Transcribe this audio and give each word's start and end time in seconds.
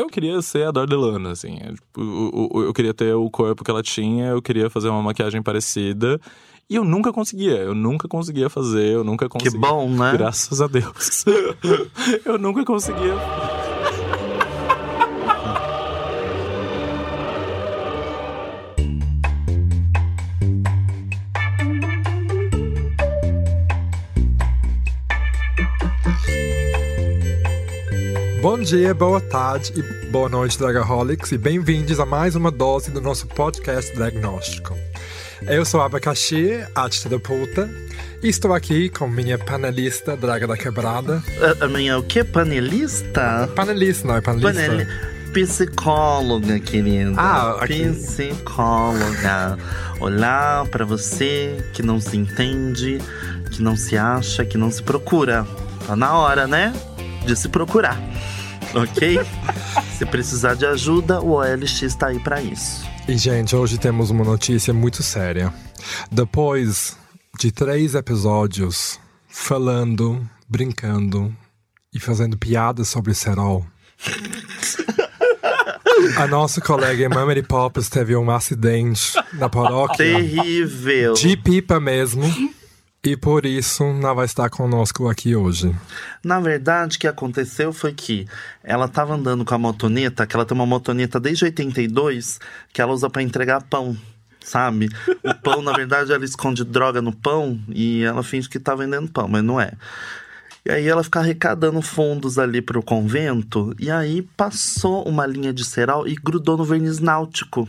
eu 0.00 0.06
queria 0.08 0.40
ser 0.42 0.66
a 0.66 0.70
Dor 0.70 0.86
Delano, 0.88 1.28
assim. 1.28 1.58
É, 1.60 1.72
tipo, 1.72 2.00
o- 2.00 2.48
o- 2.58 2.62
eu 2.62 2.72
queria 2.72 2.94
ter 2.94 3.14
o 3.14 3.28
corpo 3.30 3.62
que 3.64 3.70
ela 3.70 3.82
tinha, 3.82 4.28
eu 4.28 4.42
queria 4.42 4.68
fazer 4.70 4.88
uma 4.88 5.02
maquiagem 5.02 5.42
parecida. 5.42 6.20
E 6.70 6.74
eu 6.76 6.84
nunca 6.84 7.10
conseguia, 7.12 7.56
eu 7.56 7.74
nunca 7.74 8.06
conseguia 8.06 8.50
fazer, 8.50 8.92
eu 8.92 9.02
nunca 9.02 9.26
Que 9.26 9.38
conseguia. 9.38 9.58
bom, 9.60 9.88
né? 9.88 10.12
Graças 10.12 10.60
a 10.60 10.66
Deus. 10.66 11.24
eu 12.26 12.38
nunca 12.38 12.62
conseguia. 12.64 13.14
Bom 28.40 28.56
dia, 28.56 28.94
boa 28.94 29.20
tarde 29.20 29.72
e 29.76 29.82
boa 30.10 30.28
noite, 30.28 30.56
Dragaholics, 30.56 31.32
e 31.32 31.38
bem-vindos 31.38 31.98
a 31.98 32.06
mais 32.06 32.36
uma 32.36 32.52
dose 32.52 32.88
do 32.88 33.00
nosso 33.00 33.26
podcast 33.26 33.92
diagnóstico. 33.96 34.76
Eu 35.42 35.64
sou 35.64 35.80
Abacaxi, 35.80 36.64
arte 36.72 37.02
terapeuta, 37.02 37.68
e 38.22 38.28
estou 38.28 38.54
aqui 38.54 38.90
com 38.90 39.08
minha 39.08 39.36
panelista 39.36 40.16
Draga 40.16 40.46
da 40.46 40.56
Quebrada. 40.56 41.20
A, 41.60 41.64
a 41.64 41.68
minha 41.68 41.98
o 41.98 42.02
quê? 42.04 42.22
Panelista? 42.22 43.50
Panelista, 43.56 44.06
não 44.06 44.16
é 44.16 44.20
panelista? 44.20 44.52
Paneli... 44.52 44.86
Psicóloga, 45.32 46.60
querida. 46.60 47.14
Ah, 47.16 47.56
aqui. 47.60 47.90
Psicóloga. 47.90 49.58
Olhar 50.00 50.64
pra 50.68 50.84
você 50.84 51.56
que 51.72 51.82
não 51.82 52.00
se 52.00 52.16
entende, 52.16 52.98
que 53.50 53.60
não 53.60 53.76
se 53.76 53.98
acha, 53.98 54.44
que 54.44 54.56
não 54.56 54.70
se 54.70 54.82
procura. 54.82 55.44
Tá 55.86 55.96
na 55.96 56.14
hora, 56.14 56.46
né? 56.46 56.72
De 57.24 57.36
se 57.36 57.48
procurar. 57.48 57.98
Ok? 58.74 59.20
se 59.96 60.06
precisar 60.06 60.54
de 60.54 60.66
ajuda, 60.66 61.20
o 61.20 61.32
OLX 61.32 61.94
tá 61.94 62.08
aí 62.08 62.18
pra 62.20 62.42
isso. 62.42 62.86
E, 63.06 63.16
gente, 63.16 63.56
hoje 63.56 63.78
temos 63.78 64.10
uma 64.10 64.24
notícia 64.24 64.74
muito 64.74 65.02
séria. 65.02 65.52
Depois 66.10 66.96
de 67.38 67.50
três 67.50 67.94
episódios 67.94 69.00
falando, 69.28 70.28
brincando 70.48 71.34
e 71.94 71.98
fazendo 71.98 72.36
piadas 72.36 72.88
sobre 72.88 73.14
cerol, 73.14 73.64
a 76.16 76.26
nossa 76.26 76.60
colega 76.60 77.04
Emily 77.04 77.42
Poppers 77.42 77.88
teve 77.88 78.14
um 78.14 78.30
acidente 78.30 79.12
na 79.32 79.48
paróquia 79.48 79.96
Terrível. 79.96 81.14
de 81.14 81.36
pipa 81.36 81.80
mesmo. 81.80 82.22
E 83.04 83.16
por 83.16 83.46
isso 83.46 83.84
não 83.92 84.14
vai 84.14 84.24
estar 84.24 84.50
conosco 84.50 85.08
aqui 85.08 85.36
hoje. 85.36 85.74
Na 86.22 86.40
verdade, 86.40 86.96
o 86.96 87.00
que 87.00 87.06
aconteceu 87.06 87.72
foi 87.72 87.92
que 87.92 88.26
ela 88.62 88.88
tava 88.88 89.14
andando 89.14 89.44
com 89.44 89.54
a 89.54 89.58
motoneta, 89.58 90.26
que 90.26 90.34
ela 90.34 90.44
tem 90.44 90.54
uma 90.54 90.66
motoneta 90.66 91.20
desde 91.20 91.44
82, 91.44 92.40
que 92.72 92.82
ela 92.82 92.92
usa 92.92 93.08
pra 93.08 93.22
entregar 93.22 93.62
pão, 93.62 93.96
sabe? 94.40 94.88
O 95.22 95.32
pão, 95.32 95.62
na 95.62 95.72
verdade, 95.72 96.12
ela 96.12 96.24
esconde 96.24 96.64
droga 96.64 97.00
no 97.00 97.14
pão 97.14 97.60
e 97.68 98.02
ela 98.02 98.24
finge 98.24 98.48
que 98.48 98.58
tá 98.58 98.74
vendendo 98.74 99.08
pão, 99.08 99.28
mas 99.28 99.44
não 99.44 99.60
é. 99.60 99.72
E 100.66 100.70
aí 100.72 100.88
ela 100.88 101.04
fica 101.04 101.20
arrecadando 101.20 101.80
fundos 101.80 102.36
ali 102.36 102.60
pro 102.60 102.82
convento, 102.82 103.74
e 103.78 103.90
aí 103.90 104.22
passou 104.36 105.08
uma 105.08 105.24
linha 105.24 105.52
de 105.52 105.64
cerol 105.64 106.06
e 106.06 106.14
grudou 106.14 106.56
no 106.56 106.64
verniz 106.64 106.98
náutico 106.98 107.66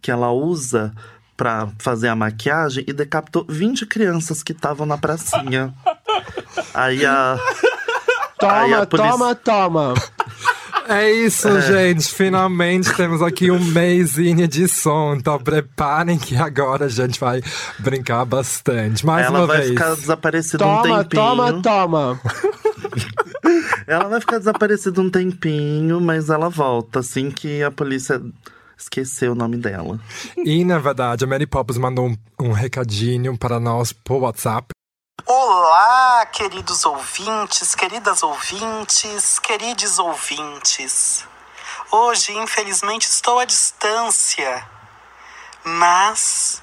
que 0.00 0.10
ela 0.10 0.30
usa 0.30 0.94
pra 1.40 1.68
fazer 1.78 2.08
a 2.08 2.14
maquiagem 2.14 2.84
e 2.86 2.92
decapitou 2.92 3.46
20 3.48 3.86
crianças 3.86 4.42
que 4.42 4.52
estavam 4.52 4.84
na 4.84 4.98
pracinha. 4.98 5.72
Aí 6.74 7.06
a 7.06 7.38
Aí 8.42 8.70
Toma, 8.70 8.82
a 8.82 8.86
polícia- 8.86 9.10
toma, 9.12 9.34
toma. 9.34 9.94
É 10.86 11.10
isso, 11.10 11.48
gente. 11.62 12.12
Finalmente 12.12 12.92
temos 12.94 13.22
aqui 13.22 13.50
um 13.50 13.58
meizinho 13.58 14.46
de 14.46 14.68
som. 14.68 15.14
Então 15.14 15.38
preparem 15.38 16.18
que 16.18 16.36
agora 16.36 16.84
a 16.84 16.88
gente 16.88 17.18
vai 17.18 17.40
brincar 17.78 18.26
bastante. 18.26 19.06
Mais 19.06 19.24
ela 19.24 19.38
uma 19.40 19.46
vai 19.46 19.58
vez. 19.58 19.68
ficar 19.70 19.94
desaparecida 19.94 20.66
um 20.66 20.82
Toma, 20.82 21.04
tempinho. 21.04 21.22
toma, 21.22 21.62
toma. 21.62 22.20
Ela 23.86 24.04
vai 24.08 24.20
ficar 24.20 24.38
desaparecida 24.38 25.00
um 25.00 25.10
tempinho, 25.10 26.00
mas 26.00 26.28
ela 26.30 26.48
volta 26.48 27.00
assim 27.00 27.30
que 27.30 27.62
a 27.62 27.70
polícia 27.70 28.20
esqueceu 28.80 29.32
o 29.32 29.34
nome 29.34 29.56
dela. 29.56 30.00
E 30.38 30.64
na 30.64 30.78
verdade, 30.78 31.24
a 31.24 31.26
Mary 31.26 31.46
Poppins 31.46 31.78
mandou 31.78 32.06
um, 32.06 32.16
um 32.40 32.52
recadinho 32.52 33.36
para 33.36 33.60
nós 33.60 33.92
por 33.92 34.22
WhatsApp. 34.22 34.68
Olá, 35.26 36.26
queridos 36.26 36.84
ouvintes, 36.84 37.74
queridas 37.74 38.22
ouvintes, 38.22 39.38
queridos 39.38 39.98
ouvintes. 39.98 41.24
Hoje, 41.92 42.32
infelizmente, 42.32 43.04
estou 43.04 43.38
à 43.38 43.44
distância, 43.44 44.66
mas 45.64 46.62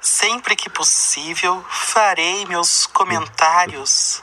sempre 0.00 0.54
que 0.54 0.70
possível 0.70 1.64
farei 1.68 2.46
meus 2.46 2.86
comentários 2.86 4.22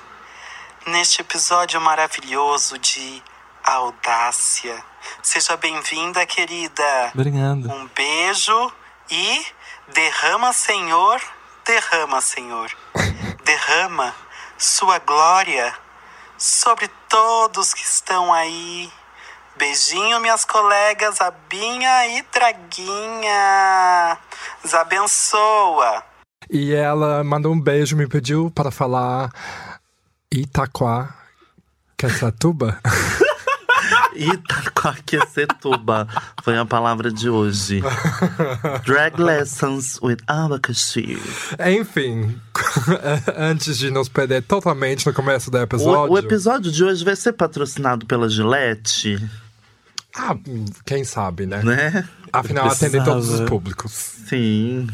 neste 0.87 1.21
episódio 1.21 1.81
maravilhoso 1.81 2.77
de 2.77 3.21
Audácia. 3.63 4.90
Seja 5.21 5.55
bem-vinda, 5.57 6.25
querida. 6.25 7.11
Obrigado. 7.13 7.71
Um 7.71 7.87
beijo 7.95 8.71
e 9.09 9.45
derrama, 9.93 10.53
Senhor, 10.53 11.21
derrama, 11.65 12.21
Senhor. 12.21 12.71
Derrama 13.43 14.15
sua 14.57 14.99
glória 14.99 15.73
sobre 16.37 16.89
todos 17.09 17.73
que 17.73 17.83
estão 17.83 18.33
aí. 18.33 18.91
Beijinho, 19.57 20.19
minhas 20.19 20.45
colegas 20.45 21.21
Abinha 21.21 22.07
e 22.07 22.25
Draguinha. 22.33 24.17
Os 24.63 24.73
abençoa. 24.73 26.03
E 26.49 26.73
ela 26.73 27.23
mandou 27.23 27.53
um 27.53 27.59
beijo, 27.59 27.95
me 27.95 28.07
pediu 28.07 28.51
para 28.51 28.71
falar 28.71 29.31
Itaquá, 30.31 31.13
Quetzatuba. 31.97 32.79
Itacoaquecetuba 34.15 36.07
foi 36.43 36.57
a 36.57 36.65
palavra 36.65 37.11
de 37.11 37.29
hoje. 37.29 37.81
Drag 38.85 39.19
Lessons 39.19 39.99
with 40.01 40.17
Abacaxi. 40.27 41.17
Enfim, 41.79 42.39
antes 43.37 43.77
de 43.77 43.91
nos 43.91 44.09
perder 44.09 44.43
totalmente 44.43 45.05
no 45.05 45.13
começo 45.13 45.49
do 45.51 45.57
episódio. 45.57 46.11
O, 46.11 46.15
o 46.15 46.17
episódio 46.17 46.71
de 46.71 46.83
hoje 46.83 47.03
vai 47.03 47.15
ser 47.15 47.33
patrocinado 47.33 48.05
pela 48.05 48.29
Gillette, 48.29 49.17
Ah, 50.15 50.35
quem 50.85 51.03
sabe, 51.03 51.45
né? 51.45 51.61
né? 51.63 52.07
Afinal, 52.33 52.67
atende 52.69 53.03
todos 53.03 53.29
os 53.29 53.41
públicos. 53.41 53.91
Sim. 54.27 54.87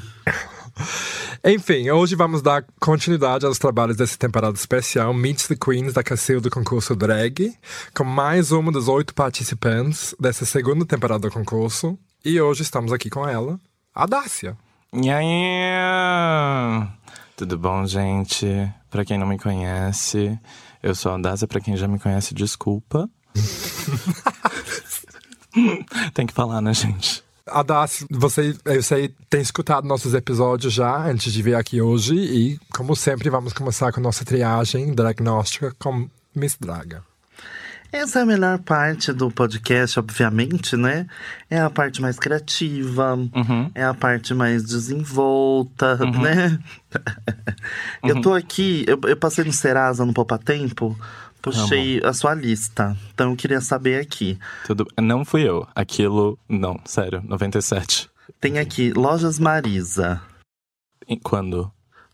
Enfim, 1.44 1.90
hoje 1.90 2.16
vamos 2.16 2.42
dar 2.42 2.66
continuidade 2.80 3.46
aos 3.46 3.58
trabalhos 3.58 3.96
dessa 3.98 4.18
temporada 4.18 4.56
especial 4.56 5.14
Meet 5.14 5.48
the 5.48 5.56
Queens 5.56 5.94
da 5.94 6.04
Cacil 6.04 6.42
do 6.42 6.50
concurso 6.50 6.96
Drag, 6.96 7.54
com 7.96 8.04
mais 8.04 8.52
uma 8.52 8.72
das 8.72 8.88
oito 8.88 9.14
participantes 9.14 10.16
dessa 10.20 10.46
segunda 10.46 10.86
temporada 10.86 11.28
do 11.28 11.32
concurso. 11.32 11.98
E 12.24 12.40
hoje 12.42 12.64
estamos 12.64 12.92
aqui 12.92 13.10
com 13.10 13.28
ela, 13.28 13.60
a 13.94 14.06
Dácia. 14.06 14.58
Tudo 17.36 17.58
bom, 17.58 17.86
gente? 17.86 18.48
Pra 18.90 19.06
quem 19.06 19.18
não 19.18 19.28
me 19.28 19.38
conhece, 19.38 20.40
eu 20.82 20.96
sou 20.96 21.12
a 21.12 21.18
Daza. 21.18 21.48
Pra 21.48 21.59
quem 21.59 21.78
já 21.78 21.88
me 21.88 22.00
conhece, 22.00 22.34
desculpa. 22.34 23.09
Tem 26.14 26.26
que 26.26 26.34
falar, 26.34 26.62
né, 26.62 26.74
gente? 26.74 27.24
A 27.50 27.63
Dácia, 27.63 28.06
você, 28.09 28.56
eu 28.66 28.84
sei, 28.84 29.13
tem 29.30 29.41
escutado 29.41 29.88
nossos 29.88 30.13
episódios 30.13 30.74
já 30.74 31.08
antes 31.08 31.31
de 31.31 31.41
vir 31.41 31.56
aqui 31.56 31.81
hoje. 31.81 32.16
E, 32.16 32.59
como 32.74 32.96
sempre, 32.96 33.30
vamos 33.30 33.53
começar 33.53 33.91
com 33.91 34.02
nossa 34.02 34.25
triagem 34.25 34.94
diagnóstica 34.94 35.74
com 35.80 36.09
Miss 36.35 36.58
Draga. 36.59 37.03
Essa 37.91 38.19
é 38.19 38.22
a 38.24 38.25
melhor 38.25 38.59
parte 38.59 39.13
do 39.13 39.31
podcast, 39.31 39.97
obviamente, 39.97 40.75
né? 40.75 41.08
É 41.49 41.58
a 41.58 41.70
parte 41.70 42.02
mais 42.02 42.20
criativa, 42.20 43.17
é 43.73 43.84
a 43.84 43.94
parte 43.94 44.34
mais 44.34 44.64
desenvolta, 44.64 45.96
né? 45.96 46.59
eu 48.03 48.22
tô 48.22 48.34
aqui, 48.34 48.84
eu, 48.85 48.99
eu 49.05 49.16
passei 49.16 49.46
no 49.46 49.53
Serasa 49.53 50.05
no 50.05 50.14
Poupa 50.14 50.38
Tempo, 50.38 50.97
puxei 51.52 52.02
a 52.03 52.14
sua 52.14 52.34
lista. 52.34 52.96
Então 53.14 53.32
eu 53.32 53.35
queria 53.35 53.61
saber 53.61 54.02
aqui. 54.02 54.38
Tudo... 54.66 54.88
Não 55.02 55.23
fui 55.26 55.47
eu. 55.47 55.67
Aquilo. 55.76 56.38
Não, 56.47 56.79
sério, 56.85 57.22
97. 57.26 58.09
Tem 58.40 58.59
aqui 58.59 58.91
Lojas 58.94 59.40
Marisa, 59.40 60.22
E 61.08 61.17
quando? 61.17 61.72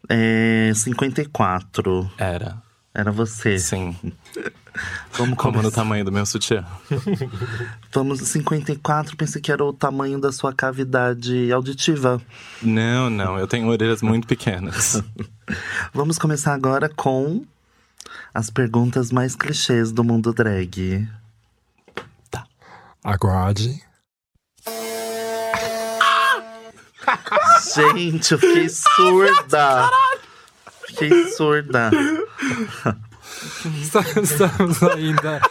é 0.09 0.71
54. 0.73 2.11
Era. 2.17 2.61
Era 2.93 3.11
você. 3.11 3.57
Sim. 3.57 3.95
Vamos 5.13 5.37
Como 5.37 5.61
no 5.61 5.71
tamanho 5.71 6.03
do 6.03 6.11
meu 6.11 6.25
sutiã. 6.25 6.65
Vamos 7.91 8.21
54, 8.21 9.15
pensei 9.15 9.39
que 9.41 9.51
era 9.51 9.63
o 9.63 9.71
tamanho 9.71 10.19
da 10.19 10.31
sua 10.31 10.51
cavidade 10.51 11.51
auditiva. 11.51 12.19
Não, 12.61 13.09
não, 13.09 13.37
eu 13.37 13.47
tenho 13.47 13.67
orelhas 13.67 14.01
muito 14.01 14.27
pequenas. 14.27 15.03
Vamos 15.93 16.17
começar 16.17 16.53
agora 16.53 16.89
com 16.89 17.45
as 18.33 18.49
perguntas 18.49 19.11
mais 19.11 19.35
clichês 19.35 19.91
do 19.91 20.03
mundo 20.03 20.33
drag. 20.33 21.07
Tá. 22.31 22.45
Aguarde. 23.03 23.81
Gente, 27.75 28.31
eu 28.31 28.39
fiquei 28.39 28.69
surda. 28.69 29.89
Fiquei 30.87 31.29
surda. 31.31 31.91
Estamos 34.21 34.83
ainda 34.83 35.41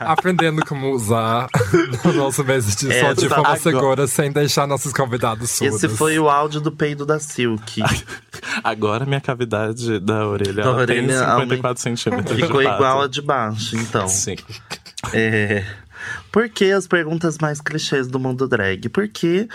aprendendo 0.00 0.64
como 0.64 0.90
usar 0.90 1.48
o 2.04 2.12
nosso 2.12 2.44
mês 2.44 2.74
de 2.76 3.00
só 3.00 3.12
de 3.12 3.28
forma 3.28 3.42
agora- 3.48 3.56
segura, 3.60 4.06
sem 4.06 4.32
deixar 4.32 4.66
nossos 4.66 4.92
convidados 4.92 5.50
surdos. 5.50 5.82
Esse 5.82 5.94
foi 5.96 6.18
o 6.18 6.28
áudio 6.28 6.60
do 6.60 6.72
peido 6.72 7.04
da 7.04 7.18
Silk. 7.18 7.82
Agora 8.62 9.04
minha 9.04 9.20
cavidade 9.20 9.98
da 10.00 10.26
orelha, 10.26 10.62
Da 10.62 10.70
ela 10.70 10.86
tem 10.86 10.98
orelha 11.00 11.18
54 11.18 11.82
centímetros. 11.82 12.36
Ficou 12.40 12.62
igual 12.62 13.02
a 13.02 13.08
de 13.08 13.20
baixo, 13.20 13.76
então. 13.76 14.08
Sim. 14.08 14.36
É. 15.12 15.64
Por 16.30 16.48
que 16.48 16.70
as 16.70 16.86
perguntas 16.86 17.38
mais 17.38 17.60
clichês 17.60 18.06
do 18.08 18.18
mundo 18.18 18.46
drag? 18.46 18.88
Porque, 18.88 19.48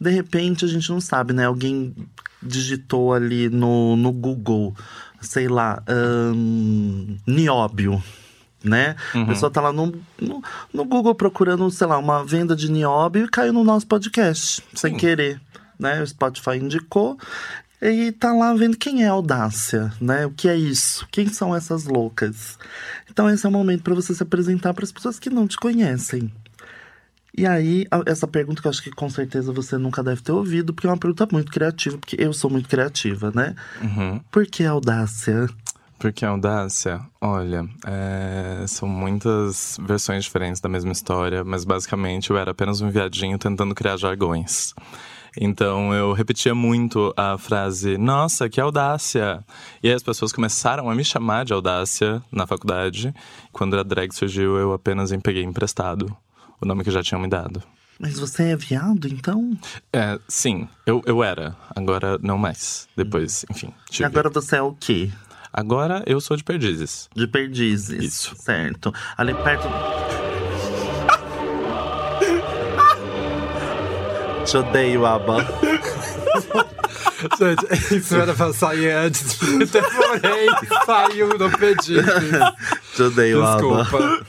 de 0.00 0.10
repente, 0.10 0.64
a 0.64 0.68
gente 0.68 0.90
não 0.90 1.00
sabe, 1.00 1.32
né? 1.32 1.46
Alguém 1.46 1.94
digitou 2.42 3.12
ali 3.12 3.48
no, 3.48 3.96
no 3.96 4.10
Google, 4.10 4.74
sei 5.22 5.48
lá, 5.48 5.82
ahn, 5.88 7.16
nióbio. 7.26 8.02
Né? 8.64 8.94
A 9.12 9.24
pessoa 9.24 9.50
tá 9.50 9.60
lá 9.60 9.72
no, 9.72 9.92
no, 10.20 10.40
no 10.72 10.84
Google 10.84 11.16
procurando, 11.16 11.68
sei 11.70 11.86
lá, 11.86 11.98
uma 11.98 12.24
venda 12.24 12.54
de 12.54 12.70
nióbio 12.70 13.24
e 13.24 13.28
caiu 13.28 13.52
no 13.52 13.64
nosso 13.64 13.86
podcast, 13.88 14.62
sem 14.72 14.92
Sim. 14.92 14.98
querer. 14.98 15.40
Né? 15.78 16.00
O 16.00 16.06
Spotify 16.06 16.58
indicou. 16.58 17.18
E 17.80 18.12
tá 18.12 18.32
lá 18.32 18.54
vendo 18.54 18.76
quem 18.76 19.02
é 19.02 19.08
a 19.08 19.12
audácia, 19.12 19.92
né? 20.00 20.24
O 20.24 20.30
que 20.30 20.48
é 20.48 20.56
isso? 20.56 21.04
Quem 21.10 21.26
são 21.26 21.52
essas 21.52 21.84
loucas? 21.84 22.56
Então 23.10 23.28
esse 23.28 23.44
é 23.44 23.48
o 23.48 23.52
momento 23.52 23.82
para 23.82 23.92
você 23.92 24.14
se 24.14 24.22
apresentar 24.22 24.72
para 24.72 24.84
as 24.84 24.92
pessoas 24.92 25.18
que 25.18 25.28
não 25.28 25.48
te 25.48 25.56
conhecem. 25.56 26.32
E 27.36 27.46
aí, 27.46 27.86
essa 28.04 28.26
pergunta 28.26 28.60
que 28.60 28.66
eu 28.68 28.70
acho 28.70 28.82
que 28.82 28.90
com 28.90 29.08
certeza 29.08 29.52
você 29.52 29.78
nunca 29.78 30.02
deve 30.02 30.20
ter 30.20 30.32
ouvido, 30.32 30.74
porque 30.74 30.86
é 30.86 30.90
uma 30.90 30.98
pergunta 30.98 31.26
muito 31.32 31.50
criativa, 31.50 31.96
porque 31.96 32.16
eu 32.18 32.32
sou 32.32 32.50
muito 32.50 32.68
criativa, 32.68 33.32
né? 33.34 33.54
Uhum. 33.80 34.20
Por 34.30 34.46
que 34.46 34.64
audácia? 34.64 35.48
Porque 35.98 36.26
a 36.26 36.30
audácia, 36.30 37.00
olha, 37.20 37.66
é, 37.86 38.66
são 38.66 38.86
muitas 38.86 39.78
versões 39.80 40.24
diferentes 40.24 40.60
da 40.60 40.68
mesma 40.68 40.92
história, 40.92 41.42
mas 41.42 41.64
basicamente 41.64 42.28
eu 42.28 42.36
era 42.36 42.50
apenas 42.50 42.80
um 42.82 42.90
viadinho 42.90 43.38
tentando 43.38 43.74
criar 43.74 43.96
jargões. 43.96 44.74
Então 45.40 45.94
eu 45.94 46.12
repetia 46.12 46.54
muito 46.54 47.14
a 47.16 47.38
frase, 47.38 47.96
nossa, 47.96 48.50
que 48.50 48.60
audácia! 48.60 49.42
E 49.82 49.88
aí 49.88 49.94
as 49.94 50.02
pessoas 50.02 50.32
começaram 50.32 50.90
a 50.90 50.94
me 50.94 51.04
chamar 51.04 51.46
de 51.46 51.54
audácia 51.54 52.22
na 52.30 52.46
faculdade. 52.46 53.14
Quando 53.50 53.78
a 53.78 53.82
drag 53.82 54.12
surgiu, 54.12 54.58
eu 54.58 54.72
apenas 54.74 55.10
peguei 55.22 55.42
emprestado 55.42 56.14
o 56.62 56.66
nome 56.66 56.84
que 56.84 56.90
já 56.90 57.02
tinham 57.02 57.20
me 57.20 57.28
dado. 57.28 57.62
Mas 58.00 58.18
você 58.18 58.44
é 58.50 58.56
viado, 58.56 59.06
então? 59.06 59.56
É, 59.92 60.18
sim, 60.26 60.66
eu, 60.86 61.02
eu 61.06 61.22
era, 61.22 61.54
agora 61.76 62.18
não 62.22 62.36
mais. 62.38 62.88
Depois, 62.96 63.44
enfim, 63.50 63.72
E 63.88 63.92
tive. 63.92 64.04
agora 64.06 64.28
você 64.30 64.56
é 64.56 64.62
o 64.62 64.72
quê? 64.72 65.10
Agora 65.52 66.02
eu 66.06 66.20
sou 66.20 66.36
de 66.36 66.42
Perdizes. 66.42 67.08
De 67.14 67.26
perdizes. 67.26 68.02
Isso. 68.02 68.34
Certo. 68.36 68.92
Ali 69.16 69.34
perto. 69.34 69.68
Te 74.46 74.56
odeio, 74.56 75.06
Aba. 75.06 75.36
Gente, 77.38 77.94
isso 77.96 78.16
era 78.16 78.34
pra 78.34 78.52
sair 78.52 78.90
antes, 78.90 79.34
porém 79.36 80.48
saiu 80.84 81.28
no 81.38 81.50
pedido. 81.56 82.02
Te 82.96 83.02
odeio, 83.02 83.44
Aba. 83.44 83.82
Desculpa. 83.84 84.26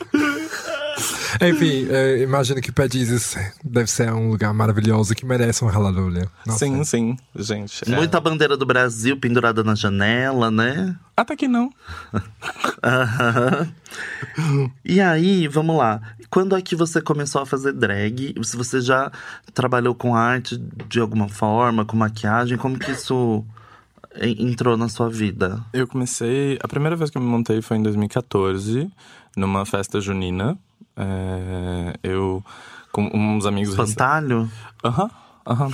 Enfim, 1.42 1.88
eh, 1.90 2.22
imagino 2.22 2.62
que 2.62 2.72
Pedizes 2.72 3.36
deve 3.64 3.90
ser 3.90 4.12
um 4.14 4.30
lugar 4.30 4.54
maravilhoso 4.54 5.16
que 5.16 5.26
merece 5.26 5.66
um 5.66 5.68
Hallelujah. 5.68 6.30
Nossa. 6.46 6.60
Sim, 6.60 6.84
sim, 6.84 7.18
gente. 7.36 7.92
é. 7.92 7.96
Muita 7.96 8.20
bandeira 8.20 8.56
do 8.56 8.66
Brasil 8.66 9.18
pendurada 9.20 9.64
na 9.64 9.74
janela, 9.76 10.52
né? 10.52 10.96
Até 11.18 11.36
que 11.36 11.48
não. 11.48 11.70
E 14.84 15.00
aí, 15.00 15.48
vamos 15.48 15.78
lá. 15.78 16.02
Quando 16.30 16.56
é 16.56 16.62
que 16.62 16.76
você 16.76 17.02
começou 17.02 17.42
a 17.42 17.46
fazer 17.46 17.74
drag? 17.74 18.34
Se 18.44 18.58
você 18.58 18.82
já 18.82 19.12
trabalhou 19.54 19.94
com 19.94 20.16
arte 20.16 20.58
de 20.90 21.00
alguma 21.00 21.30
forma, 21.30 21.86
com 21.86 21.96
maquiagem, 21.96 22.58
como 22.58 22.78
que 22.80 22.92
isso 22.92 23.46
en- 24.20 24.50
entrou 24.50 24.76
na 24.76 24.90
sua 24.90 25.10
vida? 25.10 25.64
Eu 25.72 25.88
comecei. 25.88 26.58
A 26.64 26.68
primeira 26.68 26.96
vez 26.96 27.10
que 27.10 27.18
eu 27.18 27.22
me 27.22 27.28
montei 27.28 27.62
foi 27.62 27.78
em 27.78 27.84
2014, 27.84 28.92
numa 29.38 29.66
festa 29.66 30.02
junina. 30.02 30.58
É, 30.96 31.94
eu, 32.04 32.44
com 32.92 33.10
uns 33.14 33.46
amigos. 33.46 33.72
Espantalho? 33.78 34.50
Aham. 34.84 35.10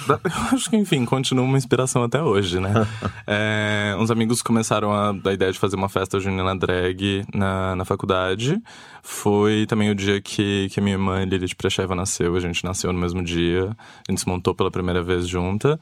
Da- 0.07 0.19
Eu 0.23 0.55
acho 0.55 0.67
que, 0.67 0.75
enfim, 0.77 1.05
continua 1.05 1.45
uma 1.45 1.55
inspiração 1.57 2.01
até 2.03 2.19
hoje, 2.21 2.59
né? 2.59 2.73
É, 3.27 3.95
uns 3.99 4.09
amigos 4.09 4.41
começaram 4.41 4.91
a 4.91 5.11
a 5.11 5.31
ideia 5.33 5.51
de 5.51 5.59
fazer 5.59 5.75
uma 5.75 5.87
festa 5.87 6.19
junina 6.19 6.55
drag 6.57 7.23
na, 7.31 7.75
na 7.75 7.85
faculdade. 7.85 8.59
Foi 9.03 9.67
também 9.67 9.91
o 9.91 9.95
dia 9.95 10.19
que, 10.19 10.67
que 10.71 10.79
a 10.79 10.83
minha 10.83 10.95
irmã 10.95 11.23
Lilith 11.23 11.55
Precheva 11.55 11.93
nasceu. 11.93 12.35
A 12.35 12.39
gente 12.39 12.63
nasceu 12.65 12.91
no 12.91 12.97
mesmo 12.99 13.21
dia. 13.23 13.69
A 14.07 14.11
gente 14.11 14.21
se 14.21 14.27
montou 14.27 14.55
pela 14.55 14.71
primeira 14.71 15.03
vez 15.03 15.27
junta. 15.27 15.79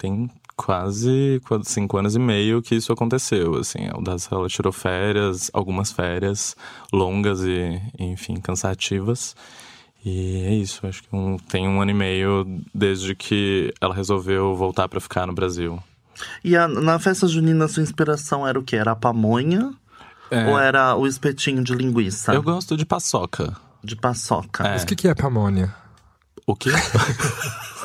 Tem 0.00 0.30
quase, 0.56 1.40
cinco 1.64 1.96
anos 1.98 2.14
e 2.16 2.18
meio 2.18 2.60
que 2.62 2.74
isso 2.74 2.92
aconteceu, 2.92 3.56
assim. 3.56 3.86
A 3.88 3.94
Audácia, 3.94 4.28
ela 4.34 4.48
tirou 4.48 4.72
férias, 4.72 5.50
algumas 5.52 5.92
férias 5.92 6.56
longas 6.92 7.42
e, 7.44 7.80
enfim, 7.98 8.36
cansativas. 8.40 9.36
E 10.04 10.42
é 10.44 10.54
isso, 10.54 10.86
acho 10.86 11.02
que 11.02 11.08
um- 11.14 11.36
tem 11.38 11.66
um 11.68 11.80
ano 11.80 11.90
e 11.90 11.94
meio 11.94 12.44
desde 12.74 13.14
que 13.14 13.72
ela 13.80 13.94
resolveu 13.94 14.54
voltar 14.56 14.88
pra 14.88 15.00
ficar 15.00 15.26
no 15.26 15.32
Brasil. 15.32 15.78
E 16.42 16.56
a- 16.56 16.66
na 16.68 16.98
festa 16.98 17.26
junina, 17.28 17.64
a 17.66 17.68
sua 17.68 17.82
inspiração 17.82 18.46
era 18.46 18.58
o 18.58 18.62
quê? 18.62 18.76
Era 18.76 18.92
a 18.92 18.96
pamonha? 18.96 19.72
É, 20.30 20.46
Ou 20.46 20.58
era 20.58 20.94
o 20.96 21.06
espetinho 21.06 21.62
de 21.64 21.74
linguiça? 21.74 22.32
eu 22.34 22.42
gosto 22.42 22.76
de 22.76 22.84
paçoca. 22.84 23.56
De 23.82 23.96
paçoca? 23.96 24.66
É. 24.66 24.72
Mas 24.72 24.82
o 24.82 24.86
que, 24.86 24.96
que 24.96 25.08
é 25.08 25.14
pamonha? 25.14 25.74
O 26.46 26.54
quê? 26.56 26.70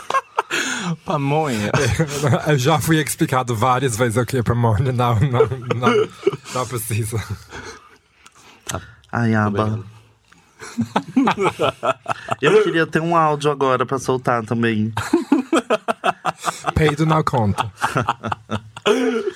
Pamonha. 1.06 1.72
Eu 2.48 2.58
já 2.58 2.80
fui 2.80 3.02
explicado 3.02 3.56
várias 3.56 3.96
vezes 3.96 4.18
o 4.18 4.26
que 4.26 4.38
é 4.38 4.44
pamonha, 4.44 4.92
não, 4.92 5.20
não, 5.20 5.48
não, 5.76 6.10
não 6.54 6.68
precisa. 6.68 7.22
Ai, 9.12 9.36
Aba. 9.36 9.80
Eu 12.42 12.64
queria 12.64 12.88
ter 12.88 13.02
um 13.02 13.16
áudio 13.16 13.52
agora 13.52 13.86
pra 13.86 14.00
soltar 14.00 14.44
também. 14.46 14.94
Peido 16.76 17.06
não 17.06 17.24
conta. 17.24 17.72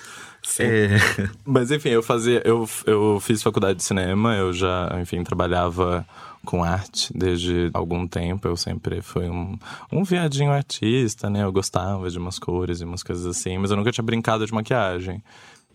É. 0.60 0.98
Mas 1.46 1.70
enfim, 1.70 1.90
eu 1.90 2.02
fazia. 2.02 2.42
Eu, 2.44 2.68
eu 2.86 3.20
fiz 3.20 3.44
faculdade 3.44 3.78
de 3.78 3.84
cinema, 3.84 4.34
eu 4.36 4.52
já, 4.54 4.90
enfim, 5.00 5.24
trabalhava 5.24 6.08
com 6.48 6.64
arte 6.64 7.12
desde 7.14 7.70
algum 7.74 8.08
tempo. 8.08 8.48
Eu 8.48 8.56
sempre 8.56 9.02
fui 9.02 9.30
um, 9.30 9.60
um 9.92 10.04
viadinho 10.06 10.52
artista, 10.52 11.30
né? 11.30 11.44
Eu 11.44 11.52
gostava 11.52 12.10
de 12.10 12.18
umas 12.18 12.40
cores 12.40 12.80
e 12.80 12.86
umas 12.86 13.04
coisas 13.04 13.26
assim, 13.26 13.58
mas 13.58 13.70
eu 13.70 13.76
nunca 13.76 13.92
tinha 13.92 14.04
brincado 14.04 14.46
de 14.46 14.54
maquiagem. 14.54 15.22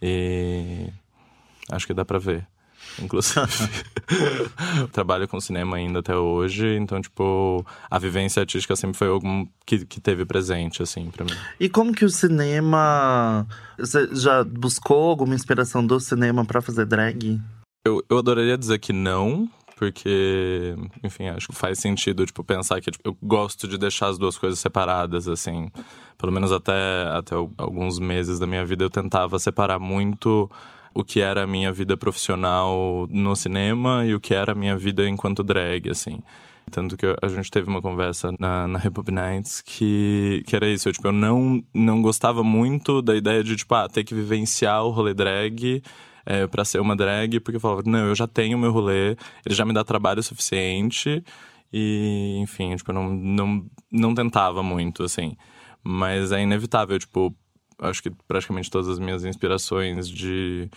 E 0.01 0.89
acho 1.71 1.87
que 1.87 1.93
dá 1.93 2.07
pra 2.07 2.19
ver. 2.19 2.47
Inclusive, 2.99 3.41
trabalho 4.93 5.29
com 5.29 5.39
cinema 5.39 5.77
ainda 5.77 6.01
até 6.01 6.17
hoje, 6.17 6.75
então, 6.77 7.01
tipo, 7.01 7.65
a 7.91 7.99
vivência 7.99 8.41
artística 8.41 8.75
sempre 8.75 8.97
foi 8.97 9.09
algo 9.09 9.49
que, 9.67 9.85
que 9.85 10.01
teve 10.01 10.25
presente, 10.25 10.83
assim, 10.83 11.11
pra 11.11 11.25
mim. 11.25 11.33
E 11.61 11.69
como 11.69 11.93
que 11.93 12.05
o 12.05 12.11
cinema. 12.11 13.47
Você 13.79 14.09
já 14.15 14.43
buscou 14.43 15.11
alguma 15.11 15.35
inspiração 15.35 15.87
do 15.87 16.01
cinema 16.01 16.45
pra 16.45 16.63
fazer 16.63 16.87
drag? 16.87 17.41
Eu, 17.85 18.03
eu 18.09 18.19
adoraria 18.19 18.57
dizer 18.57 18.79
que 18.79 18.93
não, 18.93 19.49
porque, 19.83 20.77
enfim, 21.03 21.27
acho 21.27 21.49
que 21.49 21.57
faz 21.57 21.81
sentido, 21.81 22.25
tipo, 22.25 22.45
pensar 22.45 22.81
que 22.81 22.89
tipo, 22.89 23.03
eu 23.05 23.19
gosto 23.21 23.67
de 23.67 23.77
deixar 23.77 24.11
as 24.11 24.17
duas 24.17 24.39
coisas 24.39 24.61
separadas, 24.61 25.27
assim. 25.27 25.73
Pelo 26.17 26.31
menos 26.31 26.53
até, 26.53 26.73
até 27.13 27.35
alguns 27.35 27.99
meses 27.99 28.39
da 28.39 28.47
minha 28.47 28.65
vida 28.65 28.85
eu 28.85 28.91
tentava 28.91 29.41
separar 29.41 29.81
muito 29.81 30.49
o 30.95 31.03
que 31.03 31.21
era 31.21 31.43
a 31.43 31.47
minha 31.49 31.73
vida 31.73 31.97
profissional 31.97 33.09
no 33.11 33.35
cinema 33.35 34.07
e 34.07 34.15
o 34.15 34.21
que 34.21 34.33
era 34.33 34.53
a 34.53 34.55
minha 34.55 34.77
vida 34.77 35.09
enquanto 35.09 35.43
drag, 35.43 35.91
assim. 35.91 36.21
Tanto 36.71 36.97
que 36.97 37.05
a 37.21 37.27
gente 37.27 37.51
teve 37.51 37.69
uma 37.69 37.83
conversa 37.83 38.33
na, 38.39 38.69
na 38.69 38.79
Hip 38.79 39.01
Hop 39.01 39.09
Nights 39.09 39.63
que, 39.63 40.45
que 40.47 40.55
era 40.55 40.69
isso. 40.69 40.89
Eu, 40.89 40.93
tipo, 40.93 41.09
eu 41.09 41.13
não, 41.13 41.61
não 41.75 42.01
gostava 42.01 42.45
muito 42.45 43.03
da 43.03 43.17
ideia 43.17 43.43
de, 43.43 43.57
tipo, 43.57 43.75
ah, 43.75 43.89
ter 43.89 44.05
que 44.05 44.15
vivenciar 44.15 44.85
o 44.85 44.91
rolê 44.91 45.13
drag 45.13 45.83
é, 46.25 46.47
para 46.47 46.65
ser 46.65 46.81
uma 46.81 46.97
drag, 46.97 47.41
porque 47.41 47.57
eu 47.57 47.61
falava, 47.61 47.83
não, 47.85 48.07
eu 48.07 48.15
já 48.15 48.27
tenho 48.27 48.59
meu 48.59 48.73
rolê, 48.73 49.17
ele 49.45 49.55
já 49.55 49.65
me 49.65 49.73
dá 49.73 49.85
trabalho 49.85 50.23
suficiente. 50.23 51.23
E, 51.73 52.39
enfim, 52.43 52.77
tipo, 52.77 52.91
eu 52.91 52.95
não, 52.95 53.09
não, 53.11 53.67
não 53.91 54.15
tentava 54.15 54.63
muito, 54.63 55.03
assim. 55.03 55.37
Mas 55.83 56.33
é 56.33 56.43
inevitável, 56.43 56.99
tipo, 56.99 57.35
acho 57.79 58.03
que 58.03 58.11
praticamente 58.29 58.71
todas 58.71 58.89
as 58.89 58.99
minhas 58.99 59.25
inspirações 59.25 60.09
de, 60.09 60.71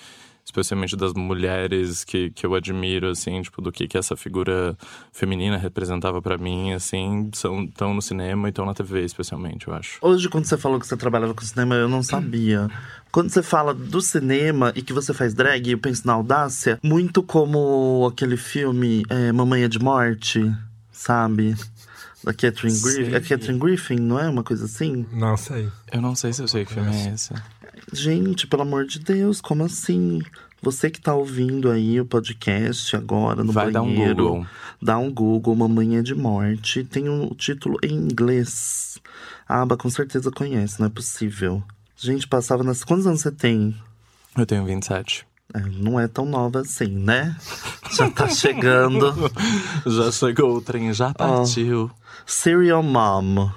especialmente 0.46 0.96
das 0.96 1.14
mulheres 1.14 2.04
que, 2.04 2.30
que 2.30 2.46
eu 2.46 2.54
admiro, 2.54 3.10
assim, 3.10 3.42
tipo, 3.42 3.62
do 3.62 3.72
que, 3.72 3.88
que 3.88 3.98
essa 3.98 4.16
figura 4.16 4.78
feminina 5.12 5.58
representava 5.58 6.22
para 6.22 6.38
mim, 6.38 6.72
assim, 6.72 7.30
são 7.34 7.66
tão 7.66 7.96
no 7.96 8.02
cinema 8.02 8.48
e 8.48 8.50
estão 8.50 8.66
na 8.66 8.74
TV, 8.74 9.04
especialmente, 9.04 9.68
eu 9.68 9.74
acho. 9.74 9.98
Hoje, 10.02 10.30
quando 10.30 10.46
você 10.46 10.56
falou 10.56 10.80
que 10.80 10.86
você 10.86 10.96
trabalhava 10.96 11.34
com 11.34 11.42
cinema, 11.42 11.74
eu 11.76 11.90
não 11.90 12.04
sabia. 12.04 12.70
Quando 13.12 13.30
você 13.30 13.42
fala 13.42 13.74
do 13.74 14.02
cinema 14.02 14.74
e 14.76 14.82
que 14.82 14.92
você 14.92 15.14
faz 15.14 15.34
drag, 15.34 15.72
eu 15.72 15.78
penso 15.78 16.06
na 16.06 16.12
audácia, 16.12 16.78
muito 16.84 17.24
como 17.24 18.06
aquele 18.12 18.36
filme 18.36 19.06
é, 19.10 19.32
Mamãe 19.32 19.64
é 19.64 19.70
de 19.70 19.80
Morte, 19.80 20.54
sabe? 20.92 21.56
Da 22.26 22.34
Catherine 22.34 22.78
Griffin. 22.78 23.16
A 23.16 23.22
Catherine 23.22 23.58
Griffin, 23.60 23.96
não 23.96 24.20
é 24.20 24.28
uma 24.28 24.44
coisa 24.44 24.66
assim? 24.66 25.06
Não 25.14 25.38
sei. 25.38 25.70
Eu 25.94 26.02
não 26.02 26.14
sei 26.14 26.34
se 26.34 26.42
eu 26.42 26.48
sei 26.48 26.66
que 26.66 26.74
filme 26.74 26.94
é 26.94 27.14
esse. 27.14 27.34
Gente, 27.92 28.48
pelo 28.48 28.64
amor 28.64 28.86
de 28.86 29.00
Deus, 29.00 29.40
como 29.42 29.64
assim? 29.64 30.22
Você 30.62 30.90
que 30.90 31.00
tá 31.00 31.14
ouvindo 31.14 31.70
aí 31.70 32.00
o 32.02 32.06
podcast 32.06 32.96
agora 32.96 33.44
no 33.44 33.52
Vai 33.52 33.72
dar 33.72 33.82
um 33.84 33.86
banheiro, 33.94 34.16
Google. 34.16 34.48
dá 34.82 34.98
um 34.98 35.12
Google, 35.14 35.56
Mamãe 35.56 35.98
é 35.98 36.02
de 36.02 36.16
Morte. 36.16 36.84
Tem 36.84 37.08
um 37.08 37.28
título 37.30 37.78
em 37.84 37.94
inglês. 37.94 38.98
A 39.48 39.62
Aba 39.62 39.78
com 39.78 39.90
certeza 39.90 40.32
conhece, 40.32 40.80
não 40.80 40.88
é 40.88 40.90
possível. 40.90 41.62
Gente, 41.96 42.28
passava 42.28 42.64
nas. 42.64 42.84
Quantos 42.84 43.06
anos 43.06 43.22
você 43.22 43.32
tem? 43.32 43.76
Eu 44.36 44.46
tenho 44.46 44.66
27. 44.66 45.26
É, 45.54 45.60
não 45.60 46.00
é 46.00 46.08
tão 46.08 46.26
nova 46.26 46.62
assim, 46.62 46.88
né? 46.88 47.38
Já 47.92 48.10
tá 48.10 48.28
chegando. 48.28 49.14
Já 49.86 50.12
chegou 50.12 50.58
o 50.58 50.62
trem, 50.62 50.92
já 50.92 51.14
partiu. 51.14 51.90
Serial 52.26 52.82
Mom. 52.82 53.50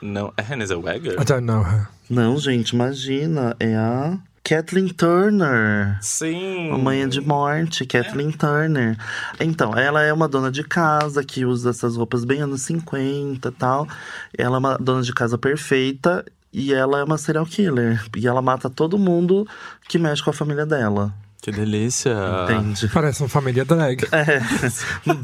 Não, 0.00 0.32
é 0.36 0.42
Renée 0.42 0.66
Zellweger? 0.66 1.20
I 1.20 1.24
don't 1.24 1.42
know 1.44 1.62
her. 1.62 1.88
Não, 2.08 2.38
gente, 2.38 2.70
imagina. 2.70 3.56
É 3.58 3.74
a 3.74 4.18
Kathleen 4.42 4.88
Turner. 4.88 5.98
Sim! 6.02 6.70
Mamãe 6.70 7.02
é 7.02 7.06
de 7.06 7.20
morte, 7.20 7.86
Kathleen 7.86 8.30
Turner. 8.30 8.98
Então, 9.40 9.74
ela 9.74 10.02
é 10.02 10.12
uma 10.12 10.28
dona 10.28 10.50
de 10.50 10.62
casa 10.62 11.24
que 11.24 11.46
usa 11.46 11.70
essas 11.70 11.96
roupas 11.96 12.24
bem 12.24 12.42
anos 12.42 12.60
50 12.62 13.48
e 13.48 13.52
tal. 13.52 13.88
Ela 14.36 14.56
é 14.56 14.58
uma 14.58 14.76
dona 14.76 15.02
de 15.02 15.14
casa 15.14 15.38
perfeita 15.38 16.24
e 16.52 16.74
ela 16.74 16.98
é 16.98 17.04
uma 17.04 17.16
serial 17.16 17.46
killer. 17.46 18.04
E 18.14 18.28
ela 18.28 18.42
mata 18.42 18.68
todo 18.68 18.98
mundo 18.98 19.48
que 19.88 19.98
mexe 19.98 20.22
com 20.22 20.30
a 20.30 20.34
família 20.34 20.66
dela. 20.66 21.12
Que 21.44 21.52
delícia! 21.52 22.16
Entende? 22.44 22.88
Parece 22.88 23.22
uma 23.22 23.28
família 23.28 23.66
drag. 23.66 23.98
É, 24.14 24.40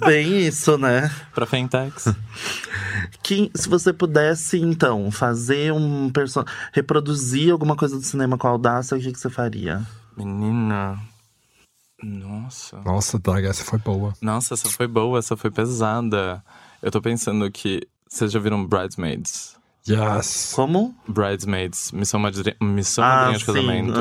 bem 0.07 0.47
isso, 0.47 0.77
né? 0.77 1.11
Pra 1.35 1.47
Fentex. 1.47 2.15
Que 3.23 3.51
se 3.55 3.67
você 3.71 3.91
pudesse, 3.91 4.59
então, 4.59 5.11
fazer 5.11 5.73
um 5.73 6.11
personagem. 6.11 6.55
reproduzir 6.75 7.51
alguma 7.51 7.75
coisa 7.75 7.97
do 7.97 8.03
cinema 8.03 8.37
com 8.37 8.47
audácia, 8.47 8.99
o 8.99 9.01
que, 9.01 9.11
que 9.11 9.19
você 9.19 9.31
faria? 9.31 9.81
Menina. 10.15 11.01
Nossa. 12.03 12.83
Nossa, 12.83 13.19
drag, 13.19 13.47
essa 13.47 13.65
foi 13.65 13.79
boa. 13.79 14.13
Nossa, 14.21 14.53
essa 14.53 14.69
foi 14.69 14.87
boa, 14.87 15.21
essa 15.21 15.39
foi 15.39 15.51
pesada. 15.51 16.45
Eu 16.83 16.91
tô 16.91 17.01
pensando 17.01 17.51
que. 17.51 17.81
Vocês 18.07 18.31
já 18.31 18.39
viram 18.39 18.67
Bridesmaids? 18.67 19.57
Yes. 19.89 20.53
Como? 20.55 20.95
Bridesmaids, 21.09 21.91
Missão, 21.93 22.21
Madri... 22.21 22.55
Missão 22.61 23.05
Ah, 23.05 23.09
Madrinha 23.09 23.39
de 23.39 23.45
sim, 23.45 23.53
Casamento. 23.53 24.01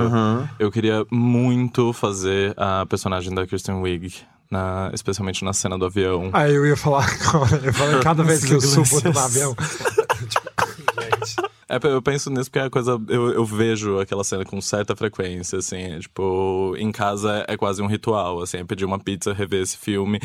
Eu 0.59 0.71
queria 0.71 1.05
muito 1.11 1.93
fazer 1.93 2.53
a 2.57 2.85
personagem 2.85 3.33
da 3.33 3.47
Kristen 3.47 3.75
Wiig, 3.75 4.13
na... 4.51 4.91
especialmente 4.93 5.43
na 5.43 5.53
cena 5.53 5.77
do 5.77 5.85
avião. 5.85 6.29
Aí 6.33 6.53
eu 6.53 6.65
ia 6.65 6.77
falar 6.77 7.05
agora. 7.27 7.61
Eu 7.63 7.73
falei, 7.73 7.99
cada 8.01 8.21
vez 8.23 8.43
que 8.43 8.53
eu 8.53 8.61
subo 8.61 9.01
no 9.09 9.19
avião. 9.19 9.55
É, 11.69 11.79
eu 11.83 12.01
penso 12.01 12.31
nisso 12.31 12.49
porque 12.49 12.59
é 12.59 12.63
a 12.63 12.69
coisa. 12.69 12.99
Eu, 13.07 13.31
eu 13.31 13.45
vejo 13.45 13.99
aquela 13.99 14.23
cena 14.23 14.43
com 14.43 14.59
certa 14.59 14.95
frequência, 14.95 15.59
assim. 15.59 15.77
é, 15.77 15.99
tipo, 15.99 16.75
em 16.77 16.91
casa 16.91 17.45
é 17.47 17.55
quase 17.55 17.81
um 17.81 17.85
ritual, 17.85 18.41
assim. 18.41 18.57
É 18.57 18.63
pedir 18.63 18.85
uma 18.85 18.99
pizza, 18.99 19.33
rever 19.33 19.61
esse 19.61 19.77
filme. 19.77 20.19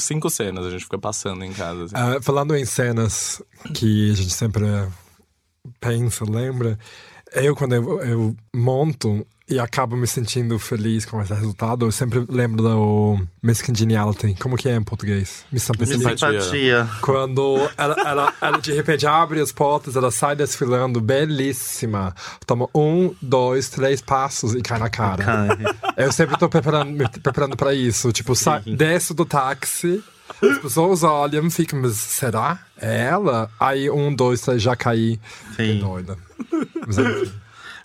Cinco 0.00 0.28
cenas 0.28 0.66
a 0.66 0.70
gente 0.70 0.84
fica 0.84 0.98
passando 0.98 1.44
em 1.44 1.52
casa, 1.52 1.84
assim. 1.84 1.94
Ah, 1.94 2.20
falando 2.20 2.56
em 2.56 2.64
cenas 2.64 3.40
que 3.72 4.10
a 4.10 4.14
gente 4.14 4.34
sempre 4.34 4.64
pensa, 5.78 6.24
lembra? 6.28 6.76
Eu, 7.32 7.54
quando 7.54 7.74
eu, 7.74 8.00
eu 8.00 8.36
monto 8.54 9.24
e 9.50 9.58
acabo 9.58 9.96
me 9.96 10.06
sentindo 10.06 10.58
feliz 10.58 11.04
com 11.04 11.20
esse 11.20 11.34
resultado, 11.34 11.84
eu 11.86 11.90
sempre 11.92 12.24
lembro 12.28 12.62
do 12.62 13.20
Miss 13.42 13.60
Congeniality. 13.60 14.36
Como 14.40 14.56
que 14.56 14.68
é 14.68 14.76
em 14.76 14.82
português? 14.82 15.44
Miss 15.50 15.64
Simpatia. 15.64 15.98
Simpatia. 15.98 16.40
Simpatia. 16.40 16.88
Quando 17.02 17.68
ela, 17.76 17.96
ela, 18.06 18.34
ela 18.40 18.58
de 18.58 18.72
repente 18.72 19.06
abre 19.06 19.40
as 19.40 19.50
portas, 19.52 19.96
ela 19.96 20.10
sai 20.10 20.36
desfilando, 20.36 21.00
belíssima. 21.00 22.14
Toma 22.46 22.68
um, 22.74 23.14
dois, 23.20 23.68
três 23.68 24.00
passos 24.00 24.54
e 24.54 24.62
cai 24.62 24.78
na 24.78 24.88
cara. 24.88 25.24
Cai. 25.24 25.48
Eu 25.96 26.12
sempre 26.12 26.38
tô 26.38 26.48
preparando, 26.48 26.90
me 26.92 27.08
preparando 27.08 27.56
pra 27.56 27.74
isso. 27.74 28.12
Tipo, 28.12 28.36
sa- 28.36 28.60
desço 28.64 29.12
do 29.14 29.24
táxi, 29.26 30.02
as 30.42 30.58
pessoas 30.58 31.02
olham 31.02 31.44
e 31.46 31.50
ficam, 31.50 31.80
mas 31.82 31.96
será? 31.96 32.60
É 32.80 33.06
ela? 33.06 33.50
Aí 33.58 33.90
um, 33.90 34.14
dois, 34.14 34.40
três, 34.40 34.62
já 34.62 34.76
caí. 34.76 35.18
Fiquei 35.50 35.74
Sim. 35.74 35.80
doida. 35.80 36.16
Mas 36.86 36.98
enfim. 36.98 37.32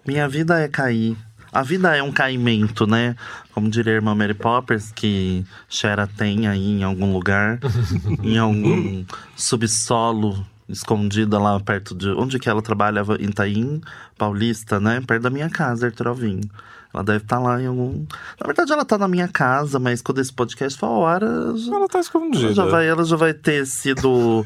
Minha 0.08 0.30
vida 0.30 0.60
é 0.62 0.68
cair. 0.68 1.18
A 1.56 1.64
vida 1.64 1.96
é 1.96 2.04
um 2.04 2.12
caimento, 2.12 2.86
né? 2.86 3.16
Como 3.54 3.70
diria 3.70 3.94
a 3.94 3.96
irmã 3.96 4.14
Mary 4.14 4.34
Poppers, 4.34 4.92
que 4.92 5.46
Shera 5.70 6.06
tem 6.06 6.50
aí 6.50 6.82
em 6.82 6.84
algum 6.84 7.14
lugar, 7.14 7.60
em 8.22 8.38
algum 8.38 9.06
subsolo 9.38 10.46
escondida 10.68 11.40
lá 11.40 11.58
perto 11.62 11.96
de. 11.96 12.10
Onde 12.10 12.40
que 12.40 12.50
ela 12.50 12.62
trabalhava? 12.62 13.16
Em 13.22 13.30
Itaim, 13.30 13.80
Paulista, 14.18 14.82
né? 14.82 15.02
Perto 15.08 15.24
da 15.24 15.30
minha 15.30 15.50
casa, 15.50 15.86
Arthur 15.86 16.10
Alvim. 16.10 16.42
Ela 16.94 17.04
deve 17.04 17.24
estar 17.24 17.40
lá 17.40 17.62
em 17.62 17.68
algum. 17.68 18.06
Na 18.40 18.46
verdade, 18.46 18.72
ela 18.74 18.86
tá 18.86 18.98
na 18.98 19.08
minha 19.08 19.28
casa, 19.28 19.80
mas 19.80 20.02
quando 20.02 20.20
esse 20.20 20.32
podcast 20.32 20.80
for 20.80 20.88
ao 20.88 21.06
ar, 21.06 21.22
já, 21.22 21.76
Ela 21.76 21.88
tá 21.88 22.00
escondida. 22.00 22.46
ela 22.46 22.54
já 22.54 22.66
vai, 22.66 22.88
ela 22.88 23.04
já 23.04 23.16
vai 23.18 23.34
ter 23.34 23.66
sido 23.66 24.46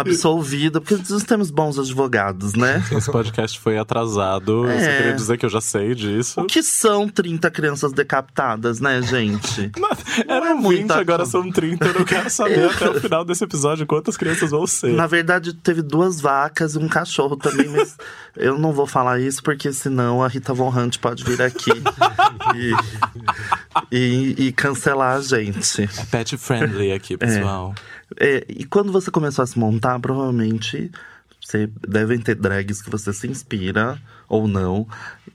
absolvida, 0.00 0.80
porque 0.80 0.96
nós 1.10 1.22
temos 1.22 1.50
bons 1.50 1.78
advogados, 1.78 2.54
né? 2.54 2.82
Esse 2.92 3.10
podcast 3.10 3.58
foi 3.58 3.78
atrasado. 3.78 4.66
Eu 4.66 4.78
só 4.80 4.86
É. 4.86 4.96
queria 4.96 5.12
dizer 5.14 5.38
que 5.38 5.44
eu 5.46 5.50
já 5.50 5.60
sei 5.60 5.94
disso. 5.94 6.40
O 6.40 6.44
que 6.46 6.62
são 6.62 7.08
30 7.08 7.50
crianças 7.50 7.92
decapitadas, 7.92 8.80
né, 8.80 9.00
gente? 9.02 9.70
Era 10.28 10.50
é 10.50 10.54
muito, 10.54 10.78
muita 10.80 10.94
agora 10.98 11.18
coisa. 11.24 11.30
são 11.32 11.50
30. 11.50 11.84
Eu 11.86 11.94
não 11.94 12.04
quero 12.04 12.30
saber 12.30 12.64
até 12.70 12.88
o 12.90 13.00
final 13.00 13.24
desse 13.24 13.44
episódio 13.44 13.86
quantas 13.86 14.16
crianças 14.16 14.50
vão 14.50 14.66
ser. 14.66 14.92
Na 14.94 15.06
verdade, 15.06 15.52
teve 15.54 15.82
duas 15.82 16.20
vacas 16.20 16.74
e 16.74 16.78
um 16.78 16.88
cachorro 16.88 17.36
também, 17.36 17.68
mas 17.68 17.96
eu 18.36 18.58
não 18.58 18.72
vou 18.72 18.86
falar 18.86 19.20
isso 19.20 19.42
porque 19.42 19.72
senão 19.72 20.22
a 20.22 20.28
Rita 20.28 20.52
Von 20.54 20.68
Hunt 20.70 20.98
pode 20.98 21.24
vir 21.24 21.40
aqui 21.42 21.70
e, 22.54 22.74
e- 23.90 24.34
e 24.48 24.52
cancelar 24.52 25.16
a 25.16 25.20
gente. 25.20 25.82
É 25.82 26.04
pet 26.10 26.36
friendly 26.36 26.92
aqui, 26.92 27.16
pessoal. 27.16 27.74
É, 27.76 27.97
e 28.20 28.64
quando 28.64 28.92
você 28.92 29.10
começou 29.10 29.42
a 29.42 29.46
se 29.46 29.58
montar, 29.58 29.98
provavelmente 30.00 30.90
você 31.40 31.66
devem 31.86 32.18
ter 32.18 32.34
drags 32.34 32.82
que 32.82 32.90
você 32.90 33.12
se 33.12 33.26
inspira 33.26 34.00
ou 34.28 34.46
não. 34.46 34.86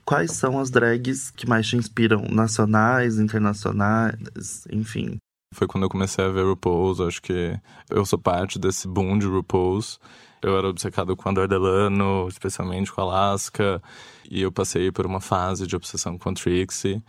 Quais 0.04 0.32
são 0.32 0.60
as 0.60 0.70
drags 0.70 1.30
que 1.30 1.48
mais 1.48 1.66
te 1.66 1.76
inspiram? 1.76 2.22
Nacionais, 2.30 3.18
internacionais, 3.18 4.66
enfim. 4.70 5.16
Foi 5.54 5.66
quando 5.66 5.84
eu 5.84 5.88
comecei 5.88 6.24
a 6.24 6.28
ver 6.28 6.44
RuPaul's. 6.44 7.00
Acho 7.00 7.22
que 7.22 7.58
eu 7.90 8.04
sou 8.04 8.18
parte 8.18 8.58
desse 8.58 8.86
boom 8.86 9.18
de 9.18 9.26
RuPaul's. 9.26 9.98
Eu 10.42 10.58
era 10.58 10.68
obcecado 10.68 11.16
com 11.16 11.28
a 11.28 11.32
Dor 11.32 11.48
Delano, 11.48 12.28
especialmente 12.28 12.92
com 12.92 13.00
a 13.00 13.04
Alaska. 13.04 13.82
E 14.30 14.42
eu 14.42 14.52
passei 14.52 14.92
por 14.92 15.06
uma 15.06 15.20
fase 15.20 15.66
de 15.66 15.74
obsessão 15.74 16.18
com 16.18 16.28
a 16.28 16.34
Trixie. 16.34 17.02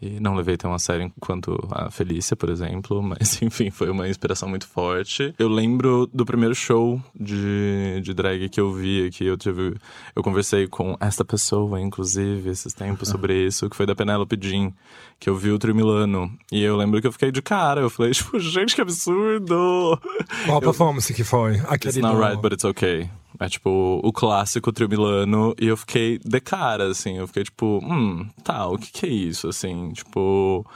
E 0.00 0.20
não 0.20 0.34
levei 0.34 0.58
tão 0.58 0.74
a 0.74 0.78
sério 0.78 1.10
quanto 1.18 1.58
a 1.70 1.90
Felícia, 1.90 2.36
por 2.36 2.50
exemplo, 2.50 3.00
mas 3.02 3.40
enfim, 3.40 3.70
foi 3.70 3.88
uma 3.88 4.06
inspiração 4.08 4.46
muito 4.48 4.66
forte. 4.68 5.34
Eu 5.38 5.48
lembro 5.48 6.06
do 6.12 6.26
primeiro 6.26 6.54
show 6.54 7.00
de, 7.18 8.00
de 8.02 8.12
drag 8.12 8.48
que 8.50 8.60
eu 8.60 8.72
vi 8.72 9.06
aqui. 9.06 9.24
Eu 9.24 9.38
tive. 9.38 9.74
Eu 10.14 10.22
conversei 10.22 10.66
com 10.66 10.96
esta 11.00 11.24
pessoa, 11.24 11.80
inclusive, 11.80 12.50
esses 12.50 12.74
tempos 12.74 13.08
sobre 13.08 13.46
isso, 13.46 13.70
que 13.70 13.76
foi 13.76 13.86
da 13.86 13.94
Penelope 13.94 14.36
Jean, 14.40 14.70
que 15.18 15.30
eu 15.30 15.36
vi 15.36 15.50
o 15.50 15.58
Trio 15.58 15.74
Milano. 15.74 16.30
E 16.52 16.62
eu 16.62 16.76
lembro 16.76 17.00
que 17.00 17.06
eu 17.06 17.12
fiquei 17.12 17.32
de 17.32 17.40
cara. 17.40 17.80
Eu 17.80 17.88
falei, 17.88 18.12
tipo, 18.14 18.38
gente, 18.38 18.74
que 18.74 18.82
absurdo! 18.82 19.98
Qual 20.44 20.58
a 20.58 20.60
performance 20.60 21.12
que 21.14 21.24
foi? 21.24 21.56
Aquele 21.68 21.94
It's 21.94 21.96
not 21.96 22.14
do- 22.16 22.20
right, 22.22 22.40
but 22.40 22.52
it's 22.52 22.64
okay. 22.64 23.08
É 23.38 23.48
tipo 23.48 24.00
o 24.02 24.12
clássico 24.12 24.72
Trio 24.72 24.88
Milano. 24.88 25.54
E 25.60 25.66
eu 25.66 25.76
fiquei 25.76 26.18
de 26.24 26.40
cara, 26.40 26.88
assim. 26.90 27.18
Eu 27.18 27.26
fiquei 27.26 27.44
tipo, 27.44 27.80
hum, 27.82 28.28
tá, 28.42 28.66
o 28.66 28.78
que 28.78 28.90
que 28.90 29.06
é 29.06 29.10
isso, 29.10 29.48
assim? 29.48 29.92
Tipo. 29.92 30.66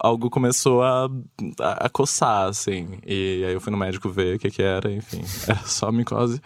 Algo 0.00 0.30
começou 0.30 0.84
a, 0.84 1.10
a, 1.60 1.86
a 1.86 1.88
coçar, 1.88 2.46
assim. 2.46 3.00
E 3.04 3.44
aí 3.44 3.52
eu 3.52 3.60
fui 3.60 3.72
no 3.72 3.76
médico 3.76 4.08
ver 4.08 4.36
o 4.36 4.38
que 4.38 4.48
que 4.48 4.62
era, 4.62 4.88
enfim. 4.92 5.22
Era 5.48 5.58
só 5.64 5.90
micose. 5.90 6.40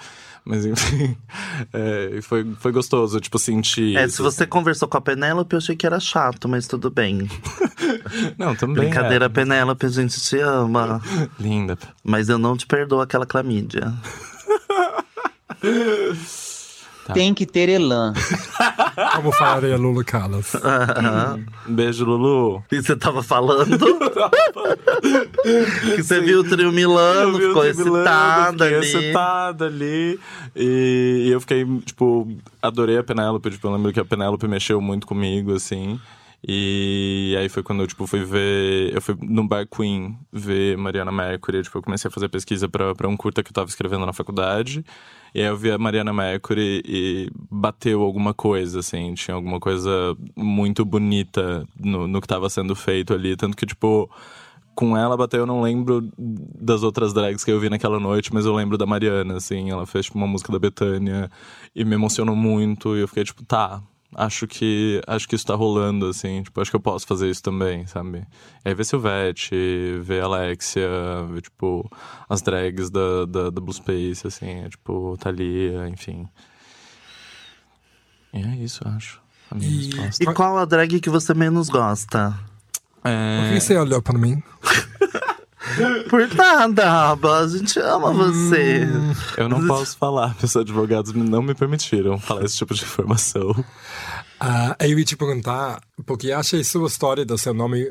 Mas 0.44 0.64
enfim. 0.66 1.16
É, 1.72 2.20
foi, 2.22 2.50
foi 2.58 2.72
gostoso, 2.72 3.20
tipo, 3.20 3.38
sentir. 3.38 3.96
É, 3.96 4.04
isso, 4.04 4.16
se 4.16 4.22
você 4.22 4.46
conversou 4.46 4.88
com 4.88 4.96
a 4.96 5.00
Penélope, 5.00 5.54
eu 5.54 5.58
achei 5.58 5.76
que 5.76 5.86
era 5.86 6.00
chato, 6.00 6.48
mas 6.48 6.66
tudo 6.66 6.90
bem. 6.90 7.22
assim. 7.22 8.34
Não, 8.38 8.54
também. 8.54 8.76
Brincadeira, 8.76 9.26
é. 9.26 9.28
Penélope, 9.28 9.86
a 9.86 9.88
gente 9.88 10.20
te 10.20 10.38
ama. 10.38 11.00
Linda. 11.38 11.78
Mas 12.02 12.28
eu 12.28 12.38
não 12.38 12.56
te 12.56 12.66
perdoo 12.66 13.00
aquela 13.00 13.26
clamídia. 13.26 13.92
Tem 17.14 17.34
que 17.34 17.44
ter 17.44 17.68
elan. 17.68 18.12
Como 19.16 19.32
falaria 19.32 19.76
Lulu 19.76 20.04
Callas. 20.04 20.52
Beijo, 21.66 22.04
Lulu. 22.04 22.62
E 22.70 22.82
você 22.82 22.94
tava 22.96 23.22
falando? 23.22 23.78
que 25.96 26.02
você 26.02 26.20
viu 26.20 26.40
o 26.40 26.44
trio 26.44 26.72
Milano, 26.72 27.36
o 27.36 27.40
ficou 27.40 27.64
excitada 27.64 28.64
ali. 28.64 28.74
excitada 28.76 29.66
ali. 29.66 30.18
E, 30.54 31.24
e 31.26 31.30
eu 31.30 31.40
fiquei, 31.40 31.64
tipo, 31.84 32.28
adorei 32.60 32.98
a 32.98 33.02
Penélope. 33.02 33.50
Tipo, 33.50 33.68
eu 33.68 33.72
lembro 33.72 33.92
que 33.92 34.00
a 34.00 34.04
Penélope 34.04 34.46
mexeu 34.46 34.80
muito 34.80 35.06
comigo, 35.06 35.54
assim. 35.54 35.98
E 36.46 37.11
aí 37.36 37.48
foi 37.48 37.62
quando 37.62 37.80
eu, 37.82 37.86
tipo, 37.86 38.06
fui 38.06 38.24
ver... 38.24 38.94
Eu 38.94 39.00
fui 39.00 39.16
no 39.20 39.46
Bar 39.46 39.66
Queen 39.66 40.18
ver 40.32 40.76
Mariana 40.76 41.12
Mercury. 41.12 41.62
Tipo, 41.62 41.78
eu 41.78 41.82
comecei 41.82 42.08
a 42.08 42.10
fazer 42.10 42.28
pesquisa 42.28 42.68
pra 42.68 43.08
um 43.08 43.16
curta 43.16 43.42
que 43.42 43.50
eu 43.50 43.54
tava 43.54 43.68
escrevendo 43.68 44.06
na 44.06 44.12
faculdade. 44.12 44.84
E 45.34 45.40
aí 45.40 45.46
eu 45.46 45.56
vi 45.56 45.70
a 45.70 45.78
Mariana 45.78 46.12
Mercury 46.12 46.82
e 46.84 47.30
bateu 47.50 48.02
alguma 48.02 48.34
coisa, 48.34 48.80
assim. 48.80 49.14
Tinha 49.14 49.34
alguma 49.34 49.58
coisa 49.60 50.16
muito 50.36 50.84
bonita 50.84 51.66
no, 51.78 52.06
no 52.06 52.20
que 52.20 52.28
tava 52.28 52.50
sendo 52.50 52.74
feito 52.74 53.14
ali. 53.14 53.36
Tanto 53.36 53.56
que, 53.56 53.66
tipo 53.66 54.10
com 54.74 54.96
ela 54.96 55.16
bateu, 55.16 55.40
eu 55.40 55.46
não 55.46 55.60
lembro 55.60 56.08
das 56.18 56.82
outras 56.82 57.12
drags 57.12 57.44
que 57.44 57.50
eu 57.50 57.60
vi 57.60 57.68
naquela 57.68 58.00
noite, 58.00 58.32
mas 58.32 58.46
eu 58.46 58.54
lembro 58.54 58.78
da 58.78 58.86
Mariana, 58.86 59.36
assim, 59.36 59.70
ela 59.70 59.86
fez 59.86 60.06
tipo, 60.06 60.16
uma 60.16 60.26
música 60.26 60.50
da 60.50 60.58
Betânia 60.58 61.30
e 61.74 61.84
me 61.84 61.94
emocionou 61.94 62.34
muito, 62.34 62.96
e 62.96 63.00
eu 63.00 63.08
fiquei 63.08 63.24
tipo, 63.24 63.44
tá, 63.44 63.82
acho 64.14 64.46
que 64.46 65.00
acho 65.06 65.28
que 65.28 65.34
isso 65.34 65.46
tá 65.46 65.54
rolando, 65.54 66.06
assim, 66.06 66.42
tipo, 66.42 66.60
acho 66.60 66.70
que 66.70 66.76
eu 66.76 66.80
posso 66.80 67.06
fazer 67.06 67.28
isso 67.30 67.42
também, 67.42 67.86
sabe? 67.86 68.26
E 68.64 68.68
aí 68.68 68.74
ver 68.74 68.84
Silvete, 68.84 69.54
ver 70.00 70.22
Alexia, 70.22 70.88
ver, 71.30 71.42
tipo, 71.42 71.90
as 72.28 72.42
drags 72.42 72.90
da, 72.90 73.24
da, 73.26 73.50
da 73.50 73.60
Blue 73.60 73.72
Space, 73.72 74.26
assim, 74.26 74.64
é, 74.64 74.68
tipo, 74.68 75.16
Thalia, 75.18 75.88
enfim. 75.88 76.28
E 78.32 78.38
é 78.42 78.56
isso, 78.56 78.82
eu 78.84 78.90
acho. 78.92 79.20
A 79.50 79.54
minha 79.54 79.68
E- 79.70 79.86
resposta. 79.86 80.22
E 80.24 80.34
qual 80.34 80.56
a 80.58 80.64
drag 80.64 81.00
que 81.00 81.10
você 81.10 81.34
menos 81.34 81.68
gosta? 81.68 82.30
Por 83.02 83.10
É... 83.10 83.50
que 83.54 83.60
você 83.60 83.76
olhou 83.76 84.00
pra 84.00 84.18
mim? 84.18 84.42
Por 86.08 86.34
nada, 86.34 87.10
Aba, 87.10 87.38
a 87.40 87.48
gente 87.48 87.78
ama 87.78 88.12
você. 88.12 88.86
Eu 89.36 89.48
não 89.48 89.66
posso 89.66 89.96
falar, 89.96 90.36
meus 90.40 90.56
advogados 90.56 91.12
não 91.12 91.42
me 91.42 91.54
permitiram 91.54 92.18
falar 92.18 92.44
esse 92.44 92.56
tipo 92.56 92.74
de 92.74 92.82
informação. 92.82 93.64
Ah, 94.40 94.76
eu 94.80 94.98
ia 94.98 95.04
te 95.04 95.16
perguntar, 95.16 95.80
porque 96.04 96.28
eu 96.28 96.38
achei 96.38 96.64
sua 96.64 96.88
história 96.88 97.24
do 97.24 97.38
seu 97.38 97.54
nome 97.54 97.86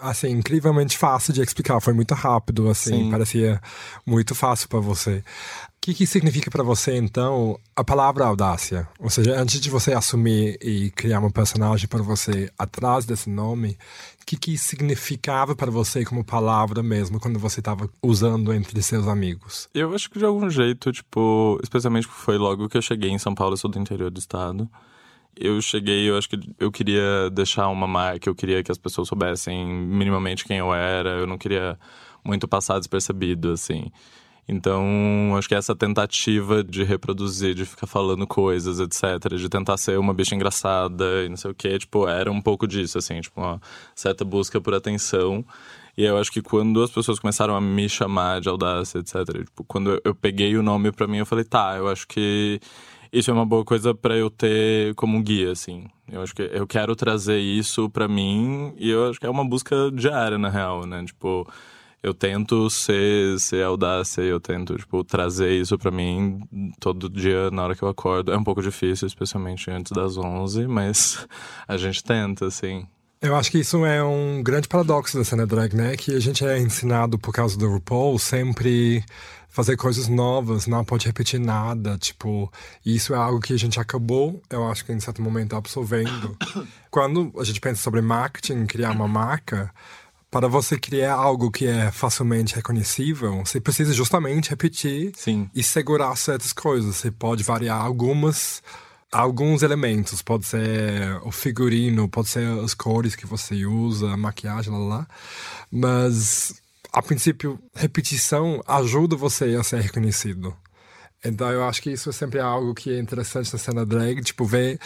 assim, 0.00 0.28
incrivelmente 0.28 0.98
fácil 0.98 1.32
de 1.32 1.42
explicar. 1.42 1.80
Foi 1.80 1.92
muito 1.92 2.14
rápido, 2.14 2.68
assim, 2.68 3.04
Sim. 3.04 3.10
parecia 3.10 3.60
muito 4.06 4.34
fácil 4.34 4.68
para 4.68 4.80
você. 4.80 5.22
O 5.68 5.80
que, 5.80 5.94
que 5.94 6.06
significa 6.06 6.50
para 6.50 6.62
você, 6.62 6.96
então, 6.96 7.58
a 7.74 7.82
palavra 7.82 8.26
audácia? 8.26 8.86
Ou 8.98 9.08
seja, 9.08 9.40
antes 9.40 9.60
de 9.60 9.70
você 9.70 9.92
assumir 9.92 10.58
e 10.60 10.90
criar 10.90 11.20
um 11.20 11.30
personagem 11.30 11.88
para 11.88 12.02
você 12.02 12.50
atrás 12.58 13.06
desse 13.06 13.30
nome, 13.30 13.78
que, 14.28 14.36
que 14.36 14.58
significava 14.58 15.56
para 15.56 15.70
você 15.70 16.04
como 16.04 16.22
palavra 16.22 16.82
mesmo, 16.82 17.18
quando 17.18 17.38
você 17.38 17.60
estava 17.60 17.88
usando 18.02 18.52
entre 18.52 18.82
seus 18.82 19.08
amigos? 19.08 19.70
Eu 19.72 19.94
acho 19.94 20.10
que 20.10 20.18
de 20.18 20.24
algum 20.26 20.50
jeito, 20.50 20.92
tipo, 20.92 21.58
especialmente 21.62 22.06
foi 22.06 22.36
logo 22.36 22.68
que 22.68 22.76
eu 22.76 22.82
cheguei 22.82 23.08
em 23.08 23.18
São 23.18 23.34
Paulo, 23.34 23.54
eu 23.54 23.56
sou 23.56 23.70
do 23.70 23.78
interior 23.78 24.10
do 24.10 24.18
estado. 24.18 24.68
Eu 25.34 25.62
cheguei, 25.62 26.10
eu 26.10 26.18
acho 26.18 26.28
que 26.28 26.38
eu 26.58 26.70
queria 26.70 27.30
deixar 27.30 27.68
uma 27.68 27.86
marca, 27.86 28.28
eu 28.28 28.34
queria 28.34 28.62
que 28.62 28.70
as 28.70 28.76
pessoas 28.76 29.08
soubessem 29.08 29.64
minimamente 29.64 30.44
quem 30.44 30.58
eu 30.58 30.74
era, 30.74 31.10
eu 31.10 31.26
não 31.26 31.38
queria 31.38 31.78
muito 32.22 32.46
passar 32.46 32.78
despercebido, 32.78 33.52
assim. 33.52 33.90
Então, 34.48 35.34
acho 35.36 35.46
que 35.46 35.54
essa 35.54 35.76
tentativa 35.76 36.64
de 36.64 36.82
reproduzir, 36.82 37.54
de 37.54 37.66
ficar 37.66 37.86
falando 37.86 38.26
coisas, 38.26 38.80
etc., 38.80 39.36
de 39.36 39.48
tentar 39.48 39.76
ser 39.76 39.98
uma 39.98 40.14
bicha 40.14 40.34
engraçada 40.34 41.22
e 41.24 41.28
não 41.28 41.36
sei 41.36 41.50
o 41.50 41.54
quê, 41.54 41.78
tipo, 41.78 42.08
era 42.08 42.32
um 42.32 42.40
pouco 42.40 42.66
disso, 42.66 42.96
assim, 42.96 43.20
tipo, 43.20 43.38
uma 43.40 43.60
certa 43.94 44.24
busca 44.24 44.58
por 44.60 44.74
atenção. 44.74 45.44
E 45.96 46.04
eu 46.04 46.16
acho 46.16 46.32
que 46.32 46.40
quando 46.40 46.82
as 46.82 46.90
pessoas 46.90 47.18
começaram 47.18 47.54
a 47.54 47.60
me 47.60 47.88
chamar 47.88 48.40
de 48.40 48.48
audácia, 48.48 49.00
etc., 49.00 49.44
tipo, 49.44 49.64
quando 49.64 50.00
eu- 50.02 50.14
peguei 50.14 50.56
o 50.56 50.62
nome 50.62 50.92
pra 50.92 51.06
mim, 51.06 51.18
eu 51.18 51.26
falei, 51.26 51.44
tá, 51.44 51.76
eu 51.76 51.86
acho 51.88 52.06
que 52.08 52.58
isso 53.12 53.30
é 53.30 53.34
uma 53.34 53.44
boa 53.44 53.64
coisa 53.64 53.94
pra 53.94 54.16
eu 54.16 54.30
ter 54.30 54.94
como 54.94 55.20
guia, 55.22 55.52
assim. 55.52 55.86
Eu 56.10 56.22
acho 56.22 56.34
que 56.34 56.42
eu 56.42 56.66
quero 56.66 56.94
trazer 56.96 57.38
isso 57.38 57.90
pra 57.90 58.08
mim 58.08 58.72
e 58.78 58.88
eu 58.90 59.10
acho 59.10 59.18
que 59.20 59.26
é 59.26 59.30
uma 59.30 59.44
busca 59.44 59.90
diária, 59.92 60.38
na 60.38 60.48
real, 60.48 60.86
né? 60.86 61.04
Tipo, 61.04 61.46
eu 62.02 62.14
tento 62.14 62.68
ser, 62.70 63.38
ser 63.40 63.64
audácia 63.64 64.22
eu 64.22 64.40
tento, 64.40 64.76
tipo, 64.76 65.02
trazer 65.02 65.52
isso 65.52 65.76
pra 65.78 65.90
mim 65.90 66.40
todo 66.78 67.08
dia 67.08 67.50
na 67.50 67.64
hora 67.64 67.74
que 67.74 67.82
eu 67.82 67.88
acordo. 67.88 68.32
É 68.32 68.36
um 68.36 68.44
pouco 68.44 68.62
difícil, 68.62 69.06
especialmente 69.06 69.70
antes 69.70 69.92
das 69.92 70.16
11, 70.16 70.66
mas 70.66 71.26
a 71.66 71.76
gente 71.76 72.02
tenta, 72.02 72.46
assim. 72.46 72.86
Eu 73.20 73.34
acho 73.34 73.50
que 73.50 73.58
isso 73.58 73.84
é 73.84 74.02
um 74.02 74.42
grande 74.44 74.68
paradoxo 74.68 75.18
da 75.18 75.24
cena 75.24 75.44
drag, 75.44 75.74
né? 75.74 75.96
Que 75.96 76.14
a 76.14 76.20
gente 76.20 76.44
é 76.44 76.56
ensinado 76.58 77.18
por 77.18 77.32
causa 77.32 77.58
do 77.58 77.68
RuPaul 77.68 78.16
sempre 78.18 79.04
fazer 79.48 79.76
coisas 79.76 80.06
novas, 80.06 80.68
não 80.68 80.84
pode 80.84 81.06
repetir 81.06 81.40
nada, 81.40 81.98
tipo, 81.98 82.52
isso 82.86 83.12
é 83.12 83.16
algo 83.16 83.40
que 83.40 83.52
a 83.52 83.58
gente 83.58 83.80
acabou, 83.80 84.40
eu 84.48 84.68
acho 84.68 84.84
que 84.84 84.92
em 84.92 85.00
certo 85.00 85.20
momento 85.20 85.56
absorvendo. 85.56 86.36
Quando 86.92 87.32
a 87.36 87.42
gente 87.42 87.60
pensa 87.60 87.82
sobre 87.82 88.00
marketing, 88.00 88.66
criar 88.66 88.92
uma 88.92 89.08
marca, 89.08 89.72
para 90.30 90.48
você 90.48 90.78
criar 90.78 91.14
algo 91.14 91.50
que 91.50 91.66
é 91.66 91.90
facilmente 91.90 92.54
reconhecível, 92.54 93.42
você 93.44 93.60
precisa 93.60 93.92
justamente 93.92 94.50
repetir 94.50 95.12
Sim. 95.16 95.48
e 95.54 95.62
segurar 95.62 96.14
certas 96.16 96.52
coisas. 96.52 96.96
Você 96.96 97.10
pode 97.10 97.42
variar 97.42 97.80
algumas 97.80 98.62
alguns 99.10 99.62
elementos, 99.62 100.20
pode 100.20 100.44
ser 100.44 101.18
o 101.22 101.32
figurino, 101.32 102.10
pode 102.10 102.28
ser 102.28 102.46
as 102.62 102.74
cores 102.74 103.16
que 103.16 103.26
você 103.26 103.64
usa, 103.64 104.10
a 104.10 104.16
maquiagem, 104.18 104.70
lá, 104.70 104.78
lá. 104.78 105.08
Mas 105.70 106.60
a 106.92 107.00
princípio, 107.00 107.58
repetição 107.74 108.62
ajuda 108.66 109.16
você 109.16 109.56
a 109.58 109.62
ser 109.62 109.80
reconhecido. 109.80 110.54
Então 111.24 111.50
eu 111.50 111.64
acho 111.64 111.82
que 111.82 111.90
isso 111.90 112.10
é 112.10 112.12
sempre 112.12 112.38
algo 112.38 112.74
que 112.74 112.94
é 112.94 112.98
interessante 112.98 113.52
na 113.52 113.58
cena 113.58 113.84
drag, 113.84 114.22
tipo 114.22 114.44
ver 114.44 114.78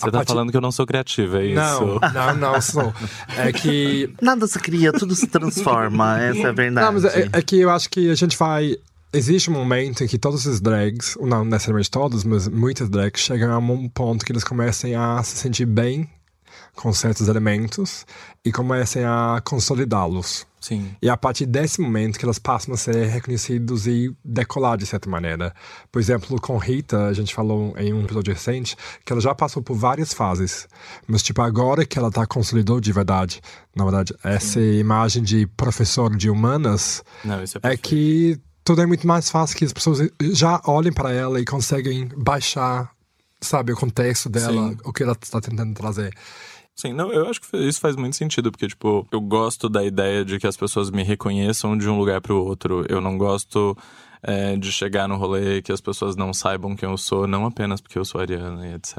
Você 0.00 0.08
a 0.08 0.12
tá 0.12 0.24
falando 0.24 0.50
que 0.50 0.56
eu 0.56 0.60
não 0.60 0.72
sou 0.72 0.86
criativa, 0.86 1.42
é 1.42 1.46
isso? 1.46 1.54
Não, 1.54 2.00
não, 2.12 2.52
não 2.52 2.60
sou. 2.60 2.92
É 3.36 3.52
que 3.52 4.12
Nada 4.20 4.46
se 4.46 4.58
cria, 4.58 4.92
tudo 4.92 5.14
se 5.14 5.26
transforma, 5.26 6.20
essa 6.22 6.38
é 6.40 6.46
a 6.46 6.52
verdade. 6.52 6.86
Não, 6.86 6.92
mas 6.92 7.04
é, 7.04 7.28
é 7.32 7.42
que 7.42 7.60
eu 7.60 7.70
acho 7.70 7.88
que 7.90 8.10
a 8.10 8.14
gente 8.14 8.36
vai. 8.36 8.76
Existe 9.12 9.50
um 9.50 9.54
momento 9.54 10.04
em 10.04 10.06
que 10.06 10.16
todos 10.16 10.46
os 10.46 10.60
drags, 10.60 11.18
não 11.20 11.44
necessariamente 11.44 11.90
todos, 11.90 12.22
mas 12.22 12.46
muitas 12.46 12.88
drags 12.88 13.20
chegam 13.20 13.52
a 13.52 13.58
um 13.58 13.88
ponto 13.88 14.24
que 14.24 14.30
eles 14.30 14.44
comecem 14.44 14.94
a 14.94 15.20
se 15.22 15.36
sentir 15.36 15.66
bem 15.66 16.08
com 16.80 16.94
certos 16.94 17.28
elementos 17.28 18.06
e 18.42 18.50
comecem 18.50 19.04
a 19.04 19.42
consolidá-los. 19.44 20.46
Sim. 20.58 20.94
E 21.00 21.10
a 21.10 21.16
partir 21.16 21.44
desse 21.44 21.78
momento 21.78 22.18
que 22.18 22.24
elas 22.24 22.38
passam 22.38 22.72
a 22.72 22.76
ser 22.76 23.06
reconhecidos 23.06 23.86
e 23.86 24.14
decolar 24.24 24.78
de 24.78 24.86
certa 24.86 25.08
maneira. 25.08 25.54
Por 25.92 26.00
exemplo, 26.00 26.40
com 26.40 26.56
Rita, 26.56 27.06
a 27.06 27.12
gente 27.12 27.34
falou 27.34 27.74
em 27.76 27.92
um 27.92 28.02
episódio 28.02 28.32
recente 28.32 28.76
que 29.04 29.12
ela 29.12 29.20
já 29.20 29.34
passou 29.34 29.62
por 29.62 29.74
várias 29.74 30.14
fases. 30.14 30.66
Mas, 31.06 31.22
tipo, 31.22 31.42
agora 31.42 31.84
que 31.84 31.98
ela 31.98 32.10
tá 32.10 32.26
consolidou 32.26 32.80
de 32.80 32.92
verdade, 32.92 33.42
na 33.76 33.84
verdade, 33.84 34.14
essa 34.24 34.60
imagem 34.60 35.22
de 35.22 35.46
professor 35.46 36.14
de 36.16 36.30
humanas 36.30 37.02
Não, 37.22 37.40
é 37.40 37.72
é 37.72 37.76
que 37.76 38.40
tudo 38.64 38.80
é 38.80 38.86
muito 38.86 39.06
mais 39.06 39.28
fácil 39.28 39.56
que 39.56 39.64
as 39.66 39.72
pessoas 39.72 40.10
já 40.32 40.62
olhem 40.64 40.92
para 40.92 41.12
ela 41.12 41.40
e 41.40 41.44
conseguem 41.44 42.08
baixar, 42.16 42.90
sabe, 43.40 43.72
o 43.72 43.76
contexto 43.76 44.28
dela, 44.30 44.70
Sim. 44.70 44.78
o 44.84 44.92
que 44.92 45.02
ela 45.02 45.16
está 45.20 45.40
tentando 45.40 45.74
trazer. 45.74 46.14
Sim, 46.80 46.94
não, 46.94 47.12
eu 47.12 47.28
acho 47.28 47.42
que 47.42 47.54
isso 47.58 47.78
faz 47.78 47.94
muito 47.94 48.16
sentido, 48.16 48.50
porque, 48.50 48.66
tipo, 48.66 49.06
eu 49.12 49.20
gosto 49.20 49.68
da 49.68 49.84
ideia 49.84 50.24
de 50.24 50.38
que 50.38 50.46
as 50.46 50.56
pessoas 50.56 50.90
me 50.90 51.02
reconheçam 51.02 51.76
de 51.76 51.86
um 51.90 51.98
lugar 51.98 52.22
pro 52.22 52.42
outro. 52.42 52.86
Eu 52.88 53.02
não 53.02 53.18
gosto 53.18 53.76
é, 54.22 54.56
de 54.56 54.70
chegar 54.72 55.08
no 55.08 55.16
rolê 55.16 55.62
que 55.62 55.72
as 55.72 55.80
pessoas 55.80 56.16
não 56.16 56.32
saibam 56.32 56.76
quem 56.76 56.88
eu 56.88 56.96
sou, 56.96 57.26
não 57.26 57.46
apenas 57.46 57.80
porque 57.80 57.98
eu 57.98 58.04
sou 58.04 58.20
ariana 58.20 58.66
e 58.66 58.74
etc. 58.74 58.96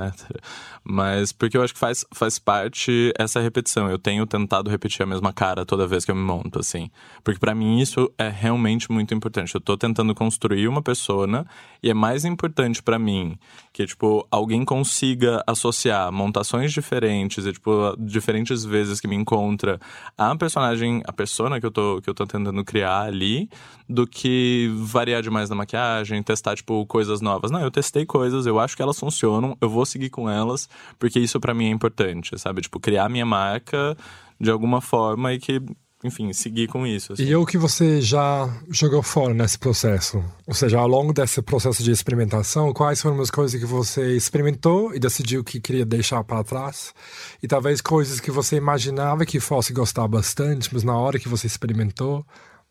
Mas 0.83 1.31
porque 1.31 1.57
eu 1.57 1.63
acho 1.63 1.73
que 1.73 1.79
faz, 1.79 2.05
faz 2.13 2.39
parte 2.39 3.13
essa 3.17 3.39
repetição. 3.39 3.89
Eu 3.89 3.99
tenho 3.99 4.25
tentado 4.25 4.69
repetir 4.69 5.03
a 5.03 5.05
mesma 5.05 5.31
cara 5.31 5.65
toda 5.65 5.87
vez 5.87 6.05
que 6.05 6.11
eu 6.11 6.15
me 6.15 6.23
monto, 6.23 6.59
assim. 6.59 6.89
Porque 7.23 7.39
pra 7.39 7.53
mim 7.53 7.79
isso 7.79 8.11
é 8.17 8.29
realmente 8.29 8.91
muito 8.91 9.13
importante. 9.13 9.53
Eu 9.53 9.61
tô 9.61 9.77
tentando 9.77 10.13
construir 10.15 10.67
uma 10.67 10.81
persona 10.81 11.45
e 11.83 11.89
é 11.89 11.93
mais 11.93 12.25
importante 12.25 12.81
pra 12.81 12.97
mim 12.97 13.37
que, 13.73 13.85
tipo, 13.85 14.27
alguém 14.29 14.65
consiga 14.65 15.43
associar 15.47 16.11
montações 16.11 16.71
diferentes 16.71 17.45
e, 17.45 17.53
tipo, 17.53 17.95
diferentes 17.97 18.63
vezes 18.63 18.99
que 18.99 19.07
me 19.07 19.15
encontra 19.15 19.79
a 20.17 20.35
personagem, 20.35 21.01
a 21.05 21.13
persona 21.13 21.59
que 21.59 21.65
eu 21.65 21.71
tô, 21.71 22.01
que 22.01 22.09
eu 22.09 22.13
tô 22.13 22.25
tentando 22.25 22.63
criar 22.63 23.01
ali, 23.01 23.49
do 23.87 24.07
que 24.07 24.71
variar 24.77 25.10
demais 25.19 25.49
na 25.49 25.55
maquiagem, 25.55 26.21
testar, 26.23 26.55
tipo, 26.55 26.85
coisas 26.85 27.19
novas. 27.19 27.51
Não, 27.51 27.61
eu 27.61 27.71
testei 27.71 28.05
coisas, 28.05 28.45
eu 28.45 28.59
acho 28.59 28.75
que 28.75 28.81
elas 28.81 28.99
funcionam, 28.99 29.57
eu 29.59 29.69
vou 29.69 29.85
seguir 29.85 30.09
com 30.09 30.29
elas, 30.29 30.69
porque 30.99 31.19
isso 31.19 31.39
pra 31.39 31.53
mim 31.53 31.65
é 31.65 31.69
importante, 31.69 32.37
sabe? 32.39 32.61
Tipo, 32.61 32.79
criar 32.79 33.09
minha 33.09 33.25
marca 33.25 33.97
de 34.39 34.49
alguma 34.49 34.79
forma 34.79 35.33
e 35.33 35.39
que 35.39 35.61
enfim, 36.03 36.33
seguir 36.33 36.67
com 36.67 36.85
isso. 36.85 37.13
assim. 37.13 37.23
E 37.23 37.35
o 37.35 37.45
que 37.45 37.57
você 37.57 38.01
já 38.01 38.49
jogou 38.69 39.03
fora 39.03 39.33
nesse 39.33 39.57
processo? 39.57 40.23
Ou 40.47 40.53
seja, 40.53 40.79
ao 40.79 40.87
longo 40.87 41.13
desse 41.13 41.41
processo 41.41 41.83
de 41.83 41.91
experimentação, 41.91 42.73
quais 42.73 43.01
foram 43.01 43.21
as 43.21 43.29
coisas 43.29 43.59
que 43.59 43.65
você 43.65 44.15
experimentou 44.15 44.93
e 44.95 44.99
decidiu 44.99 45.43
que 45.43 45.61
queria 45.61 45.85
deixar 45.85 46.23
para 46.23 46.43
trás? 46.43 46.93
E 47.41 47.47
talvez 47.47 47.81
coisas 47.81 48.19
que 48.19 48.31
você 48.31 48.55
imaginava 48.55 49.25
que 49.25 49.39
fosse 49.39 49.73
gostar 49.73 50.07
bastante, 50.07 50.69
mas 50.73 50.83
na 50.83 50.97
hora 50.97 51.19
que 51.19 51.29
você 51.29 51.45
experimentou, 51.45 52.25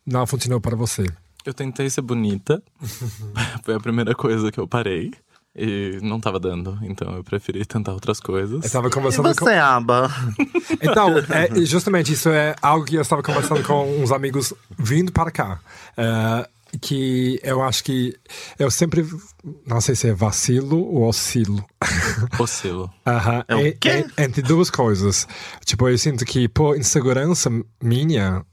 não 0.04 0.26
funcionou 0.26 0.60
para 0.60 0.74
você. 0.74 1.06
Eu 1.44 1.54
tentei 1.54 1.88
ser 1.90 2.02
bonita. 2.02 2.62
Foi 3.64 3.74
a 3.74 3.80
primeira 3.80 4.14
coisa 4.14 4.50
que 4.52 4.58
eu 4.60 4.68
parei. 4.68 5.12
E 5.54 5.98
não 6.00 6.20
tava 6.20 6.38
dando, 6.38 6.78
então 6.82 7.12
eu 7.16 7.24
preferi 7.24 7.66
tentar 7.66 7.92
outras 7.92 8.20
coisas. 8.20 8.52
Eu 8.52 8.66
estava 8.66 8.86
E 8.86 8.90
conversando 8.90 9.34
com... 9.34 9.44
você, 9.44 9.54
Aba? 9.54 10.08
Então, 10.80 11.08
é, 11.18 11.64
justamente 11.66 12.12
isso 12.12 12.28
é 12.28 12.54
algo 12.62 12.84
que 12.84 12.94
eu 12.94 13.02
estava 13.02 13.20
conversando 13.20 13.62
com 13.64 14.00
uns 14.00 14.12
amigos 14.12 14.54
vindo 14.78 15.10
para 15.10 15.30
cá. 15.32 15.58
É, 15.96 16.48
que 16.80 17.40
eu 17.42 17.60
acho 17.62 17.82
que 17.82 18.14
eu 18.60 18.70
sempre, 18.70 19.04
não 19.66 19.80
sei 19.80 19.96
se 19.96 20.08
é 20.08 20.14
vacilo 20.14 20.78
ou 20.86 21.08
oscilo. 21.08 21.64
Oscilo. 22.38 22.88
Aham, 23.04 23.44
É 23.48 24.22
entre 24.24 24.42
duas 24.42 24.70
coisas. 24.70 25.26
Tipo, 25.64 25.88
eu 25.88 25.98
sinto 25.98 26.24
que 26.24 26.48
por 26.48 26.76
insegurança 26.78 27.50
minha, 27.82 28.46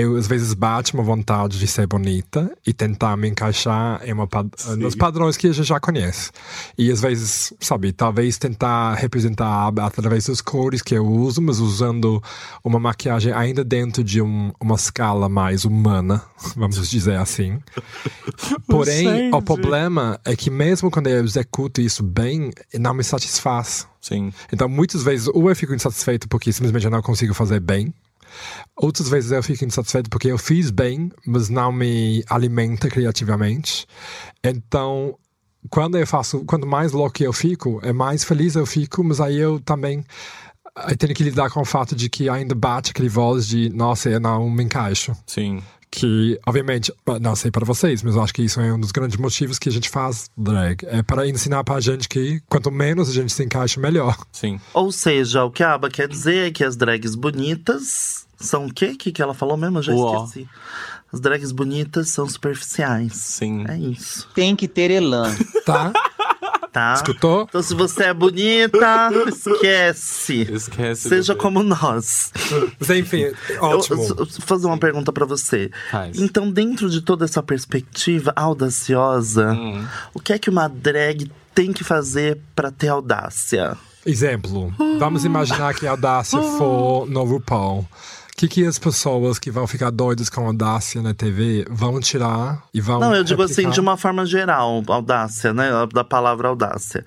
eu 0.00 0.16
às 0.16 0.26
vezes 0.26 0.54
bate 0.54 0.94
uma 0.94 1.02
vontade 1.02 1.58
de 1.58 1.66
ser 1.66 1.86
bonita 1.86 2.50
e 2.66 2.72
tentar 2.72 3.16
me 3.16 3.28
encaixar 3.28 4.00
em 4.04 4.12
uma 4.12 4.26
pad- 4.26 4.50
nos 4.76 4.94
padrões 4.94 5.36
que 5.36 5.46
a 5.46 5.52
gente 5.52 5.66
já 5.66 5.78
conhece. 5.80 6.30
E 6.76 6.90
às 6.90 7.00
vezes, 7.00 7.52
sabe, 7.60 7.92
talvez 7.92 8.38
tentar 8.38 8.94
representar 8.94 9.72
através 9.80 10.26
das 10.26 10.40
cores 10.40 10.82
que 10.82 10.94
eu 10.94 11.06
uso, 11.06 11.40
mas 11.42 11.58
usando 11.58 12.22
uma 12.62 12.78
maquiagem 12.78 13.32
ainda 13.32 13.64
dentro 13.64 14.02
de 14.04 14.20
um- 14.22 14.52
uma 14.60 14.74
escala 14.74 15.28
mais 15.28 15.64
humana, 15.64 16.22
vamos 16.56 16.88
dizer 16.88 17.16
assim. 17.16 17.58
Porém, 18.66 19.32
o 19.34 19.42
problema 19.42 20.18
é 20.24 20.34
que 20.36 20.50
mesmo 20.50 20.90
quando 20.90 21.06
eu 21.08 21.24
executo 21.24 21.80
isso 21.80 22.02
bem, 22.02 22.50
não 22.78 22.94
me 22.94 23.04
satisfaz. 23.04 23.86
Sim. 24.00 24.32
Então, 24.52 24.68
muitas 24.68 25.02
vezes, 25.02 25.28
ou 25.28 25.48
eu 25.48 25.56
fico 25.56 25.74
insatisfeito 25.74 26.28
porque 26.28 26.52
simplesmente 26.52 26.84
eu 26.84 26.90
não 26.90 27.00
consigo 27.00 27.32
fazer 27.32 27.58
bem. 27.60 27.92
Outras 28.76 29.08
vezes 29.08 29.32
eu 29.32 29.42
fico 29.42 29.64
insatisfeito 29.64 30.10
porque 30.10 30.28
eu 30.28 30.38
fiz 30.38 30.70
bem, 30.70 31.10
mas 31.26 31.48
não 31.48 31.72
me 31.72 32.24
alimenta 32.28 32.88
criativamente. 32.88 33.86
Então, 34.42 35.16
quando 35.70 35.96
eu 35.96 36.06
faço, 36.06 36.44
quanto 36.44 36.66
mais 36.66 36.92
louco 36.92 37.22
eu 37.22 37.32
fico, 37.32 37.80
é 37.82 37.92
mais 37.92 38.24
feliz 38.24 38.54
eu 38.54 38.66
fico, 38.66 39.02
mas 39.02 39.20
aí 39.20 39.38
eu 39.38 39.60
também 39.60 40.04
eu 40.88 40.96
tenho 40.96 41.14
que 41.14 41.22
lidar 41.22 41.50
com 41.50 41.60
o 41.60 41.64
fato 41.64 41.94
de 41.94 42.10
que 42.10 42.28
ainda 42.28 42.54
bate 42.54 42.90
aquele 42.90 43.08
voz 43.08 43.46
de, 43.46 43.70
nossa, 43.70 44.08
eu 44.10 44.18
não 44.18 44.50
me 44.50 44.64
encaixo. 44.64 45.16
Sim. 45.24 45.62
Que, 45.96 46.40
obviamente, 46.44 46.92
não 47.20 47.36
sei 47.36 47.52
para 47.52 47.64
vocês, 47.64 48.02
mas 48.02 48.16
eu 48.16 48.22
acho 48.22 48.34
que 48.34 48.42
isso 48.42 48.60
é 48.60 48.72
um 48.72 48.80
dos 48.80 48.90
grandes 48.90 49.16
motivos 49.16 49.60
que 49.60 49.68
a 49.68 49.72
gente 49.72 49.88
faz 49.88 50.28
drag. 50.36 50.84
É 50.86 51.02
para 51.02 51.28
ensinar 51.28 51.62
para 51.62 51.76
a 51.76 51.80
gente 51.80 52.08
que 52.08 52.42
quanto 52.48 52.68
menos 52.70 53.08
a 53.08 53.12
gente 53.12 53.32
se 53.32 53.44
encaixa, 53.44 53.80
melhor. 53.80 54.16
Sim. 54.32 54.58
Ou 54.72 54.90
seja, 54.90 55.44
o 55.44 55.52
que 55.52 55.62
a 55.62 55.74
Aba 55.74 55.88
quer 55.88 56.08
dizer 56.08 56.48
é 56.48 56.50
que 56.50 56.64
as 56.64 56.74
drags 56.74 57.14
bonitas 57.14 58.26
são 58.36 58.66
o 58.66 58.74
quê? 58.74 58.86
O 58.86 58.98
que, 58.98 59.12
que 59.12 59.22
ela 59.22 59.34
falou 59.34 59.56
mesmo? 59.56 59.78
Eu 59.78 59.82
já 59.82 59.92
Uó. 59.92 60.24
esqueci. 60.24 60.48
As 61.12 61.20
drags 61.20 61.52
bonitas 61.52 62.08
são 62.08 62.28
superficiais. 62.28 63.12
Sim. 63.12 63.64
É 63.68 63.78
isso, 63.78 64.28
Tem 64.34 64.56
que 64.56 64.66
ter 64.66 64.90
elan. 64.90 65.32
Tá? 65.64 65.92
tá? 66.74 66.92
Escutou? 66.94 67.46
Então, 67.48 67.62
se 67.62 67.72
você 67.72 68.02
é 68.04 68.12
bonita, 68.12 69.08
esquece. 69.28 70.42
Esquece. 70.52 71.08
Seja 71.08 71.34
como 71.34 71.62
nós. 71.62 72.32
Mas 72.80 72.90
enfim, 72.90 73.26
ótimo. 73.60 74.02
eu- 74.02 74.16
eu 74.18 74.26
fazer 74.26 74.66
uma 74.66 74.76
pergunta 74.76 75.12
pra 75.12 75.24
você. 75.24 75.70
Faz. 75.90 76.18
Então, 76.20 76.50
dentro 76.50 76.90
de 76.90 77.00
toda 77.00 77.24
essa 77.24 77.42
perspectiva 77.42 78.32
audaciosa, 78.34 79.52
Hum. 79.52 79.84
o 80.12 80.18
que 80.20 80.32
é 80.32 80.38
que 80.38 80.50
uma 80.50 80.68
drag 80.68 81.30
tem 81.54 81.72
que 81.72 81.84
fazer 81.84 82.38
pra 82.56 82.70
ter 82.72 82.88
audácia? 82.88 83.76
Exemplo. 84.04 84.74
Vamos 84.98 85.24
imaginar 85.24 85.72
que 85.74 85.86
a 85.86 85.92
Audácia 85.92 86.38
for 86.58 87.08
no 87.08 87.22
RuPaul. 87.24 87.86
O 88.34 88.36
que, 88.36 88.48
que 88.48 88.66
as 88.66 88.80
pessoas 88.80 89.38
que 89.38 89.48
vão 89.48 89.64
ficar 89.64 89.90
doidas 89.90 90.28
com 90.28 90.44
Audácia 90.44 91.00
na 91.00 91.14
TV 91.14 91.64
vão 91.70 92.00
tirar 92.00 92.64
e 92.74 92.80
vão. 92.80 92.98
Não, 92.98 93.14
eu 93.14 93.22
digo 93.22 93.40
assim, 93.42 93.70
de 93.70 93.78
uma 93.78 93.96
forma 93.96 94.26
geral, 94.26 94.82
audácia, 94.88 95.54
né? 95.54 95.70
Da 95.92 96.02
palavra 96.02 96.48
audácia. 96.48 97.04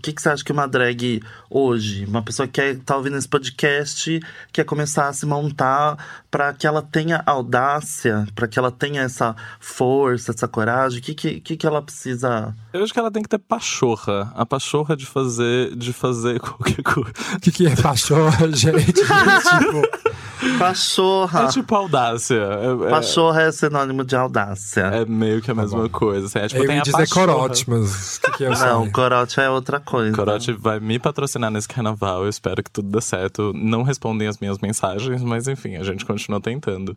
O 0.00 0.02
que, 0.02 0.14
que 0.14 0.22
você 0.22 0.30
acha 0.30 0.42
que 0.42 0.50
uma 0.50 0.66
drag 0.66 1.22
hoje, 1.50 2.06
uma 2.06 2.22
pessoa 2.22 2.46
que 2.48 2.54
quer, 2.54 2.78
tá 2.78 2.96
ouvindo 2.96 3.18
esse 3.18 3.28
podcast, 3.28 4.18
quer 4.50 4.64
começar 4.64 5.08
a 5.08 5.12
se 5.12 5.26
montar 5.26 6.22
para 6.30 6.54
que 6.54 6.66
ela 6.66 6.80
tenha 6.80 7.22
audácia, 7.26 8.26
para 8.34 8.48
que 8.48 8.58
ela 8.58 8.70
tenha 8.70 9.02
essa 9.02 9.36
força, 9.60 10.32
essa 10.32 10.48
coragem? 10.48 11.00
O 11.00 11.02
que, 11.02 11.14
que, 11.14 11.40
que, 11.40 11.54
que 11.58 11.66
ela 11.66 11.82
precisa. 11.82 12.54
Eu 12.72 12.82
acho 12.82 12.94
que 12.94 12.98
ela 12.98 13.10
tem 13.10 13.22
que 13.22 13.28
ter 13.28 13.36
pachorra. 13.38 14.32
A 14.34 14.46
pachorra 14.46 14.96
de 14.96 15.04
fazer, 15.04 15.76
de 15.76 15.92
fazer 15.92 16.40
qualquer 16.40 16.82
coisa. 16.82 17.12
O 17.36 17.40
que, 17.40 17.50
que 17.52 17.66
é 17.66 17.76
pachorra, 17.76 18.50
gente? 18.56 18.92
tipo, 18.94 20.58
Pachorra! 20.58 21.42
É 21.44 21.46
tipo 21.48 21.74
audácia. 21.74 22.34
É, 22.36 22.86
é- 22.86 22.90
Pachorra 22.90 23.42
é 23.42 23.52
sinônimo 23.52 24.02
de 24.04 24.16
audácia. 24.16 24.80
é 24.82 25.04
meio 25.04 25.42
que 25.42 25.50
a 25.50 25.54
mesma 25.54 25.86
coisa. 25.90 26.26
Assim, 26.26 26.38
é, 26.38 26.48
tipo, 26.48 26.62
eu 26.62 26.66
tem 26.66 26.76
ia 26.76 26.80
a 26.80 26.84
dizer 26.84 26.96
pachorra. 26.96 27.26
corote, 27.26 27.68
mas 27.68 28.16
o 28.16 28.20
que, 28.22 28.30
que 28.38 28.44
eu 28.44 28.50
Não, 28.50 28.82
sei? 28.84 28.90
corote 28.92 29.38
é 29.40 29.50
outra 29.50 29.78
coisa. 29.78 29.89
Corote 30.14 30.52
vai 30.52 30.78
me 30.80 30.98
patrocinar 30.98 31.50
nesse 31.50 31.68
carnaval. 31.68 32.22
Eu 32.22 32.28
espero 32.28 32.62
que 32.62 32.70
tudo 32.70 32.88
dê 32.90 33.00
certo. 33.00 33.52
Não 33.54 33.82
respondem 33.82 34.28
as 34.28 34.38
minhas 34.38 34.58
mensagens, 34.58 35.22
mas 35.22 35.48
enfim, 35.48 35.76
a 35.76 35.82
gente 35.82 36.04
continua 36.04 36.40
tentando. 36.40 36.96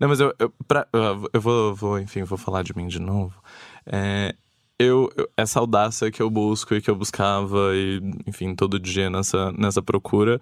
Não, 0.00 0.08
mas 0.08 0.20
eu, 0.20 0.34
eu, 0.38 0.52
pra- 0.66 0.86
eu- 0.92 1.40
vou, 1.40 1.74
vou, 1.74 1.98
enfim, 2.00 2.22
vou 2.24 2.36
falar 2.38 2.62
de 2.62 2.76
mim 2.76 2.86
de 2.88 2.98
novo. 3.00 3.34
É, 3.86 4.34
eu, 4.78 5.08
essa 5.36 5.60
audácia 5.60 6.10
que 6.10 6.20
eu 6.20 6.28
busco 6.30 6.74
e 6.74 6.80
que 6.82 6.90
eu 6.90 6.96
buscava, 6.96 7.70
e, 7.74 8.00
enfim, 8.26 8.54
todo 8.54 8.78
dia 8.80 9.08
nessa, 9.08 9.52
nessa 9.52 9.80
procura, 9.80 10.40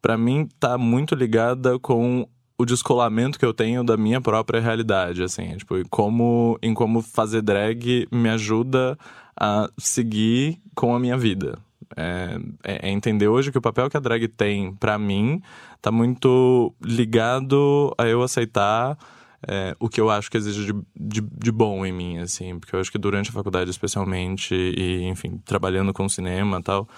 pra 0.00 0.16
mim 0.16 0.48
tá 0.60 0.78
muito 0.78 1.14
ligada 1.14 1.78
com 1.78 2.28
o 2.58 2.64
descolamento 2.64 3.38
que 3.38 3.44
eu 3.44 3.52
tenho 3.52 3.84
da 3.84 3.96
minha 3.96 4.20
própria 4.20 4.60
realidade, 4.60 5.22
assim, 5.22 5.56
tipo, 5.56 5.76
em 5.76 5.84
como, 5.84 6.58
em 6.62 6.72
como 6.72 7.02
fazer 7.02 7.42
drag 7.42 8.08
me 8.10 8.28
ajuda 8.30 8.98
a 9.38 9.68
seguir 9.78 10.58
com 10.74 10.94
a 10.94 10.98
minha 10.98 11.16
vida. 11.18 11.58
É, 11.96 12.38
é- 12.64 12.88
é 12.88 12.90
entender 12.90 13.28
hoje 13.28 13.52
que 13.52 13.58
o 13.58 13.62
papel 13.62 13.88
que 13.88 13.96
a 13.96 14.00
drag 14.00 14.26
tem 14.28 14.72
pra 14.74 14.98
mim 14.98 15.40
tá 15.80 15.92
muito 15.92 16.74
ligado 16.82 17.94
a 17.96 18.06
eu 18.06 18.22
aceitar 18.22 18.98
é, 19.46 19.76
o 19.78 19.88
que 19.88 20.00
eu 20.00 20.10
acho 20.10 20.30
que 20.30 20.36
exige 20.36 20.72
de, 20.72 20.80
de, 20.96 21.20
de 21.20 21.52
bom 21.52 21.86
em 21.86 21.92
mim, 21.92 22.18
assim, 22.18 22.58
porque 22.58 22.74
eu 22.74 22.80
acho 22.80 22.90
que 22.90 22.98
durante 22.98 23.30
a 23.30 23.32
faculdade, 23.32 23.70
especialmente, 23.70 24.54
e 24.54 25.04
enfim, 25.04 25.40
trabalhando 25.44 25.92
com 25.92 26.08
cinema 26.08 26.58
e 26.58 26.62
tal, 26.62 26.88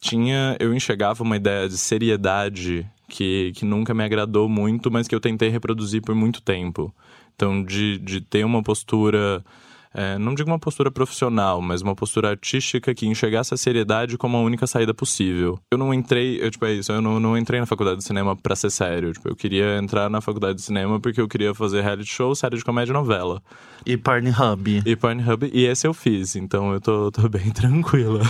tinha 0.00 0.56
eu 0.60 0.74
enxergava 0.74 1.22
uma 1.22 1.36
ideia 1.36 1.68
de 1.68 1.78
seriedade 1.78 2.86
que, 3.10 3.52
que 3.54 3.64
nunca 3.64 3.92
me 3.92 4.04
agradou 4.04 4.48
muito, 4.48 4.90
mas 4.90 5.06
que 5.06 5.14
eu 5.14 5.20
tentei 5.20 5.50
reproduzir 5.50 6.00
por 6.00 6.14
muito 6.14 6.40
tempo. 6.40 6.94
Então, 7.34 7.62
de, 7.62 7.98
de 7.98 8.20
ter 8.20 8.44
uma 8.44 8.62
postura, 8.62 9.44
é, 9.92 10.18
não 10.18 10.34
digo 10.34 10.48
uma 10.48 10.58
postura 10.58 10.90
profissional, 10.90 11.60
mas 11.60 11.82
uma 11.82 11.96
postura 11.96 12.30
artística 12.30 12.94
que 12.94 13.06
enxergasse 13.06 13.52
a 13.52 13.56
seriedade 13.56 14.16
como 14.16 14.36
a 14.36 14.40
única 14.40 14.66
saída 14.66 14.94
possível. 14.94 15.58
Eu 15.72 15.78
não 15.78 15.92
entrei, 15.92 16.38
eu, 16.40 16.50
tipo, 16.50 16.64
é 16.64 16.72
isso, 16.72 16.92
eu 16.92 17.02
não, 17.02 17.18
não 17.18 17.36
entrei 17.36 17.58
na 17.58 17.66
faculdade 17.66 17.98
de 17.98 18.04
cinema 18.04 18.36
pra 18.36 18.54
ser 18.54 18.70
sério. 18.70 19.12
Tipo, 19.12 19.28
eu 19.28 19.36
queria 19.36 19.78
entrar 19.78 20.08
na 20.08 20.20
faculdade 20.20 20.56
de 20.56 20.62
cinema 20.62 21.00
porque 21.00 21.20
eu 21.20 21.26
queria 21.26 21.52
fazer 21.54 21.82
reality 21.82 22.10
show, 22.10 22.34
série 22.34 22.56
de 22.56 22.64
comédia 22.64 22.92
e 22.92 22.94
novela. 22.94 23.42
E 23.84 23.96
Pornhub. 23.96 24.82
E 24.84 24.94
Pornhub, 24.94 25.50
e 25.52 25.64
esse 25.64 25.86
eu 25.86 25.94
fiz, 25.94 26.36
então 26.36 26.72
eu 26.72 26.80
tô, 26.80 27.10
tô 27.10 27.28
bem 27.28 27.50
tranquila. 27.52 28.20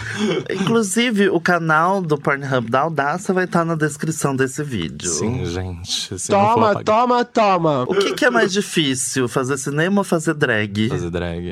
Inclusive, 0.49 1.29
o 1.29 1.41
canal 1.41 2.01
do 2.01 2.17
Pornhub 2.17 2.71
da 2.71 2.83
Audácia 2.83 3.35
vai 3.35 3.45
estar 3.45 3.65
na 3.65 3.75
descrição 3.75 4.35
desse 4.35 4.63
vídeo. 4.63 5.11
Sim, 5.11 5.45
gente. 5.45 6.19
Se 6.19 6.31
não 6.31 6.55
for 6.55 6.61
Toma, 6.61 6.85
toma, 6.85 7.25
toma. 7.25 7.83
O 7.83 7.95
que, 7.95 8.15
que 8.15 8.25
é 8.25 8.31
mais 8.31 8.53
difícil, 8.53 9.29
fazer 9.29 9.59
cinema 9.59 10.01
ou 10.01 10.05
fazer 10.05 10.35
drag? 10.35 10.89
Fazer 10.89 11.11
drag. 11.11 11.50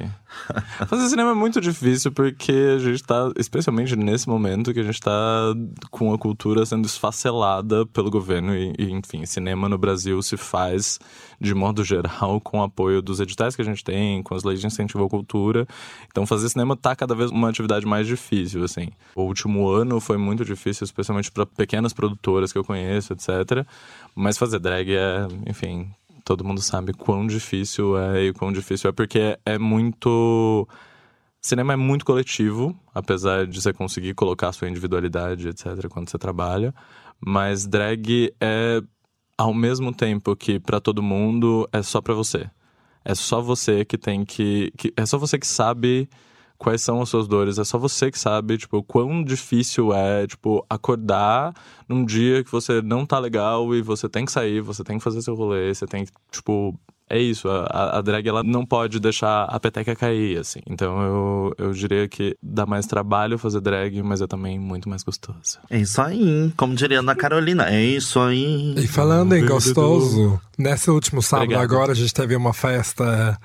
Fazer 0.86 1.08
cinema 1.08 1.30
é 1.30 1.34
muito 1.34 1.60
difícil 1.60 2.12
porque 2.12 2.52
a 2.76 2.78
gente 2.78 3.02
tá, 3.02 3.30
especialmente 3.36 3.96
nesse 3.96 4.28
momento, 4.28 4.72
que 4.72 4.80
a 4.80 4.84
gente 4.84 5.00
tá 5.00 5.54
com 5.90 6.12
a 6.12 6.18
cultura 6.18 6.64
sendo 6.66 6.86
esfacelada 6.86 7.86
pelo 7.86 8.10
governo. 8.10 8.54
E, 8.54 8.74
e, 8.78 8.90
enfim, 8.90 9.24
cinema 9.26 9.68
no 9.68 9.78
Brasil 9.78 10.20
se 10.22 10.36
faz, 10.36 10.98
de 11.40 11.54
modo 11.54 11.82
geral, 11.82 12.40
com 12.44 12.58
o 12.58 12.62
apoio 12.62 13.00
dos 13.00 13.20
editais 13.20 13.56
que 13.56 13.62
a 13.62 13.64
gente 13.64 13.82
tem, 13.82 14.22
com 14.22 14.34
as 14.34 14.44
leis 14.44 14.60
de 14.60 14.66
incentivo 14.66 15.04
à 15.04 15.08
cultura. 15.08 15.66
Então, 16.10 16.26
fazer 16.26 16.48
cinema 16.48 16.76
tá 16.76 16.94
cada 16.94 17.14
vez 17.14 17.30
uma 17.30 17.48
atividade 17.48 17.86
mais 17.86 18.06
difícil, 18.06 18.62
assim. 18.64 18.88
O 19.14 19.22
último 19.22 19.68
ano 19.68 20.00
foi 20.00 20.16
muito 20.16 20.44
difícil, 20.44 20.84
especialmente 20.84 21.30
para 21.30 21.46
pequenas 21.46 21.92
produtoras 21.92 22.52
que 22.52 22.58
eu 22.58 22.64
conheço, 22.64 23.12
etc. 23.12 23.66
Mas 24.14 24.36
fazer 24.36 24.58
drag 24.58 24.94
é, 24.94 25.26
enfim, 25.46 25.90
todo 26.28 26.44
mundo 26.44 26.60
sabe 26.60 26.92
quão 26.92 27.26
difícil 27.26 27.96
é 27.96 28.24
e 28.24 28.32
quão 28.34 28.52
difícil 28.52 28.90
é 28.90 28.92
porque 28.92 29.38
é 29.46 29.58
muito. 29.58 30.68
Cinema 31.40 31.72
é 31.72 31.76
muito 31.76 32.04
coletivo, 32.04 32.78
apesar 32.94 33.46
de 33.46 33.58
você 33.58 33.72
conseguir 33.72 34.12
colocar 34.12 34.52
sua 34.52 34.68
individualidade, 34.68 35.48
etc., 35.48 35.88
quando 35.88 36.10
você 36.10 36.18
trabalha. 36.18 36.74
Mas 37.18 37.66
drag 37.66 38.30
é 38.38 38.82
ao 39.38 39.54
mesmo 39.54 39.90
tempo 39.90 40.36
que 40.36 40.60
para 40.60 40.80
todo 40.80 41.02
mundo 41.02 41.66
é 41.72 41.80
só 41.82 42.02
para 42.02 42.12
você. 42.12 42.50
É 43.02 43.14
só 43.14 43.40
você 43.40 43.82
que 43.82 43.96
tem 43.96 44.22
que, 44.22 44.70
que. 44.76 44.92
É 44.98 45.06
só 45.06 45.16
você 45.16 45.38
que 45.38 45.46
sabe 45.46 46.10
quais 46.58 46.82
são 46.82 47.00
as 47.00 47.08
suas 47.08 47.28
dores. 47.28 47.58
É 47.58 47.64
só 47.64 47.78
você 47.78 48.10
que 48.10 48.18
sabe, 48.18 48.58
tipo, 48.58 48.82
quão 48.82 49.22
difícil 49.22 49.94
é, 49.94 50.26
tipo, 50.26 50.64
acordar 50.68 51.54
num 51.88 52.04
dia 52.04 52.42
que 52.42 52.50
você 52.50 52.82
não 52.82 53.06
tá 53.06 53.18
legal 53.18 53.74
e 53.74 53.80
você 53.80 54.08
tem 54.08 54.24
que 54.24 54.32
sair, 54.32 54.60
você 54.60 54.82
tem 54.82 54.98
que 54.98 55.04
fazer 55.04 55.22
seu 55.22 55.34
rolê, 55.34 55.72
você 55.74 55.86
tem 55.86 56.04
que, 56.04 56.12
tipo, 56.30 56.78
é 57.10 57.18
isso, 57.18 57.48
a, 57.48 57.98
a 57.98 58.02
drag 58.02 58.28
ela 58.28 58.42
não 58.42 58.64
pode 58.66 59.00
deixar 59.00 59.44
a 59.44 59.58
peteca 59.58 59.96
cair, 59.96 60.38
assim. 60.38 60.60
Então 60.68 61.00
eu, 61.02 61.54
eu 61.58 61.72
diria 61.72 62.06
que 62.08 62.36
dá 62.42 62.66
mais 62.66 62.86
trabalho 62.86 63.38
fazer 63.38 63.60
drag, 63.60 64.02
mas 64.02 64.20
é 64.20 64.26
também 64.26 64.58
muito 64.58 64.88
mais 64.88 65.02
gostoso. 65.02 65.58
É 65.70 65.78
isso 65.78 66.00
aí, 66.00 66.52
como 66.56 66.74
diria 66.74 67.00
Ana 67.00 67.14
Carolina, 67.14 67.68
é 67.68 67.82
isso 67.82 68.20
aí. 68.20 68.74
E 68.76 68.86
falando 68.86 69.34
em 69.34 69.46
gostoso, 69.46 70.40
nesse 70.58 70.90
último 70.90 71.22
sábado 71.22 71.46
Obrigado. 71.46 71.64
agora 71.64 71.92
a 71.92 71.94
gente 71.94 72.12
teve 72.12 72.36
uma 72.36 72.52
festa 72.52 73.38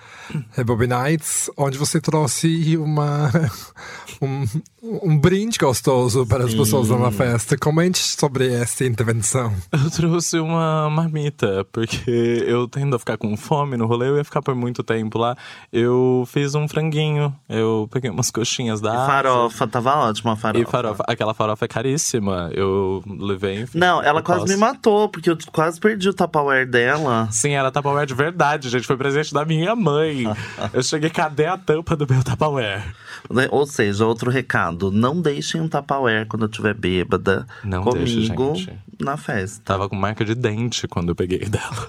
Rebobby 0.51 0.87
Nights, 0.87 1.49
onde 1.57 1.77
você 1.77 2.01
trouxe 2.01 2.75
uma 2.77 3.31
um, 4.21 4.45
um 4.83 5.17
brinde 5.17 5.57
gostoso 5.57 6.25
para 6.25 6.43
as 6.43 6.53
pessoas 6.53 6.89
na 6.89 7.09
festa. 7.09 7.57
Comente 7.57 7.99
sobre 7.99 8.53
essa 8.53 8.83
intervenção. 8.83 9.53
Eu 9.71 9.89
trouxe 9.89 10.39
uma 10.39 10.89
marmita, 10.89 11.65
porque 11.71 12.43
eu 12.45 12.67
tendo 12.67 12.95
a 12.97 12.99
ficar 12.99 13.17
com 13.17 13.35
fome 13.37 13.77
no 13.77 13.85
rolê, 13.85 14.09
eu 14.09 14.17
ia 14.17 14.23
ficar 14.25 14.41
por 14.41 14.53
muito 14.53 14.83
tempo 14.83 15.17
lá. 15.17 15.37
Eu 15.71 16.27
fiz 16.27 16.53
um 16.53 16.67
franguinho, 16.67 17.33
eu 17.47 17.87
peguei 17.91 18.09
umas 18.09 18.29
coxinhas 18.29 18.81
da 18.81 18.91
Ásia. 18.91 19.05
Farofa, 19.05 19.67
tava 19.67 19.95
ótima 19.95 20.33
a 20.33 20.35
farofa. 20.35 20.61
E 20.61 20.69
farofa. 20.69 21.03
Aquela 21.07 21.33
farofa 21.33 21.63
é 21.63 21.67
caríssima. 21.67 22.49
Eu 22.53 23.01
levei, 23.07 23.61
enfim. 23.61 23.79
Não, 23.79 24.03
ela 24.03 24.21
quase 24.21 24.41
posso. 24.41 24.53
me 24.53 24.59
matou, 24.59 25.07
porque 25.07 25.29
eu 25.29 25.37
quase 25.53 25.79
perdi 25.79 26.09
o 26.09 26.13
Tupperware 26.13 26.69
dela. 26.69 27.29
Sim, 27.31 27.51
era 27.51 27.71
Tupperware 27.71 28.05
de 28.05 28.13
verdade, 28.13 28.67
gente. 28.67 28.85
Foi 28.85 28.97
presente 28.97 29.33
da 29.33 29.45
minha 29.45 29.75
mãe. 29.75 30.25
eu 30.73 30.83
cheguei, 30.83 31.09
cadê 31.09 31.45
a 31.45 31.57
tampa 31.57 31.95
do 31.95 32.05
meu 32.09 32.21
Tupperware? 32.21 32.83
Né? 33.29 33.47
Ou 33.51 33.65
seja, 33.65 34.05
outro 34.05 34.29
recado: 34.29 34.91
não 34.91 35.21
deixem 35.21 35.61
um 35.61 35.67
Tupperware 35.67 36.27
quando 36.27 36.43
eu 36.43 36.49
estiver 36.49 36.73
bêbada 36.73 37.47
Não 37.63 37.83
comigo 37.83 38.55
gente. 38.55 38.77
na 38.99 39.17
festa. 39.17 39.61
Tava 39.63 39.87
com 39.89 39.95
marca 39.95 40.23
de 40.25 40.35
dente 40.35 40.87
quando 40.87 41.09
eu 41.09 41.15
peguei 41.15 41.39
dela. 41.47 41.87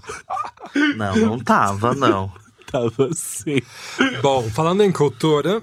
Não, 0.96 1.14
não 1.14 1.38
tava, 1.38 1.94
não. 1.94 2.32
Tava 2.66 3.06
assim. 3.08 3.60
Bom, 4.20 4.42
falando 4.50 4.82
em 4.82 4.90
cultura, 4.90 5.62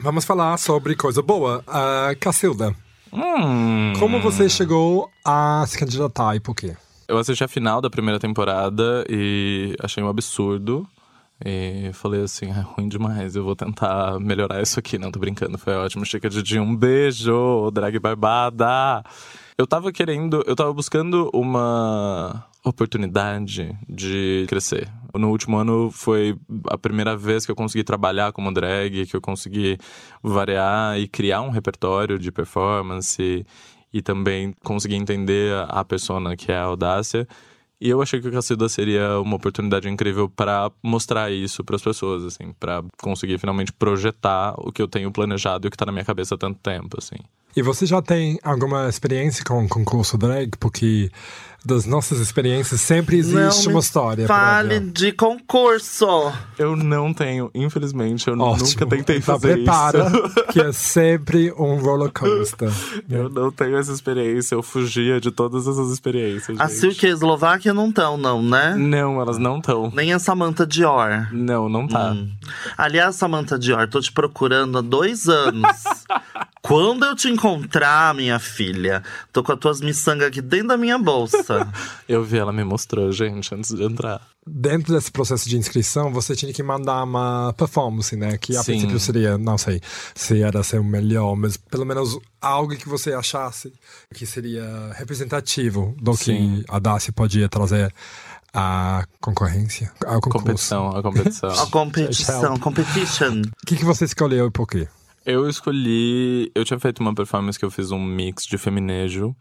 vamos 0.00 0.24
falar 0.24 0.56
sobre 0.58 0.96
coisa 0.96 1.22
boa. 1.22 1.62
A 1.68 2.16
Cacilda, 2.18 2.74
Hum. 3.12 3.92
como 4.00 4.20
você 4.20 4.48
chegou 4.48 5.08
a 5.24 5.64
se 5.68 5.78
candidatar 5.78 6.34
e 6.34 6.40
por 6.40 6.54
quê? 6.56 6.76
Eu 7.06 7.16
assisti 7.18 7.44
a 7.44 7.48
final 7.48 7.80
da 7.80 7.88
primeira 7.88 8.18
temporada 8.18 9.04
e 9.08 9.76
achei 9.80 10.02
um 10.02 10.08
absurdo. 10.08 10.84
E 11.44 11.90
falei 11.92 12.22
assim, 12.22 12.46
é 12.46 12.60
ruim 12.60 12.88
demais, 12.88 13.36
eu 13.36 13.44
vou 13.44 13.54
tentar 13.54 14.18
melhorar 14.18 14.60
isso 14.60 14.78
aqui. 14.78 14.98
Não, 14.98 15.12
tô 15.12 15.20
brincando, 15.20 15.56
foi 15.56 15.74
ótimo. 15.74 16.04
Chica 16.04 16.28
Didi, 16.28 16.58
um 16.58 16.74
beijo, 16.74 17.70
drag 17.70 17.98
barbada. 17.98 19.04
Eu 19.56 19.66
tava 19.66 19.92
querendo, 19.92 20.42
eu 20.46 20.56
tava 20.56 20.72
buscando 20.72 21.30
uma 21.32 22.44
oportunidade 22.64 23.76
de 23.88 24.46
crescer. 24.48 24.88
No 25.14 25.30
último 25.30 25.56
ano 25.56 25.90
foi 25.90 26.36
a 26.68 26.76
primeira 26.76 27.16
vez 27.16 27.46
que 27.46 27.52
eu 27.52 27.56
consegui 27.56 27.84
trabalhar 27.84 28.32
como 28.32 28.52
drag, 28.52 29.06
que 29.06 29.16
eu 29.16 29.20
consegui 29.20 29.78
variar 30.22 30.98
e 30.98 31.08
criar 31.08 31.40
um 31.42 31.50
repertório 31.50 32.18
de 32.18 32.30
performance 32.30 33.46
e 33.92 34.02
também 34.02 34.54
conseguir 34.64 34.96
entender 34.96 35.54
a 35.68 35.84
persona 35.84 36.36
que 36.36 36.52
é 36.52 36.56
a 36.56 36.64
Audácia. 36.64 37.26
E 37.80 37.88
eu 37.88 38.02
achei 38.02 38.20
que 38.20 38.26
o 38.26 38.32
Cacilda 38.32 38.68
seria 38.68 39.20
uma 39.20 39.36
oportunidade 39.36 39.88
incrível 39.88 40.28
para 40.28 40.70
mostrar 40.82 41.30
isso 41.30 41.62
para 41.62 41.76
as 41.76 41.82
pessoas, 41.82 42.24
assim, 42.24 42.52
para 42.58 42.82
conseguir 43.00 43.38
finalmente 43.38 43.72
projetar 43.72 44.54
o 44.58 44.72
que 44.72 44.82
eu 44.82 44.88
tenho 44.88 45.12
planejado 45.12 45.66
e 45.66 45.68
o 45.68 45.70
que 45.70 45.76
tá 45.76 45.86
na 45.86 45.92
minha 45.92 46.04
cabeça 46.04 46.34
há 46.34 46.38
tanto 46.38 46.58
tempo, 46.58 46.98
assim. 46.98 47.16
E 47.58 47.62
você 47.62 47.84
já 47.84 48.00
tem 48.00 48.38
alguma 48.44 48.88
experiência 48.88 49.44
com 49.44 49.64
o 49.64 49.68
concurso 49.68 50.16
drag? 50.16 50.52
Porque 50.60 51.10
das 51.64 51.84
nossas 51.84 52.20
experiências 52.20 52.80
sempre 52.80 53.16
existe 53.16 53.64
não 53.64 53.72
uma 53.72 53.72
me 53.72 53.80
história. 53.80 54.28
Fale 54.28 54.78
de 54.78 55.10
concurso. 55.10 56.06
Eu 56.56 56.76
não 56.76 57.12
tenho, 57.12 57.50
infelizmente, 57.52 58.28
eu 58.28 58.38
Ótimo. 58.38 58.68
nunca 58.68 58.86
tentei 58.86 59.16
então 59.16 59.34
fazer 59.34 59.54
prepara, 59.56 60.06
isso. 60.06 60.46
que 60.52 60.60
é 60.60 60.70
sempre 60.70 61.52
um 61.58 61.80
roller 61.80 62.12
coaster. 62.12 62.70
Eu 63.10 63.28
não 63.28 63.50
tenho 63.50 63.76
essa 63.76 63.90
experiência, 63.90 64.54
eu 64.54 64.62
fugia 64.62 65.20
de 65.20 65.32
todas 65.32 65.66
essas 65.66 65.90
experiências. 65.90 66.60
A. 66.60 66.68
Silk 66.68 67.04
e 67.04 67.08
a 67.08 67.12
Eslováquia 67.12 67.74
não 67.74 67.88
estão, 67.88 68.16
não, 68.16 68.40
né? 68.40 68.76
Não, 68.76 69.20
elas 69.20 69.36
não 69.36 69.58
estão. 69.58 69.90
Nem 69.92 70.12
a 70.12 70.20
Samantha 70.20 70.64
Dior. 70.64 71.26
Não, 71.32 71.68
não 71.68 71.88
tá. 71.88 72.12
Hum. 72.12 72.30
Aliás, 72.76 73.16
Samantha 73.16 73.58
Dior, 73.58 73.88
tô 73.88 74.00
te 74.00 74.12
procurando 74.12 74.78
há 74.78 74.80
dois 74.80 75.28
anos. 75.28 75.76
Quando 76.62 77.04
eu 77.04 77.14
te 77.14 77.28
encontrar, 77.28 78.14
minha 78.14 78.38
filha, 78.38 79.02
tô 79.32 79.42
com 79.42 79.52
as 79.52 79.58
tuas 79.58 79.80
miçangas 79.80 80.28
aqui 80.28 80.42
dentro 80.42 80.68
da 80.68 80.76
minha 80.76 80.98
bolsa. 80.98 81.66
Eu 82.08 82.24
vi, 82.24 82.38
ela 82.38 82.52
me 82.52 82.64
mostrou, 82.64 83.12
gente, 83.12 83.54
antes 83.54 83.74
de 83.74 83.82
entrar. 83.82 84.20
Dentro 84.46 84.94
desse 84.94 85.10
processo 85.10 85.48
de 85.48 85.56
inscrição, 85.56 86.10
você 86.12 86.34
tinha 86.34 86.52
que 86.52 86.62
mandar 86.62 87.04
uma 87.04 87.52
performance, 87.52 88.16
né? 88.16 88.38
Que 88.38 88.56
a 88.56 88.62
Sim. 88.62 88.72
princípio 88.72 88.98
seria, 88.98 89.36
não 89.36 89.58
sei 89.58 89.80
se 90.14 90.42
era 90.42 90.62
ser 90.62 90.80
o 90.80 90.84
melhor, 90.84 91.36
mas 91.36 91.56
pelo 91.56 91.84
menos 91.84 92.18
algo 92.40 92.74
que 92.76 92.88
você 92.88 93.12
achasse 93.12 93.72
que 94.14 94.24
seria 94.24 94.90
representativo 94.94 95.94
do 96.00 96.14
Sim. 96.14 96.62
que 96.64 96.72
a 96.72 96.78
Dacia 96.78 97.12
podia 97.12 97.48
trazer 97.48 97.92
à 98.54 99.04
concorrência, 99.20 99.92
ao 100.04 100.20
concurso. 100.20 100.38
Competição, 100.46 100.88
a 100.96 101.02
competição. 101.02 101.50
A 101.50 101.66
competição, 101.66 102.56
competition. 102.58 103.42
O 103.42 103.66
que, 103.66 103.76
que 103.76 103.84
você 103.84 104.06
escolheu 104.06 104.46
e 104.46 104.50
por 104.50 104.66
quê? 104.66 104.88
Eu 105.28 105.46
escolhi. 105.46 106.50
Eu 106.54 106.64
tinha 106.64 106.80
feito 106.80 107.00
uma 107.00 107.14
performance 107.14 107.58
que 107.58 107.64
eu 107.64 107.70
fiz 107.70 107.90
um 107.90 108.02
mix 108.02 108.46
de 108.46 108.56
feminejo. 108.56 109.36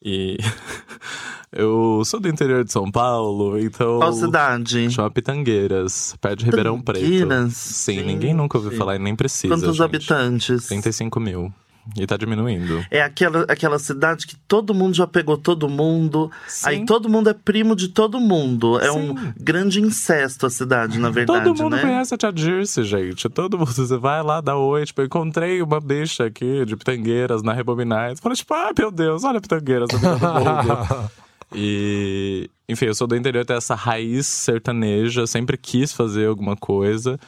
E. 0.00 0.36
eu 1.50 2.00
sou 2.04 2.20
do 2.20 2.28
interior 2.28 2.62
de 2.62 2.70
São 2.70 2.88
Paulo, 2.92 3.58
então. 3.58 3.98
Qual 3.98 4.12
cidade? 4.12 4.88
Chama 4.88 5.10
Pitangueiras, 5.10 6.14
perto 6.20 6.38
de 6.38 6.44
Ribeirão 6.44 6.80
Preto. 6.80 7.04
Sim, 7.50 7.98
Sim. 7.98 8.02
ninguém 8.04 8.32
nunca 8.32 8.56
ouviu 8.56 8.78
falar 8.78 8.94
e 8.94 8.98
nem 9.00 9.16
precisa. 9.16 9.52
Quantos 9.52 9.76
gente. 9.76 9.82
habitantes? 9.82 10.68
35 10.68 11.18
mil. 11.18 11.52
E 11.94 12.06
tá 12.06 12.16
diminuindo. 12.16 12.84
É 12.90 13.00
aquela, 13.02 13.42
aquela 13.48 13.78
cidade 13.78 14.26
que 14.26 14.36
todo 14.36 14.74
mundo 14.74 14.94
já 14.94 15.06
pegou 15.06 15.36
todo 15.38 15.68
mundo. 15.68 16.30
Sim. 16.48 16.68
Aí 16.68 16.86
todo 16.86 17.08
mundo 17.08 17.30
é 17.30 17.34
primo 17.34 17.76
de 17.76 17.88
todo 17.88 18.18
mundo. 18.18 18.80
É 18.80 18.90
um 18.90 19.16
Sim. 19.16 19.32
grande 19.38 19.80
incesto 19.80 20.46
a 20.46 20.50
cidade, 20.50 20.98
na 20.98 21.10
verdade, 21.10 21.44
Todo 21.44 21.62
mundo 21.62 21.76
né? 21.76 21.82
conhece 21.82 22.14
a 22.14 22.18
Tia 22.18 22.32
Dirce, 22.32 22.82
gente. 22.82 23.28
Todo 23.28 23.58
mundo. 23.58 23.72
Você 23.72 23.96
vai 23.96 24.22
lá, 24.22 24.40
dá 24.40 24.56
oi. 24.56 24.84
Tipo, 24.84 25.02
eu 25.02 25.06
encontrei 25.06 25.62
uma 25.62 25.80
bicha 25.80 26.24
aqui 26.24 26.64
de 26.64 26.76
Pitangueiras 26.76 27.42
na 27.42 27.52
Rebobinais. 27.52 28.18
Fala, 28.18 28.34
tipo, 28.34 28.52
ah, 28.54 28.72
meu 28.76 28.90
Deus, 28.90 29.22
olha 29.22 29.40
Pitangueiras. 29.40 29.88
E, 31.54 32.50
enfim, 32.68 32.86
eu 32.86 32.94
sou 32.94 33.06
do 33.06 33.14
interior, 33.14 33.44
tenho 33.44 33.58
essa 33.58 33.74
raiz 33.74 34.26
sertaneja, 34.26 35.26
sempre 35.26 35.56
quis 35.56 35.92
fazer 35.92 36.26
alguma 36.26 36.56
coisa. 36.56 37.18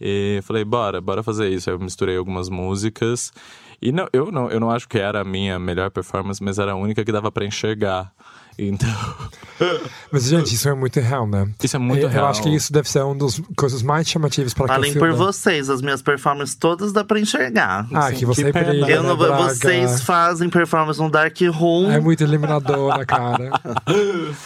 E 0.00 0.40
falei, 0.42 0.64
bora, 0.64 1.00
bora 1.00 1.22
fazer 1.22 1.50
isso. 1.50 1.68
Aí 1.70 1.76
eu 1.76 1.80
misturei 1.80 2.16
algumas 2.16 2.48
músicas. 2.48 3.32
E 3.80 3.92
não, 3.92 4.08
eu, 4.12 4.30
não, 4.32 4.50
eu 4.50 4.58
não 4.58 4.70
acho 4.70 4.88
que 4.88 4.98
era 4.98 5.20
a 5.20 5.24
minha 5.24 5.58
melhor 5.58 5.90
performance, 5.90 6.42
mas 6.42 6.58
era 6.58 6.72
a 6.72 6.76
única 6.76 7.04
que 7.04 7.12
dava 7.12 7.30
pra 7.30 7.44
enxergar. 7.44 8.10
Então, 8.58 8.88
Mas, 10.10 10.24
gente, 10.24 10.54
isso 10.54 10.66
é 10.66 10.74
muito 10.74 10.98
real, 10.98 11.26
né? 11.26 11.46
isso 11.62 11.76
é 11.76 11.78
muito 11.78 12.04
eu, 12.04 12.08
real. 12.08 12.24
eu 12.24 12.30
acho 12.30 12.42
que 12.42 12.48
isso 12.48 12.72
deve 12.72 12.88
ser 12.88 13.02
uma 13.02 13.14
das 13.14 13.38
coisas 13.54 13.82
mais 13.82 14.08
chamativas 14.08 14.54
para 14.54 14.66
Falem 14.66 14.94
por 14.94 15.12
vocês, 15.12 15.68
as 15.68 15.82
minhas 15.82 16.00
performances 16.00 16.54
todas 16.54 16.90
dá 16.90 17.04
pra 17.04 17.20
enxergar. 17.20 17.86
Ah, 17.92 18.04
Sim, 18.08 18.12
que 18.14 18.18
que 18.20 18.24
você 18.26 18.50
pena. 18.50 18.70
brilha, 18.70 18.90
Eu 18.92 19.02
né, 19.02 19.08
não, 19.10 19.16
Braga? 19.16 19.42
vocês 19.42 20.00
fazem 20.00 20.48
performance 20.48 20.98
no 20.98 21.10
Dark 21.10 21.36
Room. 21.52 21.90
É 21.90 22.00
muito 22.00 22.24
eliminador 22.24 22.96
na 22.96 23.04
cara. 23.04 23.50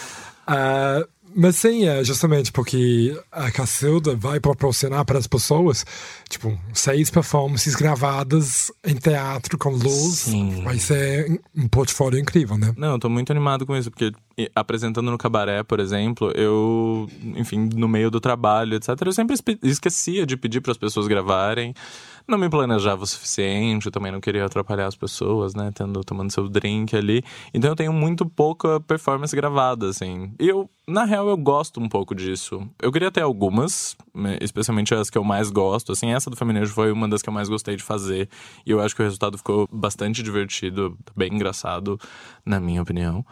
Ah, 0.52 1.06
mas 1.34 1.56
sim, 1.56 1.86
é 1.86 2.02
justamente 2.04 2.50
porque 2.52 3.18
a 3.30 3.50
Cacilda 3.50 4.14
vai 4.16 4.40
proporcionar 4.40 5.04
para 5.04 5.18
as 5.18 5.26
pessoas, 5.26 5.84
tipo, 6.28 6.58
seis 6.72 7.10
performances 7.10 7.74
gravadas 7.74 8.72
em 8.84 8.94
teatro 8.94 9.56
com 9.58 9.70
luz. 9.70 10.20
Sim. 10.20 10.62
Vai 10.62 10.78
ser 10.78 11.40
um 11.56 11.68
portfólio 11.68 12.18
incrível, 12.18 12.56
né? 12.56 12.72
Não, 12.76 12.92
eu 12.92 12.98
tô 12.98 13.08
muito 13.08 13.30
animado 13.30 13.66
com 13.66 13.76
isso, 13.76 13.90
porque 13.90 14.12
apresentando 14.54 15.10
no 15.10 15.18
cabaré, 15.18 15.62
por 15.62 15.80
exemplo, 15.80 16.32
eu, 16.34 17.08
enfim, 17.36 17.68
no 17.74 17.88
meio 17.88 18.10
do 18.10 18.20
trabalho, 18.20 18.76
etc., 18.76 18.88
eu 19.04 19.12
sempre 19.12 19.36
esquecia 19.62 20.24
de 20.26 20.36
pedir 20.36 20.60
para 20.60 20.72
as 20.72 20.78
pessoas 20.78 21.06
gravarem. 21.06 21.74
Não 22.26 22.38
me 22.38 22.48
planejava 22.48 23.02
o 23.02 23.06
suficiente, 23.06 23.86
eu 23.86 23.92
também 23.92 24.12
não 24.12 24.20
queria 24.20 24.44
atrapalhar 24.44 24.86
as 24.86 24.96
pessoas, 24.96 25.54
né, 25.54 25.70
tendo, 25.74 26.02
tomando 26.04 26.30
seu 26.30 26.48
drink 26.48 26.94
ali. 26.96 27.22
Então 27.52 27.70
eu 27.70 27.76
tenho 27.76 27.92
muito 27.92 28.24
pouca 28.26 28.80
performance 28.80 29.34
gravada, 29.34 29.88
assim. 29.88 30.32
E 30.38 30.48
eu, 30.48 30.68
na 30.86 31.04
real, 31.04 31.28
eu 31.28 31.36
gosto 31.36 31.80
um 31.80 31.88
pouco 31.88 32.14
disso. 32.14 32.68
Eu 32.80 32.92
queria 32.92 33.10
ter 33.10 33.22
algumas, 33.22 33.96
né, 34.14 34.38
especialmente 34.40 34.94
as 34.94 35.10
que 35.10 35.18
eu 35.18 35.24
mais 35.24 35.50
gosto, 35.50 35.92
assim. 35.92 36.12
Essa 36.12 36.30
do 36.30 36.36
Feminejo 36.36 36.72
foi 36.72 36.92
uma 36.92 37.08
das 37.08 37.22
que 37.22 37.28
eu 37.28 37.32
mais 37.32 37.48
gostei 37.48 37.76
de 37.76 37.82
fazer. 37.82 38.28
E 38.64 38.70
eu 38.70 38.80
acho 38.80 38.94
que 38.94 39.02
o 39.02 39.04
resultado 39.04 39.36
ficou 39.38 39.68
bastante 39.72 40.22
divertido, 40.22 40.96
bem 41.16 41.34
engraçado, 41.34 41.98
na 42.44 42.60
minha 42.60 42.82
opinião. 42.82 43.24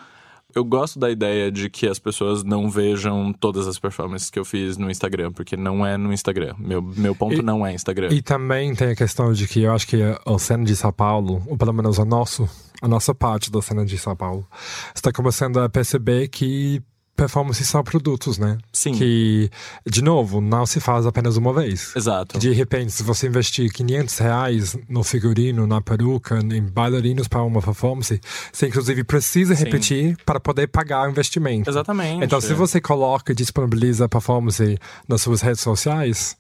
Eu 0.55 0.65
gosto 0.65 0.99
da 0.99 1.11
ideia 1.11 1.53
de 1.53 1.69
que 1.69 1.87
as 1.87 1.99
pessoas 1.99 2.43
não 2.43 2.71
vejam 2.71 3.33
todas 3.35 3.67
as 3.69 3.79
performances 3.79 4.31
que 4.31 4.39
eu 4.39 4.45
fiz 4.47 4.79
no 4.79 4.91
Instagram, 4.91 5.31
porque 5.31 5.57
não 5.59 5.85
é 5.85 5.99
no 5.99 6.11
Instagram. 6.13 6.55
Meu, 6.59 6.81
meu 6.81 7.15
ponto 7.15 7.35
E- 7.35 7.43
não 7.43 7.67
é 7.67 7.75
Instagram. 7.75 8.09
E 8.11 8.23
também 8.23 8.75
tem 8.75 8.89
a 8.91 8.97
questão 8.97 9.31
de 9.33 9.47
que 9.47 9.63
eu 9.63 9.73
acho 9.73 9.87
que 9.87 9.99
a 10.03 10.39
cena 10.39 10.65
de 10.65 10.75
São 10.75 10.93
Paulo, 10.93 11.43
ou 11.47 11.57
pelo 11.59 11.73
menos 11.75 12.01
a, 12.01 12.05
nosso, 12.05 12.49
a 12.81 12.89
nossa 12.89 13.15
parte 13.15 13.51
da 13.53 13.61
cena 13.61 13.85
de 13.85 13.99
São 13.99 14.17
Paulo, 14.17 14.47
está 14.95 15.13
começando 15.13 15.61
a 15.61 15.69
perceber 15.69 16.29
que 16.29 16.83
performances 17.19 17.69
são 17.69 17.83
produtos, 17.83 18.39
né? 18.39 18.57
Sim. 18.73 18.93
Que, 18.93 19.51
de 19.85 20.03
novo, 20.03 20.41
não 20.41 20.65
se 20.65 20.79
faz 20.79 21.05
apenas 21.05 21.37
uma 21.37 21.53
vez. 21.53 21.93
Exato. 21.97 22.39
De 22.39 22.53
repente, 22.53 22.93
se 22.93 23.03
você 23.03 23.27
investir 23.27 23.73
500 23.73 24.19
reais 24.19 24.79
no 24.89 25.03
figurino, 25.03 25.67
na 25.67 25.81
peruca, 25.81 26.39
em 26.39 26.63
bailarinos 26.63 27.27
para 27.27 27.43
uma 27.43 27.61
performance, 27.61 28.21
você 28.53 28.69
inclusive 28.69 29.03
precisa 29.03 29.57
Sim. 29.57 29.65
repetir 29.65 30.17
para 30.25 30.39
poder 30.39 30.69
pagar 30.69 31.09
o 31.09 31.11
investimento. 31.11 31.69
Exatamente. 31.69 32.25
Então, 32.25 32.41
se 32.41 32.55
você 32.55 32.81
coloca 32.81 33.33
e 33.33 33.35
disponibiliza 33.35 34.05
a 34.05 34.09
performance 34.09 34.79
nas 35.09 35.21
suas 35.21 35.41
redes 35.41 35.61
sociais, 35.61 36.37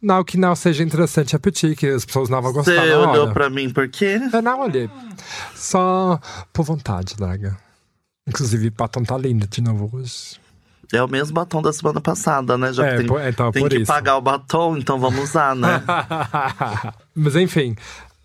não 0.00 0.22
que 0.22 0.38
não 0.38 0.54
seja 0.54 0.84
interessante 0.84 1.32
repetir, 1.32 1.74
que 1.74 1.88
as 1.88 2.04
pessoas 2.04 2.28
não 2.28 2.40
vão 2.40 2.52
Você 2.52 2.76
gostar 2.76 2.86
na 2.86 3.10
olhou 3.10 3.32
pra 3.32 3.50
mim 3.50 3.68
por 3.68 3.88
quê? 3.88 4.20
Eu 4.32 4.42
não 4.42 4.60
olhei. 4.60 4.88
Só 5.56 6.20
por 6.52 6.64
vontade, 6.64 7.16
Draga. 7.16 7.58
Inclusive, 8.28 8.70
batom 8.70 9.02
tá 9.02 9.16
lindo 9.16 9.46
de 9.46 9.60
novo 9.62 9.90
hoje. 9.96 10.38
É 10.92 11.02
o 11.02 11.08
mesmo 11.08 11.34
batom 11.34 11.60
da 11.60 11.72
semana 11.72 12.00
passada, 12.00 12.56
né? 12.56 12.72
Já 12.72 12.86
É, 12.86 12.90
que 12.92 12.96
tem, 12.98 13.06
por- 13.06 13.20
então, 13.26 13.50
tem 13.52 13.62
por 13.62 13.70
que 13.70 13.78
isso. 13.78 13.86
pagar 13.86 14.16
o 14.16 14.20
batom, 14.22 14.76
então 14.76 14.98
vamos 14.98 15.30
usar, 15.30 15.54
né? 15.54 15.82
Mas 17.14 17.36
enfim, 17.36 17.74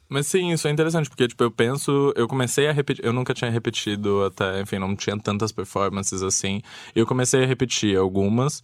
Mas 0.10 0.28
sim, 0.28 0.52
isso 0.52 0.68
é 0.68 0.72
interessante, 0.72 1.10
porque, 1.10 1.28
tipo, 1.28 1.44
eu 1.44 1.50
penso, 1.50 2.14
eu 2.16 2.28
comecei 2.28 2.68
a 2.68 2.72
repetir, 2.72 3.04
eu 3.04 3.12
nunca 3.12 3.34
tinha 3.34 3.50
repetido 3.50 4.24
até, 4.24 4.62
enfim, 4.62 4.78
não 4.78 4.96
tinha 4.96 5.18
tantas 5.18 5.52
performances 5.52 6.22
assim. 6.22 6.62
E 6.96 7.00
eu 7.00 7.08
comecei 7.08 7.44
a 7.44 7.48
repetir 7.48 7.98
algumas, 7.98 8.62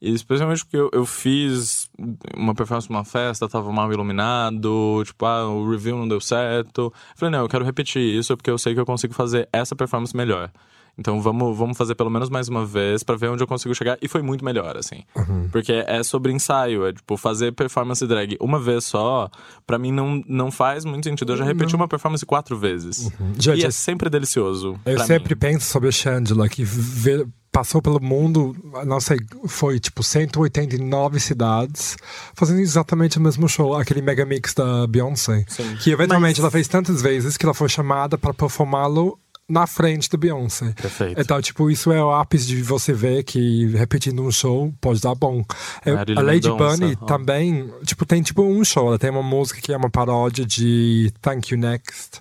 e 0.00 0.12
especialmente 0.12 0.62
porque 0.64 0.76
eu, 0.76 0.90
eu 0.92 1.06
fiz 1.06 1.88
uma 2.36 2.54
performance 2.54 2.90
numa 2.90 3.04
festa, 3.04 3.48
tava 3.48 3.72
mal 3.72 3.90
iluminado, 3.92 5.02
tipo, 5.04 5.24
ah, 5.24 5.48
o 5.48 5.70
review 5.70 5.96
não 5.96 6.06
deu 6.06 6.20
certo. 6.20 6.82
Eu 6.82 6.92
falei, 7.16 7.32
não, 7.32 7.40
eu 7.44 7.48
quero 7.48 7.64
repetir 7.64 8.02
isso 8.02 8.36
porque 8.36 8.50
eu 8.50 8.58
sei 8.58 8.74
que 8.74 8.80
eu 8.80 8.86
consigo 8.86 9.14
fazer 9.14 9.48
essa 9.52 9.74
performance 9.74 10.14
melhor. 10.14 10.50
Então 10.98 11.20
vamos, 11.22 11.56
vamos 11.56 11.76
fazer 11.78 11.94
pelo 11.94 12.10
menos 12.10 12.28
mais 12.28 12.48
uma 12.48 12.64
vez 12.66 13.02
pra 13.02 13.16
ver 13.16 13.28
onde 13.30 13.42
eu 13.42 13.46
consigo 13.46 13.74
chegar. 13.74 13.96
E 14.02 14.08
foi 14.08 14.22
muito 14.22 14.44
melhor, 14.44 14.76
assim. 14.76 15.02
Porque 15.50 15.72
é 15.72 16.02
sobre 16.02 16.32
ensaio, 16.32 16.86
é 16.86 16.92
tipo, 16.92 17.16
fazer 17.16 17.52
performance 17.52 18.06
drag 18.06 18.36
uma 18.40 18.60
vez 18.60 18.84
só, 18.84 19.30
pra 19.66 19.78
mim 19.78 19.92
não, 19.92 20.22
não 20.28 20.50
faz 20.50 20.84
muito 20.84 21.04
sentido. 21.04 21.32
Eu 21.32 21.36
já 21.38 21.44
repeti 21.44 21.74
uma 21.74 21.88
performance 21.88 22.24
quatro 22.26 22.56
vezes. 22.58 23.10
Gente, 23.38 23.62
e 23.62 23.64
é 23.64 23.70
sempre 23.70 24.10
delicioso. 24.10 24.78
eu 24.84 24.98
sempre 25.00 25.34
mim. 25.34 25.38
penso 25.40 25.66
sobre 25.66 25.88
a 25.88 25.92
Shangela, 25.92 26.48
que 26.48 26.64
vê- 26.64 27.26
passou 27.52 27.82
pelo 27.82 28.00
mundo, 28.00 28.54
não 28.86 29.00
sei, 29.00 29.18
foi 29.48 29.80
tipo 29.80 30.04
189 30.04 31.18
cidades, 31.18 31.96
fazendo 32.34 32.60
exatamente 32.60 33.18
o 33.18 33.20
mesmo 33.20 33.48
show, 33.48 33.74
aquele 33.74 34.00
mega 34.00 34.24
mix 34.24 34.54
da 34.54 34.86
Beyoncé. 34.86 35.44
Sim. 35.48 35.76
Que 35.82 35.90
eventualmente 35.90 36.36
Mas- 36.36 36.44
ela 36.44 36.50
fez 36.50 36.68
tantas 36.68 37.02
vezes 37.02 37.36
que 37.36 37.44
ela 37.44 37.54
foi 37.54 37.68
chamada 37.68 38.16
para 38.16 38.32
performá-lo 38.32 39.18
na 39.50 39.66
frente 39.66 40.08
do 40.08 40.16
Beyoncé. 40.16 40.72
Perfeito. 40.80 41.20
Então, 41.20 41.40
tipo, 41.42 41.70
isso 41.70 41.90
é 41.92 42.02
o 42.02 42.10
ápice 42.12 42.46
de 42.46 42.62
você 42.62 42.92
ver 42.92 43.24
que 43.24 43.66
repetindo 43.76 44.22
um 44.22 44.30
show 44.30 44.72
pode 44.80 45.00
dar 45.00 45.14
bom. 45.14 45.44
É, 45.84 45.92
Marília 45.92 46.20
a 46.20 46.24
Lady 46.24 46.48
Mendonça, 46.48 46.76
Bunny 46.78 46.98
ó. 47.00 47.04
também, 47.04 47.70
tipo, 47.84 48.06
tem 48.06 48.22
tipo 48.22 48.42
um 48.42 48.64
show. 48.64 48.86
Ela 48.88 48.98
tem 48.98 49.10
uma 49.10 49.22
música 49.22 49.60
que 49.60 49.72
é 49.72 49.76
uma 49.76 49.90
paródia 49.90 50.44
de 50.46 51.12
Thank 51.20 51.52
You 51.52 51.60
Next, 51.60 52.20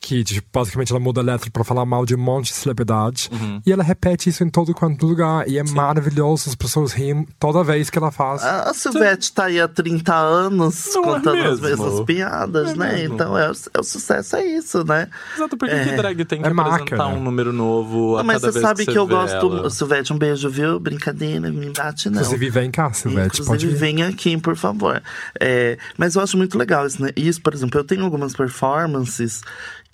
que 0.00 0.22
tipo, 0.24 0.46
basicamente 0.52 0.90
ela 0.92 1.00
muda 1.00 1.20
a 1.20 1.24
letra 1.24 1.50
pra 1.50 1.64
falar 1.64 1.84
mal 1.86 2.04
de 2.04 2.14
um 2.14 2.18
monte 2.18 2.46
de 2.46 2.54
celebridade. 2.54 3.30
Uhum. 3.32 3.60
E 3.64 3.72
ela 3.72 3.82
repete 3.84 4.28
isso 4.28 4.42
em 4.44 4.50
todo 4.50 4.74
quanto 4.74 5.06
lugar. 5.06 5.48
E 5.48 5.58
é 5.58 5.62
maravilhoso, 5.64 6.48
as 6.48 6.54
pessoas 6.54 6.92
riem 6.92 7.26
toda 7.38 7.62
vez 7.62 7.88
que 7.90 7.98
ela 7.98 8.10
faz. 8.10 8.42
A 8.42 8.70
a 8.70 8.74
Silvete 8.74 9.32
tá 9.32 9.44
aí 9.44 9.60
há 9.60 9.68
30 9.68 10.14
anos 10.14 10.90
Não 10.94 11.02
é 11.02 11.06
contando 11.14 11.38
as 11.38 11.60
mesmo? 11.60 11.84
mesmas 11.84 12.04
piadas, 12.06 12.70
É 12.70 12.76
né? 12.76 12.92
mesmo. 12.94 13.14
Então 13.14 13.36
é, 13.38 13.50
o- 13.50 13.54
é 13.74 13.80
o 13.80 13.82
sucesso, 13.84 14.36
é 14.36 14.44
isso, 14.46 14.84
né? 14.84 15.08
Exato, 15.36 15.56
porque 15.56 15.74
que 15.84 15.92
drag 15.96 16.24
tem 16.24 16.40
que 16.40 16.46
É 16.46 16.50
marca, 16.64 16.84
apresentar 16.84 17.08
né? 17.08 17.16
um 17.16 17.22
número 17.22 17.52
novo 17.52 18.16
a 18.16 18.18
Não, 18.18 18.24
mas 18.24 18.40
cada 18.40 18.52
você 18.52 18.58
vez 18.58 18.68
sabe 18.68 18.86
que, 18.86 18.92
que, 18.92 18.98
eu 18.98 19.06
gosto. 19.06 19.34
ela. 19.34 19.70
Silvete, 19.70 20.12
um 20.12 20.18
beijo, 20.18 20.48
viu? 20.48 20.78
Brincadeira, 20.80 21.50
me 21.50 21.70
bate 21.70 22.08
não. 22.08 22.20
Inclusive, 22.20 22.50
vem 22.50 22.70
cá, 22.70 22.92
Silvete, 22.92 23.38
pode 23.38 23.66
Inclusive, 23.66 23.72
vir. 23.72 23.78
vem 23.78 24.02
aqui, 24.02 24.36
por 24.36 24.56
favor. 24.56 25.02
É, 25.40 25.78
mas 25.96 26.14
eu 26.14 26.22
acho 26.22 26.36
muito 26.36 26.58
legal 26.58 26.86
isso, 26.86 27.02
né? 27.02 27.10
Isso, 27.16 27.40
por 27.40 27.54
exemplo, 27.54 27.78
eu 27.80 27.84
tenho 27.84 28.04
algumas 28.04 28.34
performances 28.34 29.42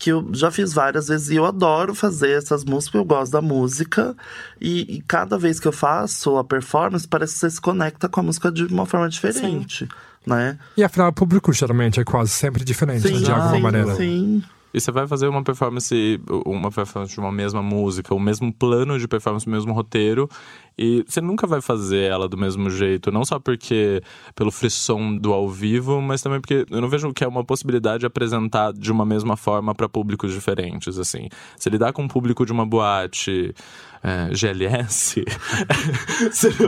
que 0.00 0.10
eu 0.10 0.26
já 0.32 0.50
fiz 0.50 0.72
várias 0.72 1.08
vezes 1.08 1.28
e 1.28 1.36
eu 1.36 1.44
adoro 1.44 1.94
fazer 1.94 2.30
essas 2.30 2.64
músicas, 2.64 2.94
eu 2.94 3.04
gosto 3.04 3.32
da 3.32 3.42
música. 3.42 4.16
E, 4.58 4.96
e 4.96 5.02
cada 5.02 5.38
vez 5.38 5.60
que 5.60 5.68
eu 5.68 5.72
faço 5.72 6.38
a 6.38 6.42
performance, 6.42 7.06
parece 7.06 7.34
que 7.34 7.40
você 7.40 7.50
se 7.50 7.60
conecta 7.60 8.08
com 8.08 8.20
a 8.20 8.22
música 8.22 8.50
de 8.50 8.64
uma 8.64 8.86
forma 8.86 9.10
diferente, 9.10 9.86
né? 10.26 10.58
E 10.74 10.82
afinal, 10.82 11.10
o 11.10 11.12
público 11.12 11.52
geralmente 11.52 12.00
é 12.00 12.04
quase 12.04 12.30
sempre 12.30 12.64
diferente, 12.64 13.06
né, 13.12 13.18
de 13.18 13.30
alguma 13.30 13.56
sim, 13.56 13.60
maneira. 13.60 13.94
Sim. 13.94 14.42
E 14.72 14.80
você 14.80 14.92
vai 14.92 15.06
fazer 15.06 15.28
uma 15.28 15.42
performance, 15.42 16.20
uma 16.46 16.70
performance 16.70 17.12
de 17.12 17.20
uma 17.20 17.32
mesma 17.32 17.62
música, 17.62 18.14
o 18.14 18.20
mesmo 18.20 18.52
plano 18.52 18.98
de 18.98 19.08
performance, 19.08 19.46
o 19.46 19.50
mesmo 19.50 19.72
roteiro, 19.72 20.28
e 20.78 21.04
você 21.06 21.20
nunca 21.20 21.46
vai 21.46 21.60
fazer 21.60 22.04
ela 22.04 22.28
do 22.28 22.38
mesmo 22.38 22.70
jeito, 22.70 23.10
não 23.10 23.24
só 23.24 23.38
porque 23.38 24.02
pelo 24.34 24.50
frisson 24.50 25.16
do 25.16 25.32
ao 25.32 25.48
vivo, 25.48 26.00
mas 26.00 26.22
também 26.22 26.40
porque 26.40 26.64
eu 26.70 26.80
não 26.80 26.88
vejo 26.88 27.12
que 27.12 27.22
é 27.22 27.28
uma 27.28 27.44
possibilidade 27.44 28.00
de 28.00 28.06
apresentar 28.06 28.72
de 28.72 28.90
uma 28.90 29.04
mesma 29.04 29.36
forma 29.36 29.74
para 29.74 29.88
públicos 29.88 30.32
diferentes, 30.32 30.98
assim. 30.98 31.28
Se 31.58 31.68
lidar 31.68 31.92
com 31.92 32.02
um 32.02 32.08
público 32.08 32.46
de 32.46 32.52
uma 32.52 32.64
boate 32.64 33.54
é, 34.02 34.30
GLS, 34.34 35.22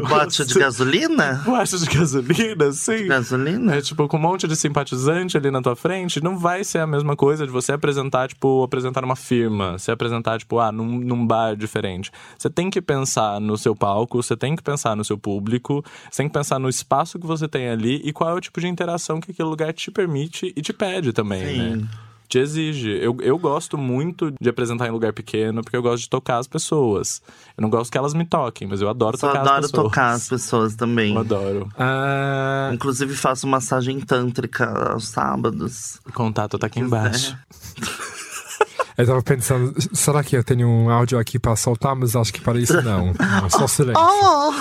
Bote 0.09 0.45
de 0.45 0.55
gasolina? 0.55 1.43
boate 1.45 1.79
de 1.79 1.87
gasolina, 1.87 2.73
sim. 2.73 3.07
Gasolina? 3.07 3.77
É 3.77 3.81
tipo, 3.81 4.07
com 4.07 4.19
um 4.19 4.21
monte 4.21 4.47
de 4.47 4.55
simpatizante 4.55 5.37
ali 5.37 5.51
na 5.51 5.63
tua 5.63 5.75
frente, 5.75 6.23
não 6.23 6.39
vai 6.39 6.63
ser 6.63 6.79
a 6.79 6.87
mesma 6.87 7.17
coisa 7.17 7.47
de 7.47 7.53
você 7.53 7.73
apresentar, 7.73 8.29
tipo, 8.29 8.63
apresentar 8.63 9.03
uma 9.03 9.17
firma, 9.17 9.79
se 9.79 9.91
apresentar, 9.91 10.39
tipo, 10.39 10.59
ah, 10.59 10.71
num, 10.71 10.99
num 11.01 11.27
bar 11.27 11.57
diferente. 11.57 12.11
Você 12.39 12.51
tem 12.51 12.69
que 12.69 12.83
pensar 12.83 13.41
no 13.41 13.57
seu 13.57 13.75
palco, 13.75 14.23
você 14.23 14.37
tem 14.37 14.55
que 14.55 14.63
pensar 14.63 14.95
no 14.95 15.05
seu 15.05 15.17
público, 15.17 15.83
você 16.11 16.19
tem 16.19 16.29
que 16.29 16.35
pensar 16.35 16.59
no 16.59 16.69
espaço 16.69 17.19
que 17.19 17.27
você 17.27 17.49
tem 17.49 17.69
ali 17.71 18.03
e 18.05 18.13
qual 18.13 18.29
é 18.29 18.35
o 18.35 18.41
tipo 18.41 18.61
de 18.61 18.69
interação 18.69 19.21
que 19.21 19.31
aquele 19.31 19.49
lugar 19.49 19.73
te 19.73 19.91
permite 19.91 20.53
e 20.55 20.61
te 20.61 20.73
pede 20.73 21.13
também, 21.13 21.47
Sim. 21.47 21.77
né? 21.77 21.89
Te 22.33 22.39
exige. 22.39 22.89
Eu, 22.89 23.15
eu 23.21 23.37
gosto 23.39 23.77
muito 23.77 24.33
de 24.41 24.49
apresentar 24.49 24.89
em 24.89 24.91
lugar 24.91 25.13
pequeno, 25.13 25.61
porque 25.63 25.77
eu 25.77 25.83
gosto 25.83 26.05
de 26.05 26.09
tocar 26.09 26.39
as 26.39 26.47
pessoas. 26.47 27.21
Eu 27.59 27.61
não 27.61 27.69
gosto 27.69 27.93
que 27.93 27.99
elas 27.99 28.15
me 28.15 28.25
toquem, 28.25 28.67
mas 28.67 28.81
eu 28.81 28.89
adoro 28.89 29.19
Só 29.19 29.27
tocar 29.29 29.43
as 29.43 29.47
adoro 29.49 29.63
pessoas. 29.63 29.83
tocar 29.83 30.11
as 30.13 30.29
pessoas 30.31 30.75
também. 30.75 31.13
Eu 31.15 31.21
adoro. 31.21 31.69
Ah, 31.79 32.71
Inclusive 32.73 33.15
faço 33.17 33.47
massagem 33.47 34.01
tântrica 34.01 34.65
aos 34.93 35.09
sábados. 35.09 36.01
O 36.09 36.13
contato 36.15 36.59
tá 36.59 36.69
aqui 36.69 36.81
embaixo. 36.81 37.37
eu 38.97 39.07
tava 39.07 39.23
pensando, 39.23 39.75
será 39.93 40.25
que 40.25 40.35
eu 40.35 40.43
tenho 40.43 40.67
um 40.67 40.89
áudio 40.89 41.19
aqui 41.19 41.39
pra 41.39 41.55
soltar? 41.55 41.95
Mas 41.95 42.17
acho 42.17 42.33
que 42.33 42.41
para 42.41 42.59
isso 42.59 42.81
não. 42.81 43.13
Não, 43.13 43.51
só 43.51 43.67
silêncio. 43.69 44.03
Oh! 44.03 44.53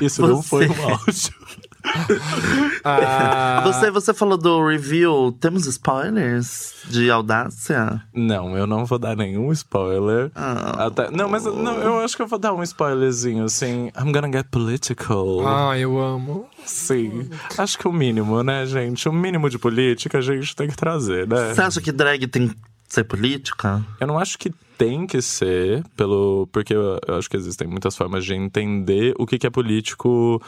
Isso 0.00 0.22
não 0.22 0.42
Você- 0.42 0.48
foi 0.48 0.68
um 0.68 0.82
áudio. 0.90 1.43
Ah, 2.84 3.62
Você, 3.64 3.90
você 3.90 4.12
falou 4.12 4.36
do 4.36 4.66
review. 4.66 5.34
Temos 5.40 5.66
spoilers 5.66 6.74
de 6.88 7.10
audácia? 7.10 8.02
Não, 8.12 8.56
eu 8.56 8.66
não 8.66 8.84
vou 8.84 8.98
dar 8.98 9.16
nenhum 9.16 9.50
spoiler. 9.52 10.30
Ah. 10.34 10.86
Até, 10.86 11.10
não, 11.10 11.28
mas 11.28 11.44
não, 11.44 11.78
eu 11.78 12.00
acho 12.00 12.16
que 12.16 12.22
eu 12.22 12.26
vou 12.26 12.38
dar 12.38 12.52
um 12.52 12.62
spoilerzinho 12.62 13.44
assim. 13.44 13.90
I'm 13.98 14.12
gonna 14.12 14.30
get 14.30 14.46
political. 14.50 15.46
ah, 15.46 15.78
eu 15.78 15.98
amo. 15.98 16.46
Sim. 16.64 17.30
Acho 17.56 17.78
que 17.78 17.88
o 17.88 17.92
mínimo, 17.92 18.42
né, 18.42 18.66
gente? 18.66 19.08
O 19.08 19.12
mínimo 19.12 19.48
de 19.48 19.58
política 19.58 20.18
a 20.18 20.22
gente 20.22 20.54
tem 20.54 20.68
que 20.68 20.76
trazer, 20.76 21.26
né? 21.26 21.54
Você 21.54 21.60
acha 21.62 21.80
que 21.80 21.92
drag 21.92 22.26
tem 22.26 22.48
que 22.48 22.54
ser 22.88 23.04
política? 23.04 23.82
Eu 24.00 24.06
não 24.06 24.18
acho 24.18 24.38
que 24.38 24.52
tem 24.76 25.06
que 25.06 25.22
ser, 25.22 25.84
pelo 25.96 26.48
porque 26.52 26.74
eu, 26.74 26.98
eu 27.06 27.16
acho 27.16 27.30
que 27.30 27.36
existem 27.36 27.66
muitas 27.66 27.96
formas 27.96 28.24
de 28.24 28.34
entender 28.34 29.14
o 29.18 29.26
que, 29.26 29.38
que 29.38 29.46
é 29.46 29.50
político. 29.50 30.42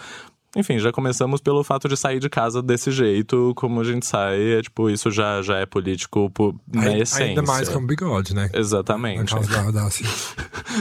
Enfim, 0.57 0.79
já 0.79 0.91
começamos 0.91 1.41
pelo 1.43 1.63
fato 1.63 1.87
de 1.87 1.97
sair 1.99 2.19
de 2.19 2.31
casa 2.31 2.63
desse 2.63 2.91
jeito, 2.91 3.53
como 3.55 3.79
a 3.81 3.85
gente 3.85 4.07
sai, 4.07 4.41
é 4.59 4.63
tipo, 4.63 4.89
isso 4.89 5.11
já, 5.11 5.43
já 5.43 5.59
é 5.59 5.67
político 5.67 6.31
por, 6.31 6.55
na 6.73 6.97
essência. 6.97 7.27
Ainda 7.27 7.43
mais 7.43 7.69
com 7.69 7.87
bigode, 7.87 8.35
né? 8.35 8.49
Exatamente. 8.55 9.35
caso 9.35 9.51
da 9.51 9.61
audácia. 9.63 10.07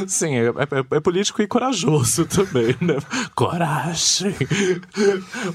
Sim, 0.07 0.35
é, 0.35 0.45
é- 0.47 0.95
é 0.95 0.99
político 1.01 1.41
e 1.41 1.47
corajoso 1.47 2.25
também, 2.31 2.75
né? 2.79 2.95
Coragem! 3.35 4.33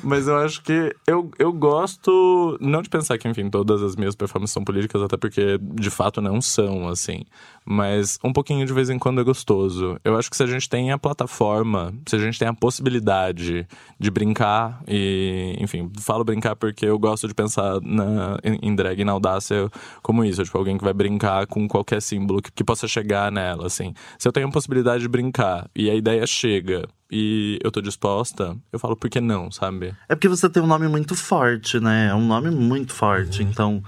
Mas 0.02 0.28
eu 0.28 0.36
acho 0.36 0.62
que 0.62 0.94
eu, 1.06 1.30
eu 1.38 1.52
gosto, 1.52 2.58
não 2.60 2.82
de 2.82 2.90
pensar 2.90 3.16
que, 3.16 3.26
enfim, 3.26 3.48
todas 3.48 3.82
as 3.82 3.96
minhas 3.96 4.14
performances 4.14 4.52
são 4.52 4.62
políticas, 4.64 5.00
até 5.02 5.16
porque 5.16 5.58
de 5.58 5.90
fato 5.90 6.20
não 6.20 6.40
são, 6.42 6.88
assim. 6.88 7.24
Mas 7.70 8.18
um 8.24 8.32
pouquinho 8.32 8.66
de 8.66 8.72
vez 8.72 8.90
em 8.90 8.98
quando 8.98 9.20
é 9.20 9.24
gostoso. 9.24 9.96
Eu 10.04 10.18
acho 10.18 10.28
que 10.28 10.36
se 10.36 10.42
a 10.42 10.46
gente 10.46 10.68
tem 10.68 10.90
a 10.90 10.98
plataforma, 10.98 11.94
se 12.06 12.16
a 12.16 12.18
gente 12.18 12.36
tem 12.38 12.48
a 12.48 12.52
possibilidade 12.54 13.66
de 13.98 14.10
brincar 14.10 14.82
e, 14.88 15.56
enfim, 15.60 15.90
falo 16.00 16.24
brincar 16.24 16.56
porque 16.56 16.84
eu 16.86 16.98
gosto 16.98 17.28
de 17.28 17.34
pensar 17.34 17.80
na, 17.80 18.38
em 18.42 18.74
drag 18.74 19.00
e 19.00 19.04
na 19.04 19.12
audácia 19.12 19.70
como 20.02 20.24
isso, 20.24 20.42
tipo, 20.42 20.58
alguém 20.58 20.76
que 20.76 20.82
vai 20.84 20.92
brincar 20.92 21.46
com 21.46 21.68
qualquer 21.68 22.02
símbolo 22.02 22.42
que, 22.42 22.50
que 22.50 22.64
possa 22.64 22.88
chegar 22.88 23.30
nela, 23.30 23.66
assim. 23.66 23.94
Se 24.18 24.26
eu 24.26 24.32
tenho 24.32 24.48
a 24.48 24.50
possibilidade 24.50 25.02
de 25.02 25.08
brincar 25.08 25.70
e 25.76 25.88
a 25.88 25.94
ideia 25.94 26.26
chega 26.26 26.88
e 27.10 27.58
eu 27.62 27.70
tô 27.70 27.80
disposta, 27.80 28.56
eu 28.72 28.78
falo 28.78 28.96
por 28.96 29.08
que 29.08 29.20
não, 29.20 29.50
sabe? 29.50 29.94
É 30.08 30.14
porque 30.16 30.28
você 30.28 30.48
tem 30.48 30.62
um 30.62 30.66
nome 30.66 30.88
muito 30.88 31.14
forte, 31.14 31.78
né? 31.78 32.08
É 32.10 32.14
um 32.14 32.26
nome 32.26 32.50
muito 32.50 32.92
forte, 32.92 33.42
Uhum. 33.42 33.48
então 33.48 33.82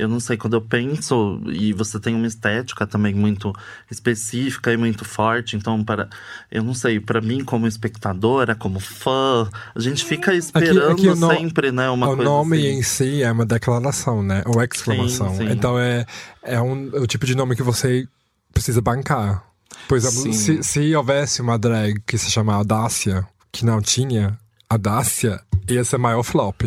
eu 0.00 0.08
não 0.08 0.18
sei, 0.20 0.36
quando 0.36 0.54
eu 0.54 0.60
penso, 0.60 1.40
e 1.46 1.72
você 1.72 2.00
tem 2.00 2.14
uma 2.14 2.26
estética 2.26 2.86
também 2.86 3.14
muito 3.14 3.52
específica 3.90 4.72
e 4.72 4.76
muito 4.76 5.04
forte, 5.04 5.56
então 5.56 5.84
para 5.84 6.08
eu 6.50 6.62
não 6.62 6.74
sei, 6.74 6.98
para 7.00 7.20
mim 7.20 7.44
como 7.44 7.66
espectadora, 7.66 8.54
como 8.54 8.80
fã, 8.80 9.48
a 9.74 9.80
gente 9.80 10.04
fica 10.04 10.34
esperando 10.34 10.92
aqui 10.92 11.08
o 11.08 11.16
no- 11.16 11.28
sempre, 11.28 11.70
né, 11.70 11.88
uma 11.90 12.06
o 12.08 12.16
coisa 12.16 12.30
nome 12.30 12.56
assim. 12.58 12.66
em 12.78 12.82
si 12.82 13.22
é 13.22 13.30
uma 13.30 13.44
declaração, 13.46 14.22
né? 14.22 14.42
Ou 14.46 14.62
exclamação. 14.62 15.30
Sim, 15.36 15.46
sim. 15.46 15.52
Então 15.52 15.78
é, 15.78 16.06
é 16.42 16.60
um, 16.60 16.88
o 16.94 17.06
tipo 17.06 17.26
de 17.26 17.34
nome 17.34 17.54
que 17.54 17.62
você 17.62 18.06
precisa 18.52 18.80
bancar. 18.80 19.44
Por 19.88 19.96
exemplo, 19.96 20.32
se, 20.32 20.62
se 20.62 20.94
houvesse 20.94 21.40
uma 21.42 21.58
drag 21.58 22.00
que 22.06 22.16
se 22.18 22.30
chama 22.30 22.54
Audácia, 22.54 23.26
que 23.52 23.64
não 23.64 23.80
tinha 23.80 24.38
Audácia, 24.68 25.40
ia 25.68 25.82
ser 25.84 25.98
maior 25.98 26.22
flop. 26.22 26.62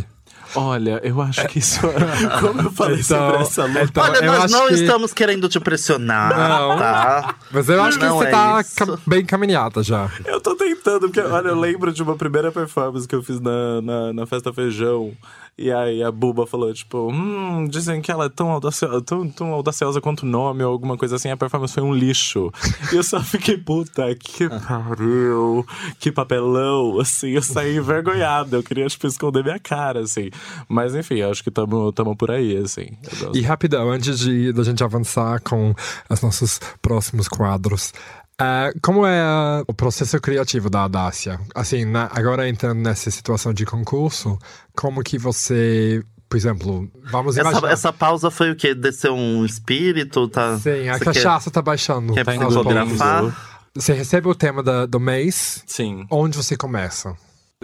Olha, 0.56 1.00
eu 1.04 1.22
acho 1.22 1.48
que 1.48 1.60
isso. 1.60 1.80
é 1.86 2.40
Como 2.40 2.62
eu 2.62 2.72
falei 2.72 3.02
sobre 3.04 3.42
essa 3.42 3.66
luta. 3.66 3.82
então, 3.84 4.04
Olha, 4.04 4.18
eu 4.18 4.32
nós 4.32 4.44
acho 4.46 4.54
não 4.54 4.68
que- 4.68 4.74
estamos 4.76 5.14
querendo 5.14 5.50
te 5.50 5.60
pressionar, 5.60 6.30
Não. 6.38 6.78
tá? 6.78 7.36
Mas 7.52 7.70
eu 7.70 7.82
acho 7.82 7.98
que 8.00 8.06
Não 8.06 8.18
você 8.18 8.28
é 8.28 8.32
tá 8.32 8.64
cam- 8.76 8.98
bem 9.08 9.26
caminhada 9.26 9.82
já. 9.84 10.10
Eu 10.26 10.40
tô 10.40 10.56
tentando, 10.56 11.02
porque, 11.10 11.20
olha, 11.22 11.48
eu 11.50 11.60
lembro 11.60 11.92
de 11.92 12.04
uma 12.04 12.16
primeira 12.16 12.52
performance 12.52 13.08
que 13.08 13.16
eu 13.16 13.24
fiz 13.24 13.40
na, 13.40 13.82
na, 13.82 14.14
na 14.14 14.26
Festa 14.26 14.54
Feijão. 14.54 15.12
E 15.56 15.72
aí 15.72 16.02
a 16.02 16.12
Buba 16.12 16.48
falou, 16.48 16.74
tipo, 16.74 17.12
hum, 17.12 17.68
dizem 17.68 18.02
que 18.02 18.12
ela 18.12 18.26
é 18.26 18.30
tão 18.30 18.50
audaciosa, 18.50 19.02
tão, 19.02 19.30
tão 19.30 19.54
audaciosa 19.54 20.02
quanto 20.02 20.24
o 20.24 20.26
nome 20.26 20.64
ou 20.64 20.72
alguma 20.72 20.98
coisa 20.98 21.16
assim. 21.16 21.30
A 21.30 21.38
performance 21.38 21.74
foi 21.74 21.84
um 21.84 21.94
lixo. 21.94 22.52
E 22.92 22.96
eu 22.96 23.04
só 23.04 23.22
fiquei, 23.22 23.58
puta, 23.58 24.04
que 24.16 24.50
pariu, 24.50 25.64
que 26.00 26.12
papelão, 26.12 27.00
assim. 27.00 27.30
Eu 27.30 27.44
saí 27.44 27.78
envergonhada. 27.78 28.58
Eu 28.58 28.64
queria, 28.64 28.88
tipo, 28.88 29.06
esconder 29.06 29.44
minha 29.44 29.60
cara, 29.60 30.00
assim. 30.00 30.32
Mas 30.68 30.96
enfim, 30.96 31.22
acho 31.22 31.44
que 31.44 31.52
tamo, 31.52 31.92
tamo 31.92 32.16
por 32.16 32.32
aí, 32.32 32.58
assim. 32.58 32.88
E 33.34 33.42
rapidão, 33.42 33.92
antes 33.92 34.18
de 34.18 34.52
da 34.54 34.64
gente 34.64 34.84
avançar 34.84 35.40
com 35.42 35.76
os 36.10 36.22
nossos 36.22 36.60
próximos 36.82 37.28
quadros. 37.28 37.94
É, 38.40 38.74
como 38.82 39.06
é 39.06 39.64
o 39.68 39.74
processo 39.74 40.20
criativo 40.20 40.70
da 40.70 40.82
Audácia? 40.82 41.40
Assim, 41.56 41.86
na- 41.86 42.10
agora 42.14 42.48
entrando 42.50 42.80
nessa 42.80 43.10
situação 43.12 43.54
de 43.54 43.66
concurso, 43.66 44.38
como 44.76 45.04
que 45.04 45.18
você, 45.18 46.04
por 46.28 46.38
exemplo, 46.38 46.90
vamos 47.12 47.38
Essa, 47.38 47.50
imaginar... 47.50 47.72
essa 47.72 47.94
pausa 47.94 48.30
foi 48.32 48.52
o 48.52 48.56
quê? 48.56 48.74
Desceu 48.74 49.14
um 49.16 49.46
espírito? 49.46 50.28
Tá, 50.28 50.58
Sim, 50.60 50.90
a 50.90 50.98
Você 50.98 51.06
cachaça 51.06 51.52
tá 51.52 51.62
baixando. 51.62 52.14
Quer, 52.14 52.26
quer 52.26 52.38
poucos. 52.38 52.56
psicografar? 52.56 53.50
Você 53.76 53.94
recebe 53.94 54.28
o 54.28 54.36
tema 54.36 54.62
da- 54.62 54.86
do 54.86 55.00
mês, 55.00 55.64
Sim. 55.66 56.06
onde 56.12 56.38
você 56.38 56.56
começa? 56.56 57.16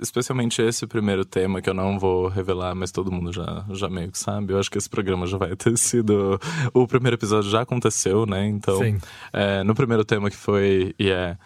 Especialmente 0.01 0.61
esse 0.61 0.85
primeiro 0.87 1.25
tema 1.25 1.61
que 1.61 1.69
eu 1.69 1.73
não 1.73 1.99
vou 1.99 2.27
revelar, 2.27 2.75
mas 2.75 2.91
todo 2.91 3.11
mundo 3.11 3.31
já, 3.31 3.65
já 3.71 3.89
meio 3.89 4.11
que 4.11 4.17
sabe. 4.17 4.53
Eu 4.53 4.59
acho 4.59 4.69
que 4.69 4.77
esse 4.77 4.89
programa 4.89 5.27
já 5.27 5.37
vai 5.37 5.55
ter 5.55 5.75
sido. 5.77 6.39
O 6.73 6.87
primeiro 6.87 7.15
episódio 7.15 7.49
já 7.49 7.61
aconteceu, 7.61 8.25
né? 8.25 8.47
Então, 8.47 8.79
é, 9.33 9.63
no 9.63 9.75
primeiro 9.75 10.05
tema 10.05 10.29
que 10.29 10.37
foi 10.37 10.93
e 10.99 11.09
é, 11.09 11.37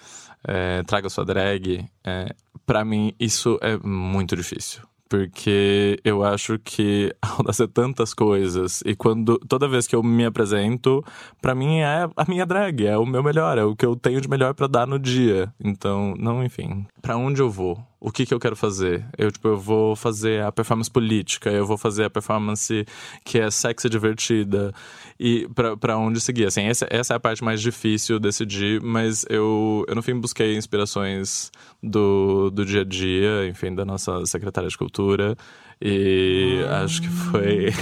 é 0.48 0.84
Traga 0.84 1.10
Sua 1.10 1.26
Drag, 1.26 1.86
é, 2.04 2.36
pra 2.66 2.84
mim 2.86 3.14
isso 3.20 3.58
é 3.62 3.78
muito 3.78 4.36
difícil. 4.36 4.82
Porque 5.10 6.00
eu 6.04 6.24
acho 6.24 6.58
que 6.60 7.14
a 7.22 7.34
audácia 7.38 7.66
é 7.66 7.68
tantas 7.68 8.14
coisas. 8.14 8.82
E 8.86 8.96
quando 8.96 9.38
toda 9.40 9.68
vez 9.68 9.86
que 9.86 9.96
eu 9.96 10.02
me 10.02 10.26
apresento, 10.26 11.04
pra 11.42 11.54
mim 11.54 11.80
é 11.80 12.10
a 12.16 12.26
minha 12.28 12.46
drag, 12.46 12.86
é 12.86 12.98
o 12.98 13.06
meu 13.06 13.22
melhor, 13.22 13.58
é 13.58 13.64
o 13.64 13.76
que 13.76 13.86
eu 13.86 13.96
tenho 13.96 14.20
de 14.20 14.28
melhor 14.28 14.54
pra 14.54 14.68
dar 14.68 14.88
no 14.88 14.98
dia. 14.98 15.54
Então, 15.64 16.16
não, 16.18 16.44
enfim. 16.44 16.86
Pra 17.02 17.16
onde 17.16 17.42
eu 17.42 17.50
vou? 17.50 17.80
O 18.00 18.12
que 18.12 18.26
que 18.26 18.34
eu 18.34 18.40
quero 18.40 18.56
fazer? 18.56 19.06
Eu, 19.18 19.32
tipo, 19.32 19.48
eu 19.48 19.58
vou 19.58 19.96
fazer 19.96 20.44
a 20.44 20.52
performance 20.52 20.92
política, 20.92 21.50
eu 21.50 21.66
vou 21.66 21.78
fazer 21.78 22.04
a 22.04 22.10
performance 22.10 22.86
que 23.24 23.40
é 23.40 23.50
sexy 23.50 23.88
e 23.88 23.90
divertida. 23.90 24.74
E 25.20 25.48
pra, 25.54 25.78
pra 25.78 25.98
onde 25.98 26.20
seguir? 26.20 26.46
Assim, 26.46 26.64
essa, 26.64 26.88
essa 26.90 27.14
é 27.14 27.18
a 27.18 27.20
parte 27.20 27.44
mais 27.44 27.62
difícil 27.62 28.20
decidir, 28.20 28.82
mas 28.82 29.26
eu, 29.30 29.86
eu 29.88 29.96
no 29.96 30.02
fim 30.02 30.20
busquei 30.20 30.56
inspirações 30.56 31.52
do, 31.82 32.50
do 32.50 32.66
dia 32.66 32.82
a 32.82 32.86
dia, 32.86 33.48
enfim, 33.48 33.74
da 33.74 33.86
nossa 33.86 34.26
secretária 34.26 34.70
de 34.70 34.78
cultura. 34.78 35.36
E 35.82 36.64
acho 36.84 37.02
que 37.02 37.10
foi 37.10 37.74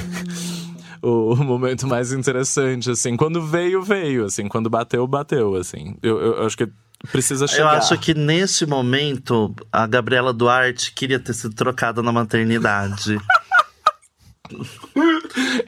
o, 1.02 1.36
momento 1.36 1.88
mais 1.88 2.12
interessante, 2.12 2.92
assim. 2.92 3.16
Quando 3.16 3.46
veio, 3.46 3.82
veio, 3.82 4.26
assim. 4.26 4.48
Quando 4.48 4.70
bateu, 4.70 5.06
bateu, 5.08 5.56
assim. 5.56 5.96
Eu, 6.02 6.20
eu, 6.20 6.34
eu 6.38 6.46
acho 6.46 6.58
que 6.58 6.68
precisa 7.12 7.46
Eu 7.46 7.48
chegar. 7.48 7.78
acho 7.78 7.98
que 7.98 8.14
neste 8.14 8.66
momento 8.66 9.56
a 9.72 9.88
Gabriela 9.88 10.34
Duarte 10.34 10.94
queria 10.94 11.20
ter 11.20 11.34
sido 11.34 11.56
trocada 11.56 12.02
na 12.02 12.12
maternidade. 12.12 13.18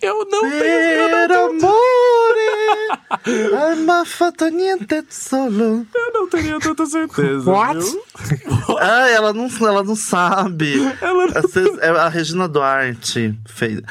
Eu 0.02 0.28
não 0.30 0.42
tenho... 0.42 0.60
Per 0.60 1.32
amore, 1.32 2.50
alma 3.56 4.04
fatta 4.06 4.50
niente 4.50 5.04
solo. 5.10 5.86
Eu 5.96 6.14
não 6.14 6.28
teria 6.28 6.60
tanta 6.60 6.86
certeza, 6.86 7.50
What? 7.50 7.80
Ah, 8.82 9.08
ela 9.10 9.32
não, 9.34 9.48
ela 9.62 9.84
não 9.84 9.96
sabe. 9.96 10.74
Ela 11.02 11.28
não- 11.28 11.42
Vocês- 11.42 11.78
é, 11.80 11.90
A 11.90 12.10
Regina 12.10 12.48
Duarte 12.48 13.38
fez. 13.46 13.82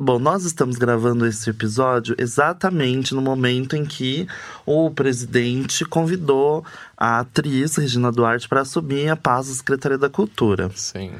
Bom, 0.00 0.18
nós 0.18 0.44
estamos 0.44 0.76
gravando 0.76 1.26
esse 1.26 1.48
episódio 1.50 2.14
exatamente 2.18 3.14
no 3.14 3.20
momento 3.20 3.76
em 3.76 3.84
que 3.84 4.26
o 4.66 4.90
presidente 4.90 5.84
convidou 5.84 6.64
a 6.96 7.20
atriz 7.20 7.76
Regina 7.76 8.10
Duarte 8.10 8.48
para 8.48 8.62
assumir 8.62 9.08
a 9.08 9.16
paz 9.16 9.48
da 9.48 9.54
Secretaria 9.54 9.98
da 9.98 10.08
Cultura. 10.10 10.70
Sim. 10.74 11.12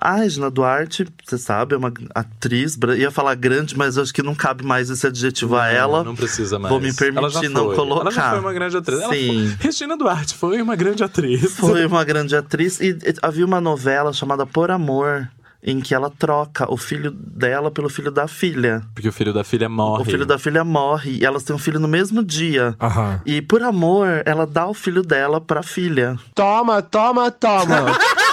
A 0.00 0.14
Regina 0.14 0.48
Duarte, 0.50 1.06
você 1.26 1.36
sabe, 1.36 1.74
é 1.74 1.78
uma 1.78 1.92
atriz, 2.14 2.78
ia 2.96 3.10
falar 3.10 3.34
grande, 3.34 3.76
mas 3.76 3.98
acho 3.98 4.14
que 4.14 4.22
não 4.22 4.34
cabe 4.34 4.64
mais 4.64 4.88
esse 4.90 5.04
adjetivo 5.06 5.56
a 5.56 5.66
ela. 5.66 6.04
Não 6.04 6.14
precisa 6.14 6.56
mais. 6.58 6.70
Vou 6.70 6.80
me 6.80 6.88
Ela 6.88 7.28
já 7.28 7.40
permitir 7.40 7.48
não 7.48 7.66
foi. 7.66 7.74
colocar. 7.76 8.00
Ela 8.02 8.10
já 8.12 8.30
foi 8.30 8.38
uma 8.40 8.52
grande 8.52 8.76
atriz. 8.76 9.00
Ela 9.00 9.12
Sim. 9.12 9.26
foi... 9.26 9.56
Regina 9.66 9.96
Duarte 9.96 10.34
foi 10.34 10.62
uma 10.62 10.76
grande 10.76 11.02
atriz. 11.02 11.56
Foi 11.56 11.84
uma 11.86 12.04
grande 12.04 12.36
atriz. 12.36 12.80
E, 12.80 12.90
e 12.90 13.14
havia 13.20 13.44
uma 13.44 13.60
novela 13.60 14.12
chamada 14.12 14.46
Por 14.46 14.70
Amor, 14.70 15.28
em 15.60 15.80
que 15.80 15.92
ela 15.94 16.08
troca 16.08 16.72
o 16.72 16.76
filho 16.76 17.10
dela 17.10 17.68
pelo 17.68 17.88
filho 17.88 18.12
da 18.12 18.28
filha. 18.28 18.82
Porque 18.94 19.08
o 19.08 19.12
filho 19.12 19.32
da 19.32 19.42
filha 19.42 19.68
morre. 19.68 20.02
O 20.02 20.04
filho 20.04 20.24
da 20.24 20.38
filha 20.38 20.62
morre 20.62 21.18
e 21.20 21.24
elas 21.24 21.42
têm 21.42 21.56
um 21.56 21.58
filho 21.58 21.80
no 21.80 21.88
mesmo 21.88 22.22
dia. 22.22 22.76
Aham. 22.80 23.20
E 23.26 23.42
por 23.42 23.62
amor, 23.64 24.22
ela 24.24 24.46
dá 24.46 24.66
o 24.68 24.74
filho 24.74 25.02
dela 25.02 25.40
pra 25.40 25.62
filha. 25.64 26.16
Toma, 26.34 26.80
toma, 26.80 27.30
toma. 27.32 27.98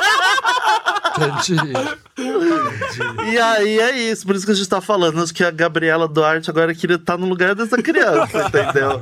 Entendi. 1.18 1.56
E 3.32 3.38
aí 3.38 3.80
é 3.80 3.98
isso, 4.12 4.26
por 4.26 4.36
isso 4.36 4.46
que 4.46 4.52
a 4.52 4.56
gente 4.56 4.70
tá 4.70 4.80
falando. 4.82 5.22
Acho 5.22 5.34
que 5.34 5.44
a 5.44 5.52
Gabriela 5.52 6.08
Duarte 6.08 6.50
agora 6.50 6.74
queria 6.74 6.96
estar 6.96 7.18
no 7.18 7.28
lugar 7.28 7.56
dessa 7.56 7.82
criança, 7.82 8.48
entendeu? 8.48 9.02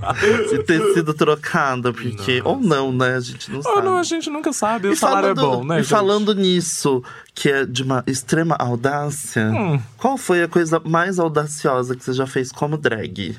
Se 0.50 0.64
ter 0.64 0.94
sido 0.94 1.14
trocada, 1.14 1.94
porque. 1.94 2.42
Ou 2.44 2.60
não, 2.60 2.92
né? 2.92 3.16
A 3.16 3.20
gente 3.20 3.50
não 3.52 3.58
Ou 3.58 3.64
sabe. 3.64 3.82
não, 3.86 3.98
a 3.98 4.04
gente 4.04 4.30
nunca 4.30 4.52
sabe. 4.54 4.88
O 4.88 4.96
salário 4.96 5.30
é 5.30 5.34
bom, 5.34 5.64
né? 5.64 5.76
e 5.76 5.84
gente? 5.84 5.90
falando 5.90 6.34
nisso, 6.34 7.04
que 7.36 7.50
é 7.50 7.66
de 7.66 7.84
uma 7.84 8.04
extrema 8.08 8.56
audácia, 8.60 9.44
Hum. 9.52 9.80
qual 9.98 10.18
foi 10.18 10.44
a 10.44 10.48
coisa 10.48 10.82
mais 10.84 11.20
audaciosa 11.20 11.96
que 11.96 12.04
você 12.04 12.14
já 12.14 12.26
fez 12.26 12.52
como 12.52 12.78
drag? 12.78 13.38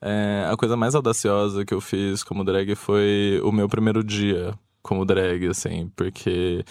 É, 0.00 0.48
a 0.50 0.56
coisa 0.56 0.76
mais 0.76 0.94
audaciosa 0.94 1.64
que 1.64 1.74
eu 1.74 1.80
fiz 1.80 2.22
como 2.22 2.44
drag 2.44 2.74
foi 2.76 3.40
o 3.42 3.50
meu 3.50 3.68
primeiro 3.68 4.04
dia 4.04 4.54
como 4.82 5.04
drag, 5.04 5.48
assim, 5.48 5.90
porque 5.96 6.64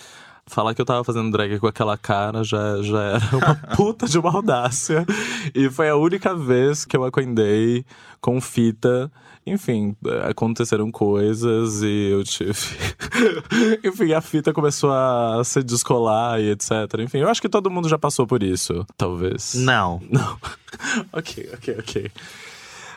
falar 0.48 0.74
que 0.74 0.82
eu 0.82 0.86
tava 0.86 1.04
fazendo 1.04 1.32
drag 1.32 1.60
com 1.60 1.68
aquela 1.68 1.98
cara 1.98 2.44
já, 2.44 2.82
já 2.82 3.02
era 3.04 3.38
uma 3.38 3.56
puta 3.76 4.08
de 4.08 4.18
uma 4.18 4.32
audácia. 4.34 5.06
E 5.54 5.70
foi 5.70 5.90
a 5.90 5.96
única 5.96 6.34
vez 6.34 6.86
que 6.86 6.96
eu 6.96 7.04
acordei 7.04 7.86
com 8.20 8.42
fita. 8.42 9.12
Enfim, 9.46 9.96
aconteceram 10.30 10.92
coisas 10.92 11.82
e 11.82 12.10
eu 12.12 12.24
tive. 12.24 12.54
Enfim, 13.84 14.12
a 14.14 14.20
fita 14.20 14.52
começou 14.52 14.92
a 14.92 15.42
se 15.44 15.64
descolar 15.64 16.40
e 16.42 16.52
etc. 16.52 16.72
Enfim, 17.00 17.20
eu 17.20 17.30
acho 17.30 17.42
que 17.42 17.48
todo 17.48 17.70
mundo 17.70 17.88
já 17.88 17.98
passou 17.98 18.28
por 18.28 18.44
isso, 18.44 18.86
talvez. 18.98 19.54
Não. 19.54 20.02
Não. 20.10 20.38
ok, 21.14 21.50
ok, 21.54 21.76
ok. 21.80 22.12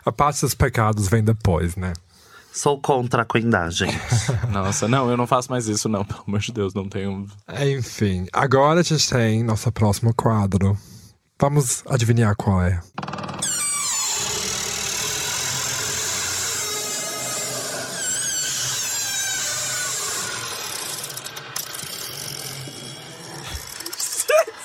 A 0.05 0.11
parte 0.11 0.41
dos 0.41 0.55
pecados 0.55 1.09
vem 1.09 1.23
depois, 1.23 1.77
né? 1.77 1.93
Sou 2.53 2.81
contra 2.81 3.23
a 3.23 3.25
coindagem. 3.25 3.91
Nossa, 4.51 4.89
não, 4.89 5.09
eu 5.09 5.17
não 5.17 5.27
faço 5.27 5.51
mais 5.51 5.69
isso, 5.69 5.89
não. 5.89 6.05
Pelo 6.05 6.25
amor 6.27 6.41
de 6.41 6.53
Deus, 6.53 6.75
não 6.75 6.89
tenho. 6.89 7.27
É, 7.47 7.71
enfim, 7.71 8.27
agora 8.33 8.81
a 8.81 8.83
gente 8.83 9.09
tem 9.09 9.43
nosso 9.43 9.71
próximo 9.71 10.13
quadro. 10.15 10.77
Vamos 11.41 11.83
adivinhar 11.87 12.35
qual 12.37 12.63
é. 12.63 12.81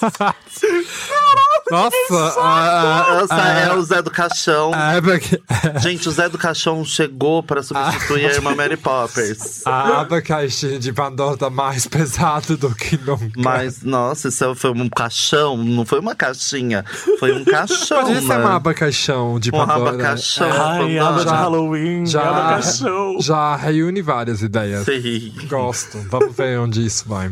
Nossa, 1.72 2.42
a, 2.42 3.22
Essa 3.24 3.42
é 3.50 3.74
o 3.74 3.82
Zé 3.82 4.02
do 4.02 4.12
Caixão. 4.12 4.72
a, 4.74 4.94
Gente, 5.82 6.08
o 6.08 6.12
Zé 6.12 6.30
do 6.30 6.38
Caixão 6.38 6.86
chegou 6.86 7.42
para 7.42 7.64
substituir 7.64 8.28
a 8.28 8.34
irmã 8.34 8.54
Mary 8.56 8.78
Poppers. 8.78 9.66
a 9.66 10.02
abacaxi 10.02 10.78
de 10.78 10.94
Pandora 10.94 11.38
tá 11.38 11.50
mais 11.50 11.88
pesado 11.88 12.56
do 12.58 12.74
que 12.74 12.98
nunca. 12.98 13.32
Mas, 13.38 13.82
nossa, 13.82 14.28
isso 14.30 14.54
foi 14.56 14.72
um 14.72 14.88
caixão, 14.90 15.58
não 15.58 15.86
foi 15.86 16.00
uma 16.00 16.14
caixinha. 16.16 16.86
Foi 17.20 17.32
um 17.34 17.44
caixão, 17.44 18.02
Podia 18.06 18.22
ser 18.22 18.28
né? 18.28 18.38
um 18.38 18.48
abacaxão 18.48 19.40
de 19.40 19.50
Um 19.50 19.58
Pandora. 19.66 19.90
abacaxão. 19.90 20.52
Ai, 20.52 21.00
aba 21.00 21.24
de 21.26 21.32
Halloween, 21.32 22.06
já- 22.06 22.22
aba 22.30 22.50
caixão. 22.56 23.20
Já 23.20 23.56
reúne 23.56 24.02
várias 24.02 24.42
ideias. 24.42 24.86
Sim. 24.86 25.34
Gosto. 25.48 25.98
Vamos 26.10 26.36
ver 26.36 26.60
onde 26.60 26.86
isso 26.86 27.08
vai. 27.08 27.32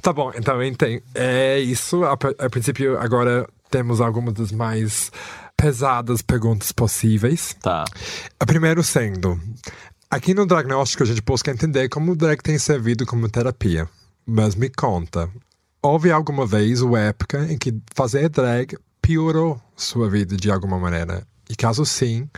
Tá 0.00 0.12
bom, 0.12 0.32
então 0.34 0.62
enten- 0.62 1.02
é 1.14 1.58
isso. 1.58 2.04
A, 2.04 2.12
a 2.12 2.48
princípio, 2.50 2.98
agora 2.98 3.46
temos 3.70 4.00
algumas 4.00 4.34
das 4.34 4.52
mais 4.52 5.10
pesadas 5.56 6.22
perguntas 6.22 6.72
possíveis. 6.72 7.56
Tá. 7.60 7.84
A 8.38 8.46
primeiro 8.46 8.82
sendo, 8.82 9.40
aqui 10.10 10.34
no 10.34 10.46
diagnóstico 10.46 11.02
a 11.02 11.06
gente 11.06 11.22
busca 11.22 11.50
entender 11.50 11.88
como 11.88 12.12
o 12.12 12.16
drag 12.16 12.42
tem 12.42 12.58
servido 12.58 13.06
como 13.06 13.28
terapia. 13.28 13.88
Mas 14.26 14.54
me 14.54 14.68
conta, 14.68 15.30
houve 15.80 16.10
alguma 16.10 16.44
vez 16.44 16.82
uma 16.82 16.98
época 16.98 17.46
em 17.50 17.56
que 17.56 17.74
fazer 17.94 18.28
drag 18.28 18.76
piorou 19.00 19.60
sua 19.76 20.10
vida 20.10 20.36
de 20.36 20.50
alguma 20.50 20.78
maneira? 20.78 21.26
E 21.48 21.54
caso 21.54 21.86
sim, 21.86 22.28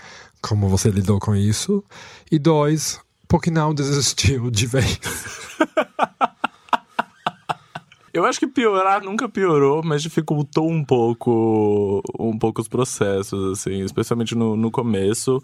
como 0.42 0.68
você 0.68 0.90
lidou 0.90 1.18
com 1.18 1.34
isso? 1.34 1.82
E 2.30 2.38
dois, 2.38 3.00
por 3.26 3.40
que 3.40 3.50
não 3.50 3.74
desistiu 3.74 4.50
de 4.50 4.66
vez? 4.66 5.00
Eu 8.18 8.24
acho 8.24 8.40
que 8.40 8.48
piorar 8.48 9.00
nunca 9.04 9.28
piorou, 9.28 9.80
mas 9.84 10.02
dificultou 10.02 10.68
um 10.68 10.84
pouco, 10.84 12.02
um 12.18 12.36
pouco 12.36 12.60
os 12.60 12.66
processos, 12.66 13.52
assim, 13.52 13.80
especialmente 13.82 14.34
no, 14.34 14.56
no 14.56 14.72
começo. 14.72 15.40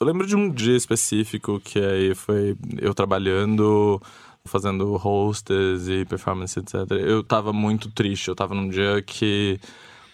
Eu 0.00 0.04
lembro 0.04 0.26
de 0.26 0.34
um 0.34 0.50
dia 0.50 0.76
específico 0.76 1.60
que 1.60 1.78
aí 1.78 2.16
foi 2.16 2.56
eu 2.80 2.92
trabalhando, 2.92 4.02
fazendo 4.44 4.96
hostess 4.96 5.86
e 5.88 6.04
performance, 6.06 6.58
etc. 6.58 6.74
Eu 6.90 7.22
tava 7.22 7.52
muito 7.52 7.88
triste, 7.88 8.26
eu 8.26 8.34
tava 8.34 8.52
num 8.52 8.68
dia 8.68 9.00
que 9.00 9.60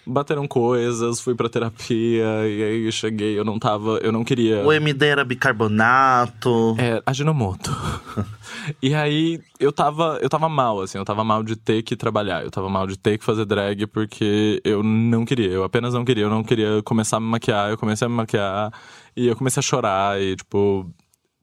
bateram 0.05 0.47
coisas, 0.47 1.19
fui 1.19 1.33
pra 1.33 1.49
terapia 1.49 2.47
e 2.47 2.63
aí 2.63 2.91
cheguei, 2.91 3.37
eu 3.37 3.43
não 3.43 3.57
tava, 3.57 3.97
eu 4.03 4.11
não 4.11 4.23
queria. 4.23 4.63
O 4.63 4.71
MD 4.71 5.07
era 5.07 5.25
bicarbonato. 5.25 6.75
É, 6.77 7.01
Ajinomoto. 7.03 7.75
e 8.81 8.93
aí 8.93 9.41
eu 9.59 9.71
tava, 9.71 10.19
eu 10.21 10.29
tava 10.29 10.47
mal, 10.49 10.81
assim, 10.81 10.97
eu 10.97 11.05
tava 11.05 11.23
mal 11.23 11.43
de 11.43 11.55
ter 11.55 11.81
que 11.83 11.95
trabalhar, 11.95 12.43
eu 12.43 12.51
tava 12.51 12.69
mal 12.69 12.87
de 12.87 12.97
ter 12.97 13.17
que 13.17 13.25
fazer 13.25 13.45
drag 13.45 13.85
porque 13.87 14.61
eu 14.63 14.83
não 14.83 15.25
queria, 15.25 15.49
eu 15.49 15.63
apenas 15.63 15.93
não 15.93 16.05
queria, 16.05 16.23
eu 16.23 16.29
não 16.29 16.43
queria 16.43 16.81
começar 16.83 17.17
a 17.17 17.19
me 17.19 17.27
maquiar, 17.27 17.69
eu 17.69 17.77
comecei 17.77 18.05
a 18.05 18.09
me 18.09 18.15
maquiar 18.15 18.71
e 19.15 19.27
eu 19.27 19.35
comecei 19.35 19.59
a 19.59 19.63
chorar 19.63 20.21
e 20.21 20.35
tipo 20.35 20.89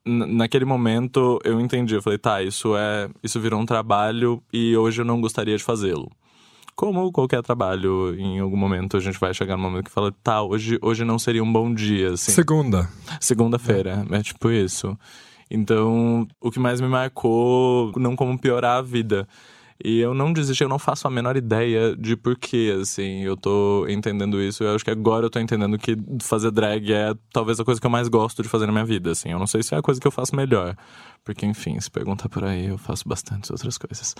naquele 0.05 0.65
momento 0.65 1.39
eu 1.45 1.61
entendi, 1.61 1.95
eu 1.95 2.03
falei, 2.03 2.19
tá, 2.19 2.43
isso 2.43 2.77
é, 2.77 3.09
isso 3.23 3.41
virou 3.41 3.61
um 3.61 3.67
trabalho 3.67 4.43
e 4.53 4.77
hoje 4.77 5.01
eu 5.01 5.05
não 5.05 5.21
gostaria 5.21 5.57
de 5.57 5.63
fazê-lo. 5.63 6.11
Como 6.75 7.13
qualquer 7.13 7.43
trabalho, 7.43 8.15
em 8.19 8.41
algum 8.41 8.57
momento 8.57 8.97
a 8.97 9.01
gente 9.01 9.21
vai 9.21 9.35
chegar 9.35 9.57
no 9.57 9.63
momento 9.63 9.85
que 9.85 9.91
fala, 9.91 10.11
tá, 10.23 10.43
hoje, 10.43 10.79
hoje 10.81 11.05
não 11.05 11.19
seria 11.19 11.45
um 11.45 11.53
bom 11.53 11.73
dia, 11.73 12.13
assim. 12.13 12.33
Segunda. 12.33 12.89
Segunda-feira, 13.21 14.07
é 14.11 14.23
tipo 14.23 14.51
isso. 14.51 14.99
Então, 15.55 16.27
o 16.41 16.51
que 16.51 16.59
mais 16.59 16.81
me 16.81 16.89
marcou, 16.89 17.93
não 17.97 18.17
como 18.17 18.39
piorar 18.39 18.79
a 18.79 18.83
vida. 18.83 19.29
E 19.85 19.99
eu 19.99 20.15
não 20.15 20.33
desisti, 20.33 20.63
eu 20.63 20.69
não 20.69 20.79
faço 20.79 21.09
a 21.09 21.11
menor 21.11 21.37
ideia 21.37 21.97
de 21.97 22.17
porquê, 22.17 22.79
assim, 22.81 23.23
eu 23.23 23.37
tô 23.37 23.85
entendendo 23.89 24.41
isso. 24.41 24.63
Eu 24.63 24.75
acho 24.75 24.85
que 24.85 24.91
agora 24.91 25.27
eu 25.27 25.31
tô 25.31 25.41
entendendo 25.41 25.77
que 25.77 25.97
fazer 26.23 26.53
drag 26.53 26.93
é 26.93 27.15
talvez 27.33 27.59
a 27.59 27.65
coisa 27.65 27.81
que 27.81 27.87
eu 27.87 27.91
mais 27.91 28.09
gosto 28.09 28.43
de 28.43 28.49
fazer 28.49 28.67
na 28.67 28.73
minha 28.73 28.85
vida, 28.85 29.11
assim. 29.11 29.31
Eu 29.31 29.39
não 29.39 29.47
sei 29.47 29.63
se 29.63 29.75
é 29.75 29.79
a 29.79 29.83
coisa 29.83 30.01
que 30.01 30.07
eu 30.07 30.13
faço 30.13 30.35
melhor. 30.37 30.77
Porque, 31.25 31.45
enfim, 31.45 31.79
se 31.81 31.91
perguntar 31.91 32.29
por 32.29 32.45
aí, 32.45 32.67
eu 32.67 32.79
faço 32.79 33.07
bastantes 33.07 33.51
outras 33.51 33.77
coisas. 33.77 34.15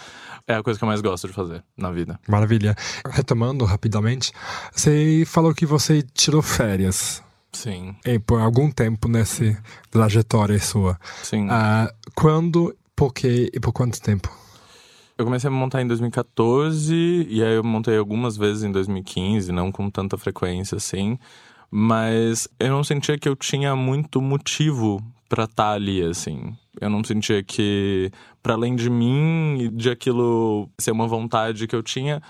É 0.47 0.55
a 0.55 0.63
coisa 0.63 0.79
que 0.79 0.85
eu 0.85 0.89
mais 0.89 1.01
gosto 1.01 1.29
de 1.29 1.33
fazer 1.33 1.65
na 1.77 1.91
vida. 1.91 2.21
Maravilha. 2.29 2.75
Retomando 3.09 3.65
rapidamente, 3.65 4.33
você 4.73 5.25
falou 5.27 5.55
que 5.55 5.65
você 5.65 6.03
tirou 6.03 6.43
férias 6.43 7.23
Sim, 7.53 7.95
e 8.05 8.19
por 8.19 8.41
algum 8.41 8.71
tempo 8.71 9.09
nessa 9.09 9.57
trajetória 9.91 10.59
sua. 10.59 10.99
sim. 11.23 11.47
Ah, 11.51 11.93
quando, 12.15 12.75
por 12.97 13.13
quê 13.13 13.51
e 13.53 13.61
por 13.61 13.73
quanto 13.73 14.01
tempo? 14.01 14.31
Eu 15.17 15.27
comecei 15.27 15.49
a 15.49 15.51
montar 15.53 15.83
em 15.83 15.87
2014 15.87 16.95
e 17.29 17.45
aí 17.45 17.55
eu 17.55 17.63
montei 17.63 17.97
algumas 17.97 18.37
vezes 18.37 18.65
em 18.65 18.73
2015, 18.73 19.53
não 19.53 19.71
com 19.71 19.91
tanta 19.91 20.17
frequência 20.17 20.77
assim, 20.77 21.19
mas 21.71 22.49
eu 22.59 22.71
não 22.71 22.83
sentia 22.83 23.19
que 23.19 23.29
eu 23.29 23.37
tinha 23.37 23.77
muito 23.77 24.21
motivo 24.21 25.03
pra 25.29 25.45
estar 25.45 25.73
ali 25.73 26.03
assim. 26.03 26.57
Eu 26.81 26.91
não 26.91 27.05
sentia 27.05 27.43
que 27.43 28.11
para 28.43 28.55
além 28.55 28.75
de 28.75 28.91
mim 28.91 29.59
e 29.61 29.69
de 29.69 29.91
aquilo 29.91 30.69
ser 30.79 30.91
uma 30.91 31.07
vontade 31.07 31.67
que 31.67 31.77
eu 31.77 31.83
tinha, 31.83 32.23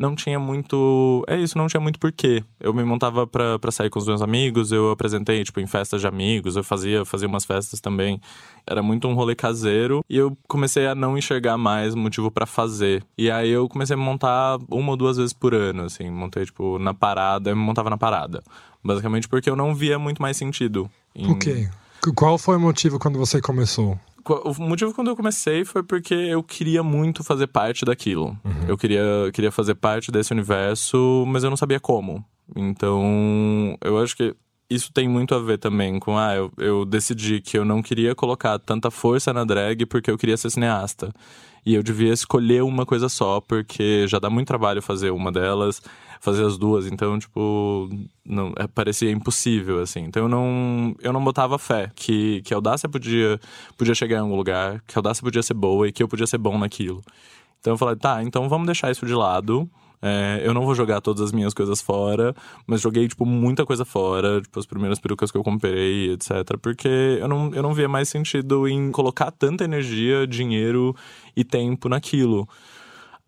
não 0.00 0.16
tinha 0.16 0.38
muito. 0.38 1.22
É 1.28 1.36
isso, 1.38 1.56
não 1.58 1.66
tinha 1.66 1.80
muito 1.80 1.98
porquê. 1.98 2.42
Eu 2.58 2.72
me 2.74 2.82
montava 2.82 3.26
pra, 3.26 3.58
pra 3.58 3.70
sair 3.70 3.90
com 3.90 3.98
os 3.98 4.06
meus 4.06 4.22
amigos, 4.22 4.72
eu 4.72 4.90
apresentei, 4.90 5.44
tipo, 5.44 5.60
em 5.60 5.66
festas 5.66 6.00
de 6.00 6.06
amigos, 6.06 6.56
eu 6.56 6.64
fazia, 6.64 7.04
fazia 7.04 7.28
umas 7.28 7.44
festas 7.44 7.78
também. 7.80 8.20
Era 8.66 8.82
muito 8.82 9.06
um 9.06 9.14
rolê 9.14 9.34
caseiro 9.34 10.00
e 10.08 10.16
eu 10.16 10.36
comecei 10.48 10.86
a 10.86 10.94
não 10.94 11.16
enxergar 11.18 11.56
mais 11.58 11.94
motivo 11.94 12.30
pra 12.30 12.46
fazer. 12.46 13.04
E 13.16 13.30
aí 13.30 13.50
eu 13.50 13.68
comecei 13.68 13.94
a 13.94 13.96
me 13.98 14.02
montar 14.04 14.58
uma 14.70 14.90
ou 14.90 14.96
duas 14.96 15.16
vezes 15.18 15.32
por 15.32 15.54
ano, 15.54 15.84
assim. 15.84 16.10
Montei, 16.10 16.44
tipo, 16.46 16.78
na 16.78 16.94
parada, 16.94 17.50
eu 17.50 17.56
me 17.56 17.62
montava 17.62 17.90
na 17.90 17.98
parada. 17.98 18.42
Basicamente 18.82 19.28
porque 19.28 19.50
eu 19.50 19.54
não 19.56 19.74
via 19.74 19.98
muito 19.98 20.22
mais 20.22 20.36
sentido. 20.36 20.90
em-? 21.14 21.26
Qu- 22.02 22.14
Qual 22.14 22.38
foi 22.38 22.56
o 22.56 22.60
motivo 22.60 22.98
quando 22.98 23.18
você 23.18 23.40
começou? 23.42 23.98
O 24.26 24.62
motivo 24.62 24.94
quando 24.94 25.08
eu 25.08 25.16
comecei 25.16 25.64
foi 25.64 25.82
porque 25.82 26.14
eu 26.14 26.42
queria 26.42 26.82
muito 26.82 27.24
fazer 27.24 27.46
parte 27.46 27.84
daquilo. 27.84 28.36
Eu 28.68 28.76
queria, 28.76 29.02
queria 29.32 29.50
fazer 29.50 29.74
parte 29.74 30.10
desse 30.10 30.32
universo, 30.32 31.24
mas 31.26 31.44
eu 31.44 31.50
não 31.50 31.56
sabia 31.56 31.80
como. 31.80 32.24
Então, 32.54 33.76
eu 33.82 33.98
acho 33.98 34.16
que 34.16 34.34
isso 34.70 34.92
tem 34.92 35.08
muito 35.08 35.34
a 35.34 35.40
ver 35.40 35.58
também 35.58 35.98
com, 35.98 36.16
ah, 36.16 36.34
eu, 36.34 36.52
eu 36.56 36.84
decidi 36.84 37.40
que 37.40 37.58
eu 37.58 37.64
não 37.64 37.82
queria 37.82 38.14
colocar 38.14 38.56
tanta 38.58 38.90
força 38.90 39.32
na 39.32 39.44
drag 39.44 39.84
porque 39.86 40.10
eu 40.10 40.16
queria 40.16 40.36
ser 40.36 40.50
cineasta. 40.50 41.12
E 41.66 41.74
eu 41.74 41.82
devia 41.82 42.12
escolher 42.12 42.62
uma 42.62 42.86
coisa 42.86 43.08
só, 43.08 43.40
porque 43.40 44.06
já 44.06 44.18
dá 44.18 44.30
muito 44.30 44.46
trabalho 44.46 44.80
fazer 44.80 45.10
uma 45.10 45.30
delas, 45.30 45.82
fazer 46.20 46.44
as 46.44 46.58
duas, 46.58 46.86
então, 46.86 47.18
tipo, 47.18 47.88
não, 48.24 48.52
é, 48.56 48.66
parecia 48.66 49.10
impossível, 49.10 49.80
assim. 49.80 50.00
Então 50.00 50.24
eu 50.24 50.28
não, 50.28 50.94
eu 51.00 51.12
não 51.12 51.24
botava 51.24 51.58
fé 51.58 51.90
que, 51.96 52.42
que 52.42 52.52
a 52.52 52.58
audácia 52.58 52.88
podia, 52.88 53.40
podia 53.76 53.94
chegar 53.94 54.18
em 54.18 54.20
algum 54.20 54.36
lugar, 54.36 54.82
que 54.86 54.96
a 54.96 54.98
audácia 54.98 55.22
podia 55.22 55.42
ser 55.42 55.54
boa 55.54 55.88
e 55.88 55.92
que 55.92 56.02
eu 56.02 56.08
podia 56.08 56.26
ser 56.26 56.38
bom 56.38 56.58
naquilo. 56.58 57.02
Então 57.58 57.72
eu 57.72 57.78
falei, 57.78 57.96
tá, 57.96 58.22
então 58.22 58.48
vamos 58.48 58.66
deixar 58.66 58.90
isso 58.90 59.06
de 59.06 59.14
lado. 59.14 59.68
É, 60.02 60.40
eu 60.44 60.54
não 60.54 60.62
vou 60.64 60.74
jogar 60.74 61.00
todas 61.00 61.20
as 61.22 61.32
minhas 61.32 61.52
coisas 61.52 61.80
fora, 61.80 62.34
mas 62.66 62.80
joguei, 62.80 63.06
tipo, 63.08 63.26
muita 63.26 63.66
coisa 63.66 63.84
fora, 63.84 64.40
tipo, 64.40 64.58
as 64.58 64.66
primeiras 64.66 64.98
perucas 64.98 65.30
que 65.30 65.36
eu 65.38 65.42
comprei, 65.42 66.12
etc. 66.12 66.58
Porque 66.60 67.18
eu 67.20 67.28
não, 67.28 67.52
eu 67.54 67.62
não 67.62 67.74
via 67.74 67.88
mais 67.88 68.08
sentido 68.08 68.68
em 68.68 68.90
colocar 68.90 69.30
tanta 69.30 69.64
energia, 69.64 70.26
dinheiro 70.26 70.94
e 71.34 71.44
tempo 71.44 71.88
naquilo. 71.88 72.48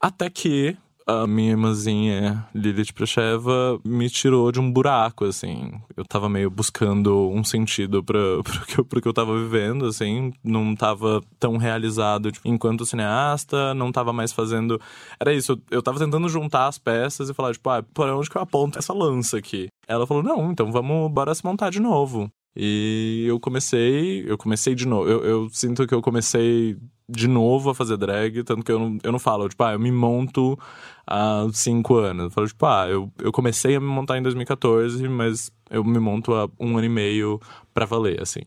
Até 0.00 0.28
que 0.28 0.76
a 1.06 1.26
minha 1.26 1.50
irmãzinha 1.50 2.46
Lilith 2.54 2.92
Precheva 2.94 3.78
me 3.84 4.08
tirou 4.08 4.50
de 4.52 4.60
um 4.60 4.70
buraco, 4.70 5.24
assim. 5.24 5.72
Eu 5.96 6.04
tava 6.04 6.28
meio 6.28 6.50
buscando 6.50 7.28
um 7.30 7.42
sentido 7.44 8.02
pra, 8.02 8.18
pro, 8.42 8.66
que 8.66 8.78
eu, 8.78 8.84
pro 8.84 9.00
que 9.00 9.08
eu 9.08 9.12
tava 9.12 9.38
vivendo, 9.38 9.86
assim. 9.86 10.32
Não 10.42 10.74
tava 10.74 11.22
tão 11.38 11.56
realizado 11.56 12.30
tipo, 12.30 12.48
enquanto 12.48 12.86
cineasta, 12.86 13.74
não 13.74 13.90
tava 13.92 14.12
mais 14.12 14.32
fazendo. 14.32 14.80
Era 15.20 15.32
isso, 15.32 15.52
eu, 15.52 15.60
eu 15.70 15.82
tava 15.82 15.98
tentando 15.98 16.28
juntar 16.28 16.68
as 16.68 16.78
peças 16.78 17.28
e 17.28 17.34
falar, 17.34 17.52
tipo, 17.52 17.68
ah, 17.70 17.82
por 17.94 18.08
onde 18.08 18.30
que 18.30 18.36
eu 18.36 18.42
aponto 18.42 18.78
essa 18.78 18.92
lança 18.92 19.38
aqui? 19.38 19.68
Ela 19.86 20.06
falou, 20.06 20.22
não, 20.22 20.50
então 20.50 20.70
vamos, 20.70 21.10
bora 21.10 21.34
se 21.34 21.44
montar 21.44 21.70
de 21.70 21.80
novo. 21.80 22.30
E 22.54 23.24
eu 23.26 23.40
comecei, 23.40 24.24
eu 24.30 24.36
comecei 24.36 24.74
de 24.74 24.86
novo. 24.86 25.08
Eu, 25.08 25.24
eu 25.24 25.48
sinto 25.50 25.86
que 25.86 25.94
eu 25.94 26.02
comecei 26.02 26.76
de 27.12 27.28
novo 27.28 27.70
a 27.70 27.74
fazer 27.74 27.96
drag, 27.96 28.42
tanto 28.42 28.64
que 28.64 28.72
eu 28.72 28.78
não, 28.78 28.98
eu 29.02 29.12
não 29.12 29.18
falo, 29.18 29.48
tipo, 29.48 29.62
ah, 29.62 29.72
eu 29.72 29.78
me 29.78 29.92
monto 29.92 30.58
há 31.06 31.46
cinco 31.52 31.96
anos. 31.96 32.24
Eu 32.24 32.30
falo, 32.30 32.46
tipo, 32.46 32.66
ah, 32.66 32.86
eu, 32.88 33.10
eu 33.18 33.30
comecei 33.30 33.76
a 33.76 33.80
me 33.80 33.86
montar 33.86 34.18
em 34.18 34.22
2014, 34.22 35.06
mas 35.08 35.50
eu 35.70 35.84
me 35.84 35.98
monto 35.98 36.34
há 36.34 36.48
um 36.58 36.76
ano 36.76 36.86
e 36.86 36.88
meio 36.88 37.40
pra 37.72 37.84
valer, 37.84 38.20
assim. 38.20 38.42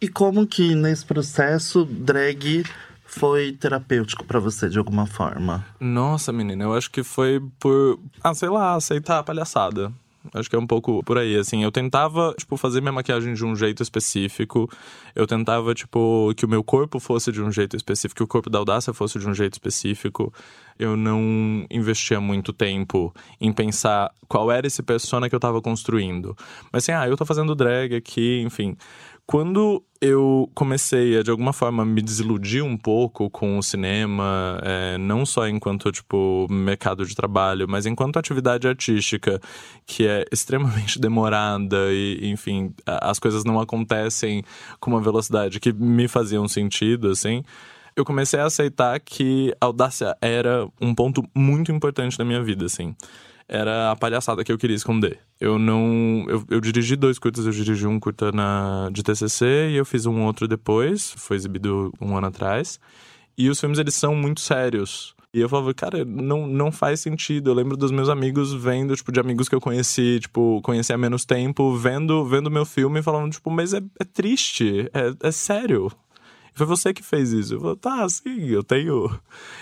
E 0.00 0.08
como 0.08 0.46
que 0.46 0.74
nesse 0.74 1.04
processo 1.04 1.84
drag 1.84 2.64
foi 3.06 3.52
terapêutico 3.52 4.24
pra 4.24 4.40
você 4.40 4.68
de 4.68 4.78
alguma 4.78 5.06
forma? 5.06 5.64
Nossa, 5.78 6.32
menina, 6.32 6.64
eu 6.64 6.74
acho 6.74 6.90
que 6.90 7.02
foi 7.02 7.40
por, 7.58 7.98
ah, 8.22 8.34
sei 8.34 8.48
lá, 8.48 8.74
aceitar 8.74 9.18
a 9.18 9.22
palhaçada. 9.22 9.92
Acho 10.32 10.48
que 10.48 10.56
é 10.56 10.58
um 10.58 10.66
pouco 10.66 11.02
por 11.04 11.18
aí, 11.18 11.36
assim. 11.36 11.62
Eu 11.62 11.70
tentava, 11.70 12.34
tipo, 12.38 12.56
fazer 12.56 12.80
minha 12.80 12.92
maquiagem 12.92 13.34
de 13.34 13.44
um 13.44 13.54
jeito 13.54 13.82
específico. 13.82 14.70
Eu 15.14 15.26
tentava, 15.26 15.74
tipo, 15.74 16.32
que 16.36 16.46
o 16.46 16.48
meu 16.48 16.64
corpo 16.64 16.98
fosse 16.98 17.30
de 17.30 17.42
um 17.42 17.50
jeito 17.50 17.76
específico, 17.76 18.16
que 18.16 18.22
o 18.22 18.26
corpo 18.26 18.48
da 18.48 18.58
audácia 18.58 18.92
fosse 18.94 19.18
de 19.18 19.28
um 19.28 19.34
jeito 19.34 19.54
específico. 19.54 20.32
Eu 20.78 20.96
não 20.96 21.66
investia 21.70 22.20
muito 22.20 22.52
tempo 22.52 23.14
em 23.40 23.52
pensar 23.52 24.10
qual 24.26 24.50
era 24.50 24.66
esse 24.66 24.82
persona 24.82 25.28
que 25.28 25.34
eu 25.34 25.40
tava 25.40 25.60
construindo. 25.60 26.36
Mas 26.72 26.84
assim, 26.84 26.92
ah, 26.92 27.06
eu 27.06 27.16
tô 27.16 27.24
fazendo 27.24 27.54
drag 27.54 27.94
aqui, 27.94 28.40
enfim. 28.40 28.76
Quando 29.26 29.82
eu 30.02 30.50
comecei 30.54 31.18
a, 31.18 31.22
de 31.22 31.30
alguma 31.30 31.54
forma, 31.54 31.82
me 31.82 32.02
desiludir 32.02 32.62
um 32.62 32.76
pouco 32.76 33.30
com 33.30 33.56
o 33.56 33.62
cinema, 33.62 34.60
é, 34.62 34.98
não 34.98 35.24
só 35.24 35.48
enquanto, 35.48 35.90
tipo, 35.90 36.46
mercado 36.50 37.06
de 37.06 37.14
trabalho, 37.14 37.66
mas 37.66 37.86
enquanto 37.86 38.18
atividade 38.18 38.68
artística, 38.68 39.40
que 39.86 40.06
é 40.06 40.26
extremamente 40.32 40.98
demorada 40.98 41.90
e, 41.90 42.30
enfim, 42.30 42.74
as 42.86 43.18
coisas 43.18 43.44
não 43.44 43.58
acontecem 43.58 44.44
com 44.78 44.90
uma 44.90 45.00
velocidade 45.00 45.58
que 45.58 45.72
me 45.72 46.06
faziam 46.06 46.46
sentido, 46.46 47.10
assim 47.10 47.42
eu 47.96 48.04
comecei 48.04 48.40
a 48.40 48.46
aceitar 48.46 48.98
que 48.98 49.54
a 49.60 49.66
audácia 49.66 50.16
era 50.20 50.66
um 50.80 50.92
ponto 50.92 51.22
muito 51.32 51.70
importante 51.70 52.18
na 52.18 52.24
minha 52.24 52.42
vida, 52.42 52.64
assim 52.64 52.92
era 53.48 53.90
a 53.90 53.96
palhaçada 53.96 54.42
que 54.44 54.50
eu 54.50 54.58
queria 54.58 54.76
esconder. 54.76 55.18
Eu 55.40 55.58
não. 55.58 56.24
Eu, 56.28 56.44
eu 56.50 56.60
dirigi 56.60 56.96
dois 56.96 57.18
curtas, 57.18 57.46
eu 57.46 57.52
dirigi 57.52 57.86
um 57.86 58.00
curta 58.00 58.32
na, 58.32 58.88
de 58.92 59.02
TCC 59.02 59.70
e 59.70 59.76
eu 59.76 59.84
fiz 59.84 60.06
um 60.06 60.22
outro 60.22 60.48
depois, 60.48 61.12
foi 61.16 61.36
exibido 61.36 61.92
um 62.00 62.16
ano 62.16 62.28
atrás. 62.28 62.80
E 63.36 63.48
os 63.50 63.60
filmes, 63.60 63.78
eles 63.78 63.94
são 63.94 64.14
muito 64.14 64.40
sérios. 64.40 65.14
E 65.34 65.40
eu 65.40 65.48
falava, 65.48 65.74
cara, 65.74 66.04
não, 66.04 66.46
não 66.46 66.70
faz 66.70 67.00
sentido. 67.00 67.50
Eu 67.50 67.54
lembro 67.54 67.76
dos 67.76 67.90
meus 67.90 68.08
amigos 68.08 68.54
vendo, 68.54 68.94
tipo, 68.94 69.10
de 69.10 69.18
amigos 69.18 69.48
que 69.48 69.54
eu 69.54 69.60
conheci, 69.60 70.20
tipo, 70.20 70.60
conheci 70.62 70.92
há 70.92 70.96
menos 70.96 71.24
tempo, 71.24 71.74
vendo 71.76 72.24
vendo 72.24 72.48
meu 72.48 72.64
filme 72.64 73.00
e 73.00 73.02
falando, 73.02 73.32
tipo, 73.32 73.50
mas 73.50 73.74
é, 73.74 73.82
é 73.98 74.04
triste, 74.04 74.88
é, 74.94 75.28
é 75.28 75.32
sério. 75.32 75.90
Foi 76.54 76.66
você 76.66 76.94
que 76.94 77.02
fez 77.02 77.32
isso. 77.32 77.54
Eu 77.54 77.60
falei, 77.60 77.76
tá, 77.76 78.08
sim, 78.08 78.48
eu 78.48 78.62
tenho. 78.62 79.10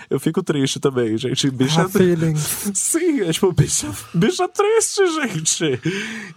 Eu 0.09 0.19
fico 0.19 0.43
triste 0.43 0.79
também, 0.79 1.17
gente. 1.17 1.49
Bicha. 1.49 1.89
feelings. 1.89 2.71
Sim, 2.75 3.21
é 3.21 3.31
tipo, 3.31 3.51
bicha, 3.51 3.91
bicha 4.13 4.47
triste, 4.47 5.01
gente. 5.07 5.81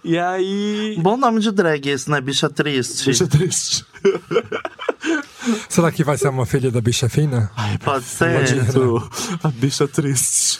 E 0.03 0.17
aí. 0.17 0.97
Bom 0.99 1.15
nome 1.15 1.39
de 1.39 1.51
drag 1.51 1.87
esse, 1.87 2.09
né? 2.09 2.19
Bicha 2.19 2.49
triste. 2.49 3.05
Bicha 3.05 3.27
triste. 3.27 3.85
Será 5.69 5.91
que 5.91 6.03
vai 6.03 6.17
ser 6.17 6.29
uma 6.29 6.45
filha 6.45 6.71
da 6.71 6.81
bicha 6.81 7.07
fina? 7.07 7.51
Ai, 7.55 7.77
Pode 7.77 8.03
ser. 8.03 8.35
A 9.43 9.49
bicha 9.49 9.87
triste. 9.87 10.59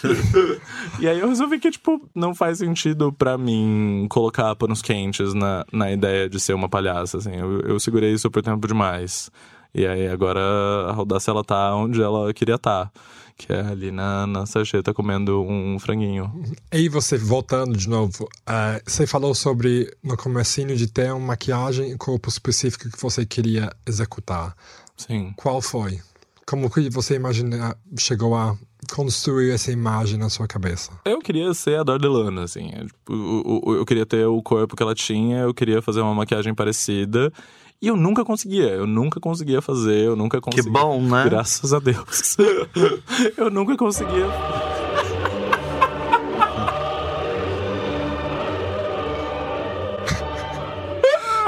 e 0.99 1.07
aí 1.07 1.19
eu 1.19 1.27
resolvi 1.27 1.59
que, 1.59 1.71
tipo, 1.71 2.07
não 2.13 2.33
faz 2.33 2.59
sentido 2.59 3.11
para 3.11 3.37
mim 3.37 4.05
colocar 4.09 4.55
panos 4.55 4.81
quentes 4.81 5.33
na, 5.33 5.65
na 5.73 5.91
ideia 5.91 6.29
de 6.29 6.39
ser 6.39 6.53
uma 6.53 6.69
palhaça, 6.69 7.17
assim. 7.17 7.35
Eu, 7.35 7.61
eu 7.61 7.79
segurei 7.79 8.13
isso 8.13 8.29
por 8.29 8.41
tempo 8.41 8.67
demais. 8.67 9.31
E 9.73 9.85
aí 9.85 10.07
agora 10.07 10.39
a 10.39 10.95
Audácia 10.95 11.31
ela 11.31 11.43
tá 11.43 11.75
onde 11.75 12.01
ela 12.01 12.33
queria 12.33 12.55
estar. 12.55 12.85
Tá, 12.85 12.91
que 13.37 13.53
é 13.53 13.61
ali 13.61 13.91
na, 13.91 14.25
na 14.25 14.45
sarjeta 14.45 14.93
comendo 14.93 15.41
um 15.43 15.77
franguinho. 15.77 16.43
E 16.73 16.89
você, 16.89 17.17
voltando 17.17 17.77
de 17.77 17.87
novo, 17.87 18.25
uh, 18.25 18.81
você 18.85 19.05
falou 19.05 19.35
sobre 19.35 19.95
no 20.03 20.17
comecinho 20.17 20.75
de 20.75 20.87
ter 20.87 21.13
uma 21.13 21.27
maquiagem 21.27 21.91
e 21.91 21.97
corpo 21.97 22.29
específico 22.29 22.89
que 22.89 22.99
você 22.99 23.25
queria 23.25 23.71
executar. 23.85 24.55
Sim. 24.97 25.33
Qual 25.35 25.61
foi? 25.61 25.99
Como 26.47 26.69
que 26.69 26.89
você 26.89 27.15
imagina, 27.15 27.77
chegou 27.99 28.35
a 28.35 28.57
construir 28.91 29.51
essa 29.51 29.71
imagem 29.71 30.17
na 30.17 30.29
sua 30.29 30.47
cabeça? 30.47 30.91
Eu 31.05 31.19
queria 31.19 31.53
ser 31.53 31.79
a 31.79 31.83
Dordelana, 31.83 32.43
assim. 32.43 32.71
Eu, 32.75 32.87
tipo, 32.87 33.13
eu, 33.13 33.75
eu, 33.75 33.85
queria 33.85 34.05
ter 34.05 34.25
o 34.25 34.41
corpo 34.41 34.75
que 34.75 34.81
ela 34.81 34.95
tinha, 34.95 35.39
eu 35.39 35.53
queria 35.53 35.81
fazer 35.81 36.01
uma 36.01 36.15
maquiagem 36.15 36.55
parecida. 36.55 37.31
E 37.79 37.87
eu 37.87 37.95
nunca 37.95 38.25
conseguia, 38.25 38.69
eu 38.69 38.87
nunca 38.87 39.19
conseguia 39.19 39.61
fazer, 39.61 39.99
eu 39.99 40.15
nunca 40.15 40.41
conseguia. 40.41 40.63
Que 40.63 40.69
bom, 40.69 40.99
né? 40.99 41.25
Graças 41.25 41.71
a 41.71 41.79
Deus. 41.79 42.35
eu 43.37 43.51
nunca 43.51 43.77
conseguia. 43.77 44.25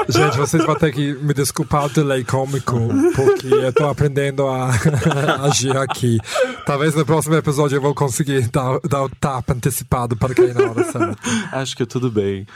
Gente, 0.08 0.36
vocês 0.38 0.64
vão 0.64 0.74
ter 0.74 0.92
que 0.92 1.14
me 1.14 1.32
desculpar 1.34 1.86
o 1.86 1.88
delay 1.88 2.24
cômico, 2.24 2.78
porque 3.14 3.46
eu 3.46 3.72
tô 3.72 3.88
aprendendo 3.88 4.46
a 4.46 4.70
agir 5.46 5.76
aqui. 5.76 6.18
Talvez 6.64 6.94
no 6.94 7.04
próximo 7.06 7.36
episódio 7.36 7.76
eu 7.76 7.80
vou 7.80 7.94
conseguir 7.94 8.48
dar, 8.50 8.80
dar 8.88 9.04
o 9.04 9.08
tapa 9.08 9.52
antecipado 9.52 10.16
para 10.16 10.34
cair 10.34 10.54
na 10.54 10.70
hora 10.70 10.84
certa. 10.84 11.16
Acho 11.52 11.76
que 11.76 11.86
tudo 11.86 12.10
bem. 12.10 12.46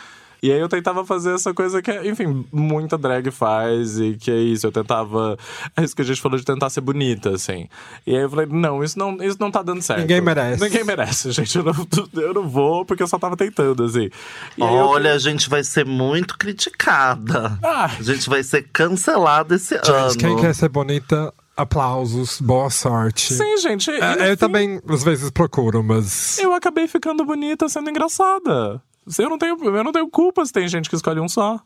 E 0.45 0.53
aí 0.53 0.61
eu 0.61 0.69
tentava 0.69 1.07
fazer 1.07 1.35
essa 1.35 1.55
coisa 1.55 1.81
que, 1.81 1.91
enfim, 2.07 2.45
muita 2.53 2.99
drag 2.99 3.31
faz 3.31 3.99
e 3.99 4.13
que 4.13 4.31
é 4.31 4.37
isso. 4.37 4.67
Eu 4.67 4.71
tentava. 4.71 5.39
É 5.75 5.83
isso 5.83 5.97
que 5.97 6.03
a 6.03 6.05
gente 6.05 6.21
falou 6.21 6.39
de 6.39 6.45
tentar 6.45 6.69
ser 6.69 6.83
bonita, 6.83 7.31
assim. 7.31 7.67
E 8.07 8.15
aí 8.15 8.25
eu 8.25 8.29
falei, 8.29 8.45
não, 8.45 8.85
isso 8.85 8.99
não, 8.99 9.17
isso 9.23 9.39
não 9.41 9.51
tá 9.51 9.63
dando 9.63 9.81
certo. 9.81 10.03
Ninguém 10.03 10.21
merece. 10.21 10.63
Ninguém 10.63 10.85
merece, 10.85 11.33
gente. 11.33 11.57
Eu 11.57 11.65
não, 11.65 11.73
eu 12.13 12.35
não 12.35 12.47
vou 12.47 12.85
porque 12.85 13.03
eu 13.03 13.07
só 13.09 13.19
tava 13.19 13.39
tentando, 13.39 13.85
assim. 13.85 14.11
E 14.59 14.63
Olha, 14.63 15.09
eu... 15.09 15.15
a 15.15 15.19
gente 15.19 15.49
vai 15.49 15.65
ser 15.65 15.87
muito 15.87 16.37
criticada. 16.37 17.59
Ah. 17.65 17.87
A 17.99 18.03
gente 18.03 18.29
vai 18.29 18.43
ser 18.43 18.69
cancelada 18.71 19.55
esse 19.55 19.77
gente, 19.77 19.91
ano. 19.91 20.19
Quem 20.19 20.37
quer 20.37 20.55
ser 20.55 20.69
bonita 20.69 21.33
aplausos, 21.57 22.39
boa 22.39 22.69
sorte. 22.69 23.33
Sim, 23.33 23.57
gente. 23.57 23.91
É, 23.91 24.31
eu 24.31 24.37
também, 24.37 24.79
às 24.87 25.03
vezes, 25.03 25.31
procuro, 25.31 25.83
mas. 25.83 26.39
Eu 26.39 26.53
acabei 26.53 26.87
ficando 26.87 27.25
bonita 27.25 27.67
sendo 27.67 27.89
engraçada. 27.89 28.83
Eu 29.19 29.29
não 29.29 29.39
tenho, 29.39 29.57
eu 29.63 29.85
não 29.85 29.93
tenho 29.93 30.09
culpa 30.09 30.45
se 30.45 30.53
tem 30.53 30.67
gente 30.69 30.89
que 30.89 30.97
escolhe 30.97 31.21
um 31.21 31.29
só. 31.29 31.61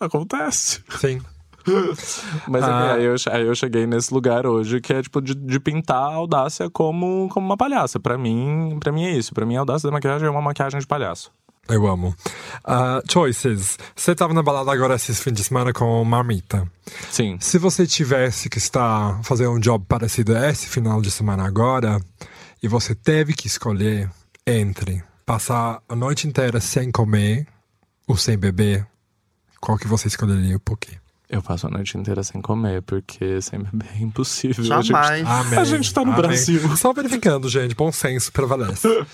Acontece. 0.00 0.82
Sim. 0.98 1.20
Mas 2.48 2.64
ah. 2.64 2.94
aí, 2.94 3.04
eu, 3.04 3.14
aí 3.30 3.46
eu 3.46 3.54
cheguei 3.54 3.86
nesse 3.86 4.12
lugar 4.12 4.46
hoje 4.46 4.80
que 4.80 4.92
é 4.92 5.02
tipo 5.02 5.20
de, 5.20 5.34
de 5.34 5.60
pintar 5.60 6.02
a 6.02 6.14
audácia 6.14 6.70
como, 6.70 7.28
como 7.30 7.46
uma 7.46 7.56
palhaça. 7.56 8.00
Para 8.00 8.16
mim, 8.16 8.78
para 8.80 8.92
mim 8.92 9.04
é 9.04 9.12
isso. 9.12 9.34
Para 9.34 9.46
mim 9.46 9.56
a 9.56 9.60
audácia 9.60 9.88
da 9.88 9.92
maquiagem 9.92 10.26
é 10.26 10.30
uma 10.30 10.42
maquiagem 10.42 10.80
de 10.80 10.86
palhaço. 10.86 11.30
Eu 11.68 11.86
amo. 11.86 12.14
Uh, 12.64 13.12
choices. 13.12 13.78
Você 13.94 14.12
estava 14.12 14.32
na 14.32 14.42
balada 14.42 14.72
agora 14.72 14.94
esse 14.94 15.14
fim 15.14 15.32
de 15.32 15.44
semana 15.44 15.70
com 15.70 16.02
Marmita. 16.02 16.66
Sim. 17.10 17.36
Se 17.40 17.58
você 17.58 17.86
tivesse 17.86 18.48
que 18.48 18.56
estar 18.56 19.22
fazendo 19.22 19.52
um 19.52 19.60
job 19.60 19.84
parecido 19.86 20.34
a 20.34 20.48
esse 20.48 20.66
final 20.66 21.02
de 21.02 21.10
semana 21.10 21.46
agora, 21.46 22.00
e 22.62 22.68
você 22.68 22.94
teve 22.94 23.34
que 23.34 23.46
escolher 23.46 24.10
entre 24.46 25.04
passar 25.28 25.82
a 25.86 25.94
noite 25.94 26.26
inteira 26.26 26.58
sem 26.58 26.90
comer 26.90 27.46
ou 28.06 28.16
sem 28.16 28.38
beber, 28.38 28.86
qual 29.60 29.76
que 29.76 29.86
você 29.86 30.08
escolheria 30.08 30.54
e 30.54 30.58
por 30.58 30.78
quê? 30.78 30.96
Eu 31.30 31.42
passo 31.42 31.66
a 31.66 31.70
noite 31.70 31.98
inteira 31.98 32.22
sem 32.22 32.40
comer, 32.40 32.80
porque 32.80 33.40
sem 33.42 33.58
beber 33.60 33.86
é 33.94 34.02
impossível. 34.02 34.64
Jamais. 34.64 35.26
A 35.26 35.42
gente, 35.42 35.58
a 35.58 35.64
gente 35.64 35.92
tá 35.92 36.02
no 36.02 36.12
Amém. 36.12 36.22
Brasil. 36.22 36.76
Só 36.76 36.90
verificando, 36.94 37.50
gente. 37.50 37.74
Bom 37.74 37.92
senso 37.92 38.32
prevalece. 38.32 38.88
uh, 38.88 39.04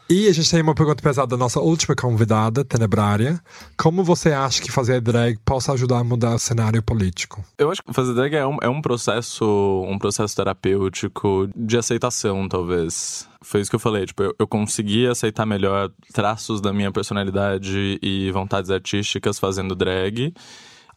e 0.08 0.26
a 0.26 0.32
gente 0.32 0.50
tem 0.50 0.62
uma 0.62 0.74
pergunta 0.74 1.02
pesada 1.02 1.26
da 1.26 1.36
nossa 1.36 1.60
última 1.60 1.94
convidada, 1.94 2.64
Tenebrária. 2.64 3.38
Como 3.76 4.02
você 4.02 4.32
acha 4.32 4.62
que 4.62 4.72
fazer 4.72 5.02
drag 5.02 5.38
possa 5.44 5.72
ajudar 5.74 5.98
a 5.98 6.04
mudar 6.04 6.34
o 6.34 6.38
cenário 6.38 6.82
político? 6.82 7.44
Eu 7.58 7.70
acho 7.70 7.82
que 7.82 7.92
fazer 7.92 8.14
drag 8.14 8.34
é 8.34 8.46
um, 8.46 8.56
é 8.62 8.68
um 8.70 8.80
processo, 8.80 9.84
um 9.86 9.98
processo 9.98 10.34
terapêutico 10.34 11.46
de 11.54 11.76
aceitação, 11.76 12.48
talvez 12.48 13.28
foi 13.42 13.60
isso 13.60 13.68
que 13.68 13.76
eu 13.76 13.80
falei. 13.80 14.06
Tipo, 14.06 14.22
eu, 14.22 14.34
eu 14.38 14.46
consegui 14.46 15.06
aceitar 15.06 15.44
melhor 15.44 15.90
traços 16.12 16.60
da 16.60 16.72
minha 16.72 16.90
personalidade 16.90 17.98
e 18.00 18.30
vontades 18.30 18.70
artísticas 18.70 19.38
fazendo 19.38 19.74
drag 19.74 20.32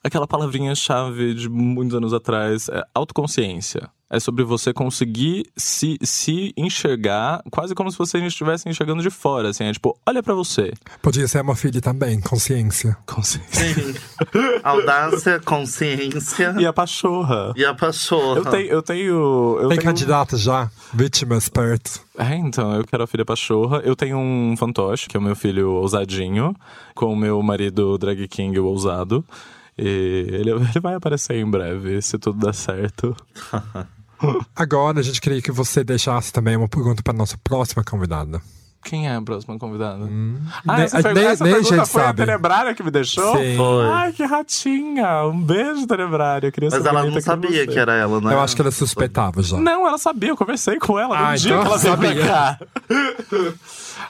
aquela 0.06 0.28
palavrinha-chave 0.28 1.34
de 1.34 1.50
muitos 1.50 1.96
anos 1.96 2.14
atrás, 2.14 2.70
é 2.70 2.84
autoconsciência. 2.94 3.90
É 4.08 4.20
sobre 4.20 4.44
você 4.44 4.72
conseguir 4.72 5.48
se, 5.58 5.98
se 6.04 6.54
enxergar 6.56 7.42
quase 7.50 7.74
como 7.74 7.92
se 7.92 7.98
você 7.98 8.20
estivesse 8.20 8.70
enxergando 8.70 9.02
de 9.02 9.10
fora, 9.10 9.50
assim. 9.50 9.64
É 9.64 9.74
tipo, 9.74 9.98
olha 10.06 10.22
para 10.22 10.36
você. 10.36 10.72
Podia 11.02 11.28
ser 11.28 11.42
uma 11.42 11.56
filha 11.56 11.82
também, 11.82 12.22
consciência. 12.22 12.96
Consciência. 13.08 13.74
Sim. 13.74 13.96
Audácia, 14.64 15.40
consciência. 15.40 16.56
E 16.60 16.68
a 16.68 16.72
pachorra. 16.72 17.52
E 17.56 17.66
a 17.66 17.74
pachorra. 17.74 18.38
Eu 18.38 18.46
tenho. 18.46 18.68
Eu 18.68 18.82
tenho 18.84 19.58
eu 19.60 19.70
Tem 19.70 19.80
tenho... 19.80 19.82
candidata 19.82 20.38
já, 20.38 20.70
vítimas 20.94 21.50
perto. 21.50 22.00
É, 22.16 22.36
então, 22.36 22.76
eu 22.76 22.86
quero 22.86 23.04
a 23.04 23.08
filha 23.08 23.26
pachorra. 23.26 23.82
Eu 23.84 23.96
tenho 23.96 24.20
um 24.20 24.56
fantoche, 24.56 25.10
que 25.10 25.18
é 25.18 25.20
o 25.20 25.24
meu 25.24 25.36
filho 25.36 25.72
ousadinho, 25.72 26.56
com 26.94 27.12
o 27.12 27.16
meu 27.16 27.42
marido 27.42 27.98
drag 27.98 28.28
king 28.28 28.58
o 28.60 28.66
ousado. 28.66 29.26
E 29.78 30.28
ele, 30.32 30.52
ele 30.72 30.80
vai 30.82 30.96
aparecer 30.96 31.36
em 31.36 31.50
breve, 31.50 32.02
se 32.02 32.18
tudo 32.18 32.40
der 32.40 32.54
certo. 32.54 33.16
Agora 34.56 35.00
a 35.00 35.04
gente 35.04 35.20
queria 35.20 35.42
que 35.42 35.52
você 35.52 35.84
deixasse 35.84 36.32
também 36.32 36.56
uma 36.56 36.70
pergunta 36.70 37.04
para 37.04 37.14
nossa 37.14 37.38
próxima 37.44 37.84
convidada. 37.84 38.42
Quem 38.86 39.10
é 39.10 39.16
a 39.16 39.22
próxima 39.22 39.58
convidada? 39.58 40.06
Nem- 40.06 40.38
Ah, 40.68 40.82
essa, 40.84 40.98
nem- 40.98 41.04
pergunta, 41.04 41.32
essa 41.34 41.44
nem 41.44 41.54
pergunta 41.56 41.86
foi 41.88 42.02
sabe. 42.04 42.22
a 42.22 42.26
Tenebrária 42.28 42.76
que 42.76 42.84
me 42.84 42.92
deixou? 42.92 43.36
Sim. 43.36 43.58
Foi. 43.58 43.86
Ai, 43.90 44.14
que 44.14 44.24
ratinha. 44.24 45.26
Um 45.26 45.42
beijo, 45.42 45.88
Tenebrária. 45.88 46.52
Queria 46.52 46.70
Mas 46.72 46.86
ela 46.86 46.94
não 46.94 47.10
bonita 47.10 47.18
que 47.20 47.26
sabia 47.26 47.66
que 47.68 47.80
era 47.80 47.96
ela, 47.96 48.22
né? 48.22 48.32
Eu 48.34 48.40
acho 48.40 48.56
que 48.56 48.62
ela 48.62 48.70
suspeitava 48.70 49.42
já. 49.42 49.58
Não, 49.58 49.88
ela 49.88 49.98
sabia, 49.98 50.30
eu 50.30 50.38
conversei 50.38 50.78
com 50.78 51.00
ela 51.00 51.18
no 51.18 51.26
Ah, 51.26 51.36
dia 51.36 51.52
então 51.52 51.62
que 51.64 51.68
ela 51.68 51.78
veio 51.80 51.96
sabia. 51.96 52.16
pra 52.16 52.28
cá. 52.28 52.60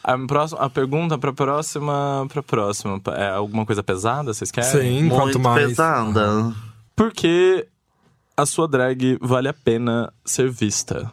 A, 0.03 0.17
próxima, 0.19 0.59
a 0.61 0.69
pergunta 0.69 1.17
pra 1.17 1.33
próxima. 1.33 2.27
Pra 2.31 2.43
próxima. 2.43 3.01
É 3.15 3.29
alguma 3.29 3.65
coisa 3.65 3.81
pesada? 3.81 4.33
Vocês 4.33 4.51
querem? 4.51 4.69
Sim, 4.69 5.01
Muito 5.03 5.15
quanto 5.15 5.39
mais. 5.39 5.67
pesada. 5.69 6.53
Porque 6.95 7.65
a 8.37 8.45
sua 8.45 8.67
drag 8.67 9.17
vale 9.21 9.47
a 9.47 9.53
pena 9.53 10.11
ser 10.23 10.49
vista. 10.51 11.11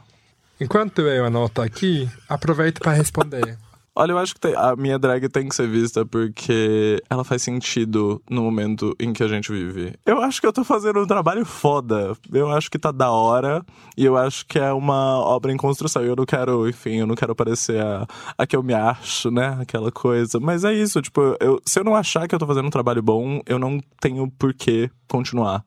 Enquanto 0.60 1.02
eu 1.02 1.24
anoto 1.24 1.60
aqui, 1.60 2.08
aproveito 2.28 2.80
para 2.80 2.92
responder. 2.92 3.58
Olha, 3.94 4.12
eu 4.12 4.18
acho 4.18 4.34
que 4.34 4.48
a 4.56 4.74
minha 4.74 4.98
drag 4.98 5.28
tem 5.28 5.46
que 5.46 5.54
ser 5.54 5.68
vista 5.68 6.06
porque 6.06 7.02
ela 7.10 7.22
faz 7.22 7.42
sentido 7.42 8.22
no 8.28 8.42
momento 8.42 8.96
em 8.98 9.12
que 9.12 9.22
a 9.22 9.28
gente 9.28 9.52
vive. 9.52 9.94
Eu 10.06 10.18
acho 10.22 10.40
que 10.40 10.46
eu 10.46 10.52
tô 10.52 10.64
fazendo 10.64 11.00
um 11.00 11.06
trabalho 11.06 11.44
foda. 11.44 12.16
Eu 12.32 12.50
acho 12.50 12.70
que 12.70 12.78
tá 12.78 12.90
da 12.90 13.10
hora 13.10 13.62
e 13.94 14.02
eu 14.02 14.16
acho 14.16 14.46
que 14.46 14.58
é 14.58 14.72
uma 14.72 15.18
obra 15.18 15.52
em 15.52 15.58
construção. 15.58 16.02
Eu 16.02 16.16
não 16.16 16.24
quero, 16.24 16.66
enfim, 16.66 17.00
eu 17.00 17.06
não 17.06 17.14
quero 17.14 17.36
parecer 17.36 17.82
a, 17.82 18.06
a 18.38 18.46
que 18.46 18.56
eu 18.56 18.62
me 18.62 18.72
acho, 18.72 19.30
né? 19.30 19.58
Aquela 19.60 19.92
coisa. 19.92 20.40
Mas 20.40 20.64
é 20.64 20.72
isso, 20.72 21.02
tipo, 21.02 21.36
eu, 21.38 21.60
se 21.66 21.78
eu 21.78 21.84
não 21.84 21.94
achar 21.94 22.26
que 22.26 22.34
eu 22.34 22.38
tô 22.38 22.46
fazendo 22.46 22.68
um 22.68 22.70
trabalho 22.70 23.02
bom, 23.02 23.42
eu 23.44 23.58
não 23.58 23.78
tenho 24.00 24.30
por 24.38 24.54
que 24.54 24.90
continuar. 25.06 25.62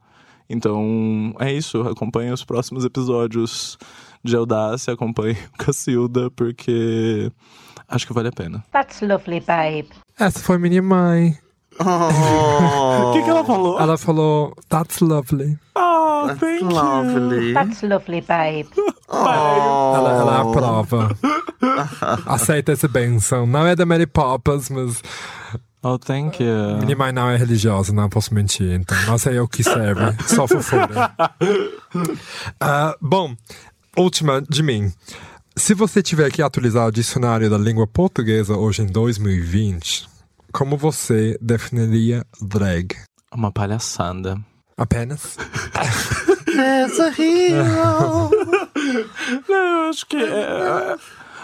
Então, 0.50 1.36
é 1.40 1.54
isso. 1.54 1.82
Acompanhe 1.82 2.32
os 2.32 2.44
próximos 2.44 2.86
episódios 2.86 3.78
de 4.26 4.36
Audácia, 4.36 4.94
acompanhe 4.94 5.38
o 5.54 5.58
Cacilda, 5.64 6.30
porque 6.32 7.32
acho 7.88 8.06
que 8.08 8.14
vale 8.14 8.30
a 8.30 8.32
pena. 8.32 8.64
That's 8.72 9.02
lovely, 9.02 9.40
babe. 9.42 9.90
Essa 10.20 10.40
foi 10.40 10.58
minha 10.58 10.82
mãe. 10.82 11.38
Oh, 11.80 11.84
O 13.10 13.14
que, 13.14 13.22
que 13.24 13.30
ela 13.30 13.44
falou? 13.44 13.80
Ela 13.80 13.98
falou, 13.98 14.54
that's 14.70 15.00
lovely. 15.02 15.58
Ah, 15.76 16.24
that's 16.28 16.40
thank 16.40 16.62
you. 16.62 16.70
lovely. 16.70 17.54
That's 17.54 17.82
lovely, 17.84 18.22
babe. 18.22 18.68
Oh. 19.08 19.18
Ela, 19.96 20.12
ela 20.14 20.42
aprova. 20.42 21.16
Aceita 22.26 22.72
essa 22.72 22.88
benção. 22.88 23.46
Não 23.46 23.66
é 23.68 23.76
da 23.76 23.86
Mary 23.86 24.08
Poppins, 24.08 24.70
mas 24.72 25.00
Oh, 25.84 26.00
thank 26.00 26.42
you. 26.44 26.78
minha 26.84 26.98
mãe 26.98 27.12
não 27.12 27.30
é 27.30 27.38
religiosa, 27.38 27.94
não 27.94 28.10
posso 28.10 28.34
mentir. 28.34 28.72
Então, 28.74 28.98
não 29.06 29.20
sei 29.20 29.40
o 29.40 29.48
que 29.48 29.64
serve. 29.64 30.02
Só 30.28 30.48
fofura. 30.48 31.14
Ah, 32.60 32.96
bom, 33.00 33.36
última 33.96 34.42
de 34.42 34.62
mim. 34.62 34.92
Se 35.56 35.74
você 35.74 36.04
tiver 36.04 36.32
que 36.32 36.42
atualizar 36.42 36.88
o 36.88 36.92
dicionário 36.92 37.50
da 37.50 37.58
língua 37.58 37.88
portuguesa 37.88 38.58
hoje 38.58 38.82
em 38.82 38.88
2020, 38.88 40.08
como 40.52 40.78
você 40.78 41.38
definiria 41.42 42.26
drag? 42.42 42.96
Uma 43.34 43.52
palhaçada. 43.52 44.38
Apenas? 44.78 45.38
There's 46.46 47.00
a 47.00 47.08
hero. 47.10 48.30
Não, 49.48 49.84
eu 49.84 49.90
acho 49.90 50.06
que 50.06 50.18
é, 50.18 50.22
é, 50.22 50.96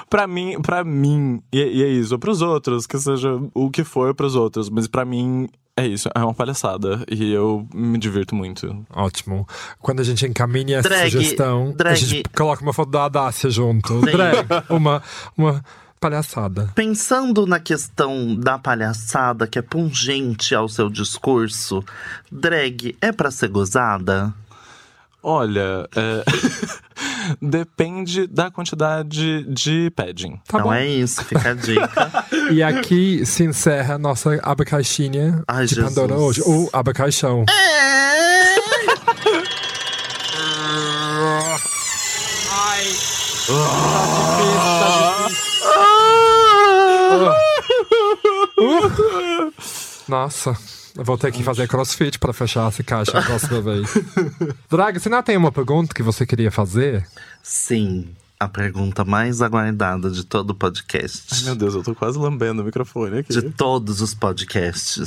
pra 0.09 0.27
mim, 0.27 0.61
para 0.61 0.83
mim 0.83 1.41
e, 1.51 1.57
e 1.57 1.83
é 1.83 1.87
isso. 1.87 2.19
Pros 2.19 2.41
outros, 2.41 2.85
que 2.85 2.97
seja 2.99 3.29
o 3.53 3.69
que 3.69 3.83
for 3.83 4.13
pros 4.13 4.35
outros, 4.35 4.69
mas 4.69 4.87
pra 4.87 5.05
mim 5.05 5.49
é 5.75 5.85
isso. 5.85 6.09
É 6.13 6.19
uma 6.19 6.33
palhaçada 6.33 7.03
e 7.09 7.31
eu 7.31 7.67
me 7.73 7.97
divirto 7.97 8.35
muito. 8.35 8.85
Ótimo. 8.89 9.47
Quando 9.79 9.99
a 9.99 10.03
gente 10.03 10.25
encaminha 10.25 10.77
essa 10.79 10.89
Drag, 10.89 11.11
sugestão, 11.11 11.73
drag. 11.75 11.93
a 11.93 11.95
gente 11.95 12.29
coloca 12.35 12.61
uma 12.61 12.73
foto 12.73 12.91
da 12.91 13.05
Adácia 13.05 13.49
junto. 13.49 13.99
Sim. 13.99 14.11
Drag, 14.11 14.37
uma, 14.69 15.01
uma 15.37 15.63
palhaçada. 15.99 16.71
Pensando 16.75 17.45
na 17.45 17.59
questão 17.59 18.35
da 18.35 18.57
palhaçada 18.57 19.47
que 19.47 19.59
é 19.59 19.61
pungente 19.61 20.55
ao 20.55 20.67
seu 20.67 20.89
discurso, 20.89 21.83
drag 22.31 22.95
é 22.99 23.11
pra 23.11 23.29
ser 23.29 23.49
gozada? 23.49 24.33
Olha, 25.23 25.87
é, 25.95 26.23
depende 27.41 28.27
da 28.27 28.51
quantidade 28.51 29.43
de 29.45 29.91
padding. 29.95 30.33
Tá 30.47 30.57
então 30.59 30.63
bom. 30.63 30.73
é 30.73 30.85
isso, 30.85 31.23
fica 31.25 31.51
a 31.51 31.53
dica. 31.53 32.25
E 32.51 32.61
aqui 32.61 33.25
se 33.25 33.43
encerra 33.43 33.95
a 33.95 33.97
nossa 33.97 34.37
abacaxinha 34.43 35.43
Ai, 35.47 35.65
de 35.65 35.75
Jesus. 35.75 35.93
Pandora 35.93 36.15
hoje. 36.19 36.41
Ou 36.45 36.69
abacaixão. 36.73 37.45
Nossa, 50.07 50.49
eu 50.49 50.80
vou 50.95 51.17
ter 51.17 51.31
que 51.31 51.43
fazer 51.43 51.67
crossfit 51.67 52.19
para 52.19 52.33
fechar 52.33 52.67
essa 52.67 52.83
caixa 52.83 53.17
a 53.19 53.21
próxima 53.23 53.61
vez. 53.61 53.87
Draga, 54.69 54.99
você 54.99 55.09
não 55.09 55.23
tem 55.23 55.37
uma 55.37 55.51
pergunta 55.51 55.93
que 55.93 56.03
você 56.03 56.25
queria 56.25 56.51
fazer? 56.51 57.07
Sim, 57.41 58.09
a 58.39 58.47
pergunta 58.47 59.05
mais 59.05 59.41
aguardada 59.41 60.09
de 60.09 60.23
todo 60.25 60.49
o 60.49 60.53
Ai, 60.53 60.57
podcast. 60.59 61.45
meu 61.45 61.55
Deus, 61.55 61.75
eu 61.75 61.83
tô 61.83 61.93
quase 61.93 62.17
lambendo 62.17 62.61
o 62.61 62.65
microfone 62.65 63.19
aqui. 63.19 63.31
De 63.33 63.51
todos 63.51 64.01
os 64.01 64.13
podcasts. 64.13 64.99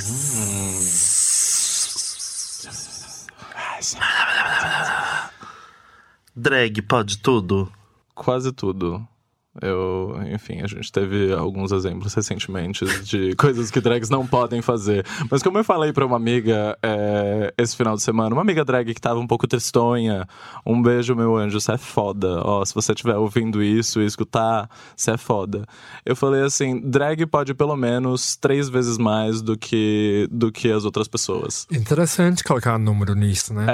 Drag 6.35 6.81
pode 6.81 7.17
tudo? 7.19 7.71
Quase 8.13 8.51
tudo. 8.51 9.05
Eu, 9.61 10.19
enfim, 10.33 10.61
a 10.61 10.67
gente 10.67 10.91
teve 10.91 11.31
alguns 11.33 11.71
exemplos 11.71 12.13
recentemente 12.13 12.85
de 13.03 13.33
coisas 13.37 13.71
que 13.71 13.79
drags 13.79 14.09
não 14.09 14.27
podem 14.27 14.61
fazer. 14.61 15.05
Mas 15.31 15.41
como 15.41 15.57
eu 15.57 15.63
falei 15.63 15.93
pra 15.93 16.05
uma 16.05 16.17
amiga 16.17 16.77
é, 16.83 17.53
esse 17.57 17.75
final 17.75 17.95
de 17.95 18.01
semana, 18.01 18.35
uma 18.35 18.41
amiga 18.41 18.65
drag 18.65 18.93
que 18.93 18.99
tava 18.99 19.19
um 19.19 19.27
pouco 19.27 19.47
tristonha, 19.47 20.27
um 20.65 20.81
beijo, 20.81 21.15
meu 21.15 21.35
anjo, 21.37 21.59
você 21.59 21.71
é 21.73 21.77
foda. 21.77 22.41
Ó, 22.43 22.63
se 22.65 22.73
você 22.73 22.91
estiver 22.91 23.15
ouvindo 23.15 23.63
isso 23.63 24.01
e 24.01 24.05
escutar, 24.05 24.69
você 24.95 25.11
é 25.11 25.17
foda. 25.17 25.65
Eu 26.05 26.15
falei 26.15 26.43
assim, 26.43 26.81
drag 26.81 27.25
pode 27.25 27.53
pelo 27.53 27.75
menos 27.75 28.35
três 28.35 28.67
vezes 28.67 28.97
mais 28.97 29.41
do 29.41 29.57
que, 29.57 30.27
do 30.31 30.51
que 30.51 30.69
as 30.71 30.83
outras 30.83 31.07
pessoas. 31.07 31.65
Interessante 31.71 32.43
colocar 32.43 32.77
número 32.77 33.15
nisso, 33.15 33.53
né? 33.53 33.65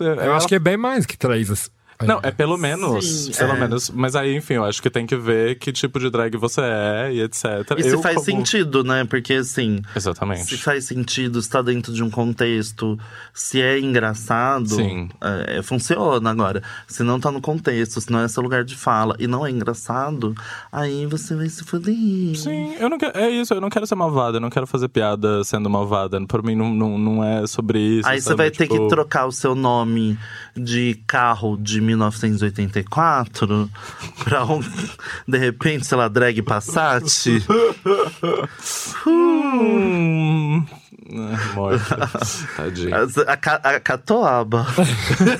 É, 0.00 0.26
Eu 0.26 0.34
acho 0.34 0.48
que 0.48 0.56
é 0.56 0.58
bem 0.58 0.76
mais 0.76 1.06
que 1.06 1.16
três. 1.16 1.70
Não, 2.06 2.20
é 2.22 2.30
pelo 2.30 2.56
menos. 2.56 3.04
Sim, 3.26 3.32
pelo 3.32 3.52
é. 3.54 3.60
menos. 3.60 3.90
Mas 3.90 4.14
aí, 4.14 4.36
enfim, 4.36 4.54
eu 4.54 4.64
acho 4.64 4.80
que 4.80 4.88
tem 4.88 5.04
que 5.06 5.16
ver 5.16 5.58
que 5.58 5.72
tipo 5.72 5.98
de 5.98 6.08
drag 6.10 6.36
você 6.36 6.60
é 6.62 7.10
e 7.12 7.20
etc. 7.22 7.44
E 7.76 7.82
se 7.82 7.88
Eu, 7.90 8.00
faz 8.02 8.14
como- 8.16 8.24
sentido, 8.26 8.84
né? 8.84 9.04
Porque 9.04 9.34
assim, 9.34 9.80
Exatamente. 9.96 10.44
se 10.44 10.56
faz 10.58 10.84
sentido, 10.84 11.38
está 11.40 11.60
dentro 11.60 11.92
de 11.92 12.02
um 12.02 12.08
contexto, 12.10 12.96
se 13.34 13.60
é 13.60 13.80
engraçado, 13.80 14.68
Sim. 14.68 15.08
é, 15.20 15.60
funciona 15.62 16.30
agora. 16.30 16.62
Se 16.86 17.02
não 17.02 17.18
tá 17.18 17.30
no 17.32 17.40
contexto, 17.40 18.00
se 18.00 18.10
não 18.12 18.20
é 18.20 18.28
seu 18.28 18.42
lugar 18.42 18.64
de 18.64 18.76
fala 18.76 19.16
e 19.18 19.26
não 19.26 19.44
é 19.44 19.50
engraçado, 19.50 20.34
aí 20.70 21.04
você 21.06 21.34
vai 21.34 21.48
se 21.48 21.64
foder. 21.64 21.94
Sim, 22.36 22.74
eu 22.78 22.88
não 22.88 22.96
quero, 22.98 23.18
é 23.18 23.28
isso, 23.28 23.52
eu 23.54 23.60
não 23.60 23.68
quero 23.70 23.86
ser 23.86 23.94
malvada, 23.96 24.36
eu 24.36 24.40
não 24.40 24.50
quero 24.50 24.66
fazer 24.66 24.88
piada 24.88 25.42
sendo 25.42 25.68
malvada. 25.68 26.20
Por 26.26 26.42
mim 26.44 26.54
não, 26.54 26.72
não, 26.72 26.96
não 26.98 27.24
é 27.24 27.46
sobre 27.46 27.80
isso. 27.80 28.08
Aí 28.08 28.20
você 28.20 28.24
sabe? 28.28 28.36
vai 28.36 28.50
ter 28.50 28.66
que 28.68 28.74
Tipo, 28.74 28.86
trocar 28.88 29.26
o 29.26 29.32
seu 29.32 29.54
nome 29.56 30.16
de 30.56 31.00
carro 31.06 31.56
de 31.56 31.80
1984 31.88 33.70
pra 34.24 34.44
um, 34.44 34.60
de 35.26 35.38
repente, 35.38 35.86
sei 35.86 35.96
lá, 35.98 36.08
drag 36.08 36.42
Passat. 36.42 37.04
Hum. 39.06 40.64
Ah, 41.10 41.54
Morta. 41.54 42.10
Tadinho. 42.56 42.94
A, 42.94 43.32
a, 43.32 43.76
a 43.76 43.80
catoaba. 43.80 44.66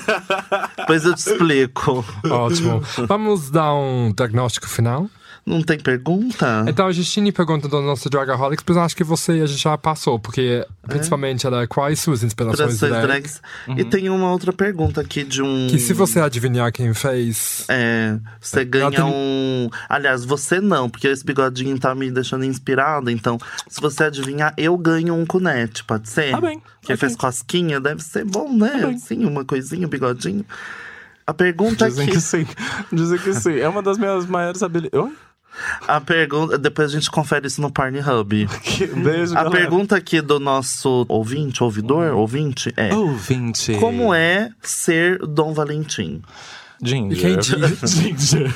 Depois 0.77 1.05
eu 1.05 1.13
te 1.13 1.19
explico. 1.19 2.03
Ótimo. 2.27 2.81
Vamos 3.07 3.51
dar 3.51 3.73
um 3.75 4.11
diagnóstico 4.15 4.67
final? 4.67 5.07
Não 5.45 5.61
tem 5.63 5.79
pergunta? 5.79 6.65
Então 6.67 6.85
a 6.85 6.91
gente 6.91 7.09
tinha 7.09 7.31
pergunta 7.33 7.67
do 7.67 7.81
nosso 7.81 8.09
Dragaholics, 8.09 8.63
mas 8.67 8.77
acho 8.77 8.95
que 8.95 9.03
você 9.03 9.31
a 9.33 9.45
gente 9.47 9.61
já 9.63 9.77
passou, 9.77 10.19
porque 10.19 10.65
principalmente 10.87 11.47
era 11.47 11.65
quais 11.67 11.99
suas 11.99 12.23
inspirações 12.23 12.59
Operações 12.59 12.91
drag. 12.91 13.07
drags. 13.07 13.41
E 13.77 13.83
tem 13.83 14.09
uma 14.09 14.31
outra 14.31 14.53
pergunta 14.53 15.01
aqui 15.01 15.23
de 15.23 15.41
um. 15.41 15.67
Que 15.67 15.79
se 15.79 15.93
você 15.93 16.19
adivinhar 16.19 16.71
quem 16.71 16.93
fez, 16.93 17.65
É, 17.67 18.17
você 18.39 18.63
ganha 18.63 18.91
tem- 18.91 19.03
um. 19.03 19.69
Aliás, 19.87 20.23
você 20.23 20.59
não, 20.61 20.89
porque 20.89 21.07
esse 21.07 21.25
bigodinho 21.25 21.79
tá 21.79 21.95
me 21.95 22.11
deixando 22.11 22.45
inspirada. 22.45 23.11
Então, 23.11 23.37
se 23.67 23.81
você 23.81 24.03
adivinhar, 24.03 24.53
eu 24.57 24.77
ganho 24.77 25.15
um 25.15 25.25
cunete, 25.25 25.83
pode 25.83 26.09
ser? 26.09 26.31
Tá 26.31 26.41
bem, 26.41 26.59
Que 26.81 26.93
ok. 26.93 26.97
fez 26.97 27.15
cosquinha, 27.15 27.79
deve 27.79 28.03
ser 28.03 28.23
bom, 28.25 28.53
né? 28.55 28.85
bem. 28.85 28.97
Sim, 28.99 29.25
uma 29.25 29.43
coisinha, 29.43 29.87
um 29.87 29.89
bigodinho. 29.89 30.45
A 31.25 31.33
pergunta 31.33 31.87
Dizem 31.87 32.05
aqui. 32.05 32.13
que 32.15 32.21
sim. 32.21 32.47
Dizem 32.91 33.19
que 33.19 33.33
sim. 33.35 33.57
É 33.59 33.69
uma 33.69 33.83
das 33.83 33.97
minhas 33.99 34.25
maiores 34.25 34.63
habilidades. 34.63 35.11
A 35.87 35.99
pergunta. 36.01 36.57
Depois 36.57 36.89
a 36.89 36.93
gente 36.93 37.09
confere 37.09 37.47
isso 37.47 37.61
no 37.61 37.71
Pornhub. 37.71 38.47
Beijo, 39.03 39.33
A 39.33 39.43
galera. 39.43 39.49
pergunta 39.51 39.95
aqui 39.95 40.21
do 40.21 40.39
nosso 40.39 41.05
ouvinte, 41.09 41.63
ouvidor, 41.63 42.13
ouvinte, 42.13 42.73
é: 42.77 42.93
Ouvinte. 42.93 43.73
Como 43.73 44.13
é 44.13 44.51
ser 44.61 45.19
Dom 45.19 45.53
Valentim? 45.53 46.21
Ginger. 46.81 47.39
Ginger. 47.85 48.53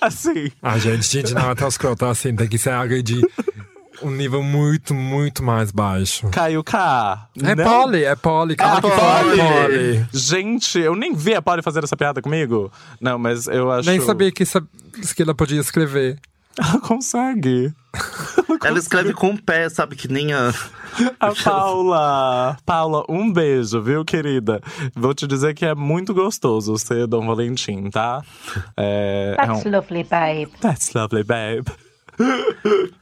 assim. 0.00 0.50
Ah, 0.62 0.78
gente, 0.78 1.06
gente, 1.06 1.34
não 1.34 1.50
é 1.50 1.54
tão 1.54 1.68
escroto 1.68 2.04
assim. 2.06 2.34
Tem 2.34 2.48
que 2.48 2.56
ser 2.58 2.70
algo 2.70 3.02
de 3.02 3.20
um 4.02 4.10
nível 4.10 4.42
muito, 4.42 4.94
muito 4.94 5.42
mais 5.42 5.70
baixo. 5.70 6.28
Caio 6.30 6.62
K. 6.64 7.28
É 7.42 7.54
Não. 7.54 7.64
Polly, 7.64 8.04
é 8.04 8.14
Polly. 8.14 8.56
Cala 8.56 8.78
Ah, 8.78 8.82
que 8.82 8.88
fala, 8.90 9.24
Polly. 9.24 9.38
Polly. 9.38 10.06
Gente, 10.12 10.78
eu 10.78 10.94
nem 10.94 11.14
vi 11.14 11.34
a 11.34 11.42
Polly 11.42 11.62
fazer 11.62 11.84
essa 11.84 11.96
piada 11.96 12.20
comigo. 12.22 12.70
Não, 13.00 13.18
mas 13.18 13.46
eu 13.46 13.70
acho. 13.70 13.88
Nem 13.88 14.00
sabia 14.00 14.30
que, 14.30 14.44
que 14.44 15.22
ela 15.22 15.34
podia 15.34 15.60
escrever. 15.60 16.18
Ela 16.58 16.80
consegue. 16.80 17.72
Ela 18.62 18.78
escreve 18.78 19.14
com 19.14 19.30
o 19.30 19.42
pé, 19.42 19.68
sabe? 19.70 19.96
Que 19.96 20.06
nem 20.06 20.32
a. 20.34 20.52
A 21.18 21.32
Paula. 21.32 22.58
Paula, 22.66 23.04
um 23.08 23.32
beijo, 23.32 23.80
viu, 23.80 24.04
querida? 24.04 24.60
Vou 24.94 25.14
te 25.14 25.26
dizer 25.26 25.54
que 25.54 25.64
é 25.64 25.74
muito 25.74 26.12
gostoso 26.12 26.76
ser 26.76 27.06
Dom 27.06 27.26
Valentim, 27.26 27.88
tá? 27.88 28.22
É, 28.76 29.34
é 29.38 29.46
That's 29.46 29.64
um... 29.64 29.70
lovely, 29.70 30.04
babe. 30.04 30.50
That's 30.60 30.92
lovely, 30.92 31.24
babe. 31.24 31.66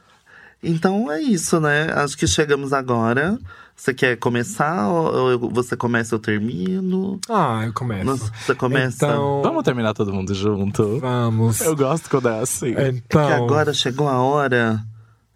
Então 0.61 1.11
é 1.11 1.21
isso, 1.21 1.59
né? 1.59 1.91
Acho 1.93 2.17
que 2.17 2.27
chegamos 2.27 2.73
agora. 2.73 3.37
Você 3.75 3.93
quer 3.93 4.17
começar? 4.17 4.89
Ou 4.89 5.29
eu- 5.31 5.49
você 5.51 5.77
começa, 5.77 6.13
eu 6.13 6.19
termino? 6.19 7.17
Ah, 7.29 7.63
eu 7.65 7.71
começo. 7.71 8.03
Nossa, 8.05 8.31
você 8.45 8.53
começa. 8.53 9.05
Então, 9.05 9.41
Vamos 9.41 9.63
terminar 9.63 9.93
todo 9.93 10.11
mundo 10.13 10.33
junto? 10.33 10.99
vamos. 10.99 11.61
Eu 11.61 11.75
gosto 11.77 12.09
quando 12.09 12.27
é 12.27 12.39
assim. 12.41 12.71
Então, 12.77 13.25
Que 13.25 13.31
agora 13.33 13.73
chegou 13.73 14.09
a 14.09 14.19
hora 14.21 14.83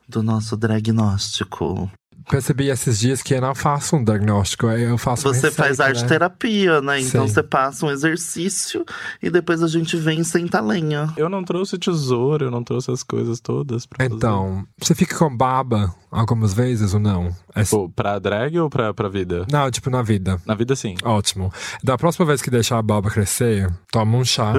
do 0.09 0.21
nosso 0.21 0.57
diagnóstico. 0.57 1.89
Percebi 2.29 2.69
esses 2.69 2.99
dias 2.99 3.21
que 3.21 3.33
eu 3.33 3.41
não 3.41 3.53
faço 3.55 3.95
um 3.95 4.03
diagnóstico, 4.03 4.67
eu 4.67 4.97
faço 4.97 5.23
Você 5.23 5.51
faz 5.51 5.77
receita, 5.79 5.83
arte 5.85 6.01
né? 6.03 6.07
terapia, 6.07 6.81
né? 6.81 6.99
Então 7.01 7.27
Sim. 7.27 7.33
você 7.33 7.43
passa 7.43 7.85
um 7.85 7.91
exercício 7.91 8.85
e 9.21 9.29
depois 9.29 9.61
a 9.63 9.67
gente 9.67 9.97
vem 9.97 10.23
senta 10.23 10.59
a 10.59 10.61
lenha. 10.61 11.11
Eu 11.17 11.29
não 11.29 11.43
trouxe 11.43 11.77
tesouro, 11.77 12.45
eu 12.45 12.51
não 12.51 12.63
trouxe 12.63 12.91
as 12.91 13.03
coisas 13.03 13.39
todas 13.39 13.85
pra 13.85 14.03
fazer. 14.05 14.15
Então, 14.15 14.65
você 14.77 14.93
fica 14.95 15.17
com 15.17 15.35
baba 15.35 15.93
algumas 16.11 16.53
vezes 16.53 16.93
ou 16.93 16.99
não? 16.99 17.35
É- 17.55 17.63
Pô, 17.65 17.89
pra 17.89 18.19
drag 18.19 18.57
ou 18.59 18.69
pra, 18.69 18.93
pra 18.93 19.09
vida? 19.09 19.45
Não, 19.51 19.69
tipo 19.71 19.89
na 19.89 20.01
vida. 20.01 20.41
Na 20.45 20.55
vida, 20.55 20.75
sim. 20.75 20.95
Ótimo. 21.03 21.51
Da 21.83 21.97
próxima 21.97 22.25
vez 22.25 22.41
que 22.41 22.49
deixar 22.49 22.77
a 22.77 22.81
barba 22.81 23.09
crescer, 23.09 23.71
toma 23.91 24.17
um 24.17 24.25
chá. 24.25 24.53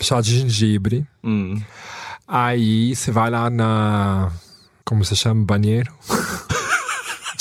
chá 0.00 0.20
de 0.20 0.38
gengibre. 0.38 1.06
Hum. 1.22 1.60
Aí 2.26 2.94
você 2.96 3.10
vai 3.10 3.30
lá 3.30 3.50
na. 3.50 4.30
Como 4.84 5.04
se 5.04 5.14
chama? 5.14 5.44
Banheiro? 5.44 5.92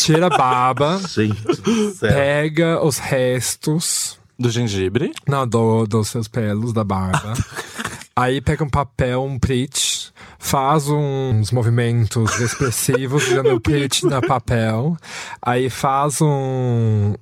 Tira 0.04 0.28
a 0.28 0.30
barba, 0.30 1.00
Gente 1.08 1.42
do 1.62 1.92
céu. 1.92 2.10
pega 2.12 2.84
os 2.84 2.98
restos. 2.98 4.20
Do 4.38 4.50
gengibre. 4.50 5.12
Não, 5.28 5.48
do, 5.48 5.86
dos 5.86 6.08
seus 6.08 6.28
pelos 6.28 6.74
da 6.74 6.84
barba. 6.84 7.34
Aí 8.16 8.42
pega 8.42 8.64
um 8.64 8.70
papel, 8.70 9.24
um 9.24 9.38
print, 9.40 10.12
faz 10.38 10.88
uns 10.88 11.52
movimentos 11.52 12.40
expressivos 12.40 13.28
dando 13.30 13.54
o 13.56 13.60
print 13.62 14.06
no 14.06 14.22
papel. 14.22 14.98
Aí 15.42 15.70
faz 15.70 16.22
um. 16.22 17.14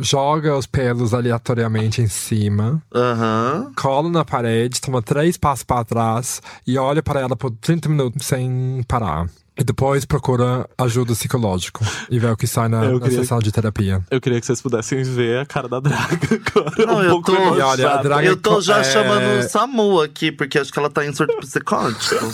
Joga 0.00 0.56
os 0.56 0.66
pelos 0.66 1.14
aleatoriamente 1.14 2.02
em 2.02 2.08
cima, 2.08 2.82
Aham. 2.94 3.70
cola 3.76 4.10
na 4.10 4.24
parede, 4.24 4.80
toma 4.80 5.00
três 5.00 5.36
passos 5.36 5.62
para 5.64 5.84
trás 5.84 6.42
e 6.66 6.76
olha 6.76 7.02
para 7.02 7.20
ela 7.20 7.36
por 7.36 7.52
30 7.52 7.88
minutos 7.88 8.26
sem 8.26 8.82
parar. 8.88 9.26
E 9.60 9.64
depois 9.64 10.06
procura 10.06 10.66
ajuda 10.78 11.12
psicológica 11.12 11.84
e 12.10 12.18
vê 12.18 12.28
o 12.28 12.36
que 12.36 12.46
sai 12.46 12.66
na, 12.66 12.80
sessão 13.10 13.38
de 13.40 13.52
terapia. 13.52 14.02
Eu 14.10 14.18
queria 14.18 14.40
que 14.40 14.46
vocês 14.46 14.62
pudessem 14.62 15.02
ver 15.02 15.40
a 15.40 15.44
cara 15.44 15.68
da 15.68 15.78
draga 15.80 16.16
agora. 16.56 16.86
Não, 16.86 16.96
um 16.96 17.02
eu 17.02 17.10
pouco 17.10 17.30
tô-. 17.30 17.58
E 17.58 17.60
olha, 17.60 17.90
a 17.90 18.02
draga 18.02 18.26
Eu 18.26 18.38
tô 18.38 18.58
já 18.62 18.78
é- 18.78 18.84
chamando 18.84 19.38
o 19.38 19.42
SAMU 19.46 20.00
aqui, 20.00 20.32
porque 20.32 20.58
acho 20.58 20.72
que 20.72 20.78
ela 20.78 20.88
tá 20.88 21.04
em 21.04 21.12
surto 21.12 21.36
psicótico. 21.40 22.24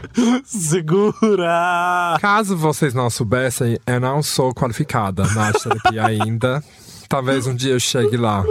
Segura! 0.44 2.16
Caso 2.20 2.56
vocês 2.56 2.94
não 2.94 3.10
soubessem, 3.10 3.78
eu 3.86 4.00
não 4.00 4.22
sou 4.22 4.54
qualificada 4.54 5.24
na 5.34 5.48
arte 5.48 5.62
terapia 5.62 6.06
ainda. 6.06 6.64
Talvez 7.12 7.46
um 7.46 7.54
dia 7.54 7.72
eu 7.72 7.78
chegue 7.80 8.16
lá. 8.16 8.42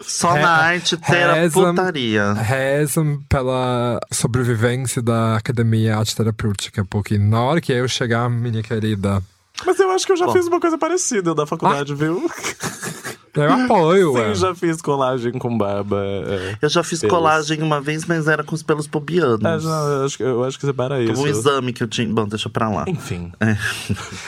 Só 0.00 0.32
Re- 0.34 0.40
na 0.42 0.50
arte 0.50 0.96
reza- 1.02 1.50
teraputaria. 1.52 2.32
Rezam 2.34 3.20
pela 3.28 3.98
sobrevivência 4.12 5.02
da 5.02 5.36
academia 5.36 5.96
arte 5.98 6.14
terapêutica, 6.14 6.84
porque 6.84 7.18
na 7.18 7.42
hora 7.42 7.60
que 7.60 7.72
eu 7.72 7.88
chegar, 7.88 8.30
minha 8.30 8.62
querida, 8.62 9.20
Mas 9.66 9.78
eu 9.80 9.90
acho 9.90 10.06
que 10.06 10.12
eu 10.12 10.16
já 10.16 10.26
Bom. 10.26 10.32
fiz 10.32 10.46
uma 10.46 10.60
coisa 10.60 10.78
parecida 10.78 11.34
da 11.34 11.44
faculdade, 11.44 11.92
viu? 11.94 12.30
eu 13.34 13.52
apoio, 13.52 14.12
Sim, 14.12 14.18
ué. 14.18 14.34
já 14.34 14.54
fiz 14.54 14.80
colagem 14.82 15.32
com 15.32 15.56
barba. 15.56 15.96
É, 16.04 16.56
Eu 16.62 16.68
já 16.68 16.82
fiz 16.82 17.00
Pelos. 17.00 17.14
colagem 17.16 17.62
uma 17.62 17.80
vez, 17.80 18.04
mas 18.04 18.28
era 18.28 18.42
com 18.44 18.54
os 18.54 18.62
pelos 18.62 18.86
pubianos. 18.86 19.40
É, 19.44 19.58
não, 19.68 19.88
eu, 19.92 20.04
acho, 20.04 20.16
que- 20.16 20.22
eu 20.22 20.44
acho 20.44 20.58
que 20.58 20.66
separa 20.66 21.02
isso. 21.02 21.20
um 21.22 21.26
exame 21.26 21.72
que 21.72 21.82
eu 21.82 21.88
tinha. 21.88 22.08
Bom, 22.08 22.26
deixa 22.26 22.48
pra 22.48 22.68
lá. 22.68 22.84
Enfim. 22.86 23.32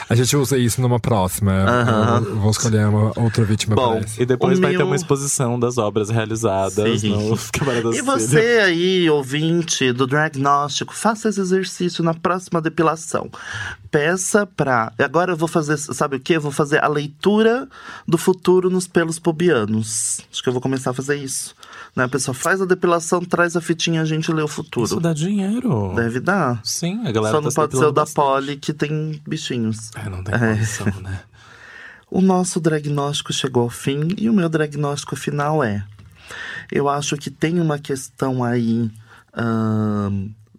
A 0.09 0.15
gente 0.15 0.35
usa 0.35 0.57
isso 0.57 0.81
numa 0.81 0.99
próxima. 0.99 1.51
Aham. 1.51 2.23
Eu 2.27 2.35
vou 2.37 2.51
escolher 2.51 2.87
uma 2.87 3.11
outra 3.19 3.43
vítima 3.43 3.75
Bom, 3.75 3.99
esse. 3.99 4.21
E 4.21 4.25
depois 4.25 4.57
O 4.57 4.61
vai 4.61 4.71
ter 4.71 4.77
meu- 4.77 4.87
uma 4.87 4.95
exposição 4.95 5.59
das 5.59 5.77
obras 5.77 6.09
realizadas 6.09 7.01
Sim. 7.01 7.09
no 7.09 7.35
da 7.91 7.97
E 7.97 8.01
você 8.01 8.61
aí, 8.63 9.09
ouvinte 9.09 9.91
do 9.91 10.05
Dragnóstico, 10.07 10.93
faça 10.93 11.29
esse 11.29 11.39
exercício 11.39 12.03
na 12.03 12.13
próxima 12.13 12.61
depilação. 12.61 13.29
Peça 13.89 14.45
pra. 14.45 14.91
Agora 14.99 15.31
eu 15.31 15.37
vou 15.37 15.47
fazer, 15.47 15.77
sabe 15.77 16.17
o 16.17 16.19
quê? 16.19 16.35
Eu 16.35 16.41
vou 16.41 16.51
fazer 16.51 16.83
a 16.83 16.87
leitura 16.87 17.67
do 18.07 18.17
futuro 18.17 18.69
nos 18.69 18.85
pelos 18.97 19.19
pubianos. 19.19 20.21
Acho 20.31 20.41
que 20.41 20.49
eu 20.49 20.53
vou 20.53 20.59
começar 20.59 20.89
a 20.89 20.93
fazer 20.93 21.17
isso. 21.17 21.53
Né? 21.95 22.05
A 22.05 22.09
pessoa 22.09 22.33
faz 22.33 22.59
a 22.59 22.65
depilação, 22.65 23.19
traz 23.23 23.55
a 23.55 23.61
fitinha, 23.61 24.01
a 24.01 24.05
gente 24.05 24.31
lê 24.31 24.41
o 24.41 24.47
futuro. 24.47 24.87
Isso 24.87 24.99
dá 24.99 25.13
dinheiro. 25.13 25.93
Deve 25.95 26.19
dar. 26.19 26.59
Sim, 26.63 27.05
a 27.05 27.11
galera 27.11 27.35
Só 27.35 27.39
não 27.41 27.49
tá 27.49 27.55
pode 27.55 27.77
ser 27.77 27.85
o 27.85 27.91
da 27.91 28.01
bastante. 28.01 28.15
Poli, 28.15 28.57
que 28.57 28.73
tem 28.73 29.21
bichinhos. 29.27 29.91
É, 29.95 30.09
não 30.09 30.23
tem 30.23 30.33
É. 30.33 30.39
condição, 30.39 30.87
né? 31.01 31.19
O 32.09 32.21
nosso 32.21 32.59
diagnóstico 32.59 33.31
chegou 33.33 33.63
ao 33.63 33.69
fim 33.69 34.07
e 34.17 34.29
o 34.29 34.33
meu 34.33 34.47
diagnóstico 34.49 35.15
final 35.15 35.61
é: 35.63 35.83
eu 36.71 36.87
acho 36.89 37.17
que 37.17 37.29
tem 37.29 37.59
uma 37.59 37.77
questão 37.77 38.43
aí 38.43 38.89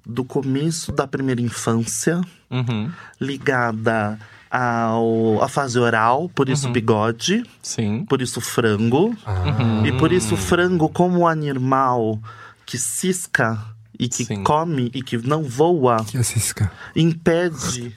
do 0.07 0.25
começo 0.25 0.93
da 0.93 1.07
primeira 1.09 1.41
infância 1.41 2.21
Uhum. 2.51 2.91
ligada 3.21 4.19
ao, 4.51 5.43
à 5.43 5.49
fase 5.49 5.79
oral, 5.79 6.29
por 6.35 6.47
Uhum. 6.49 6.55
isso 6.55 6.69
bigode, 6.71 7.43
Sim. 7.63 8.05
por 8.09 8.23
isso 8.23 8.41
frango, 8.41 9.17
Ah, 9.27 9.83
e 9.87 9.93
por 9.93 10.13
isso 10.13 10.37
frango 10.37 10.89
como 10.89 11.27
animal 11.27 12.19
que 12.67 12.79
cisca 12.79 13.59
e 13.99 14.09
que 14.09 14.25
Sim. 14.25 14.43
come 14.45 14.91
e 14.95 15.03
que 15.03 15.17
não 15.19 15.43
voa 15.43 16.05
que 16.05 16.17
é 16.17 16.23
cisca. 16.23 16.71
impede 16.95 17.95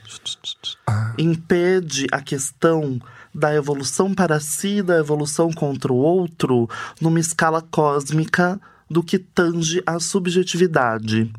impede 1.17 2.07
a 2.11 2.21
questão 2.21 2.99
da 3.33 3.53
evolução 3.53 4.13
para 4.13 4.39
si 4.39 4.77
e 4.77 4.83
da 4.83 4.97
evolução 4.97 5.51
contra 5.51 5.91
o 5.91 5.95
outro 5.97 6.69
numa 6.99 7.19
escala 7.19 7.61
cósmica 7.61 8.59
do 8.89 9.01
que 9.01 9.17
tange 9.17 9.81
a 9.85 9.99
subjetividade. 9.99 11.31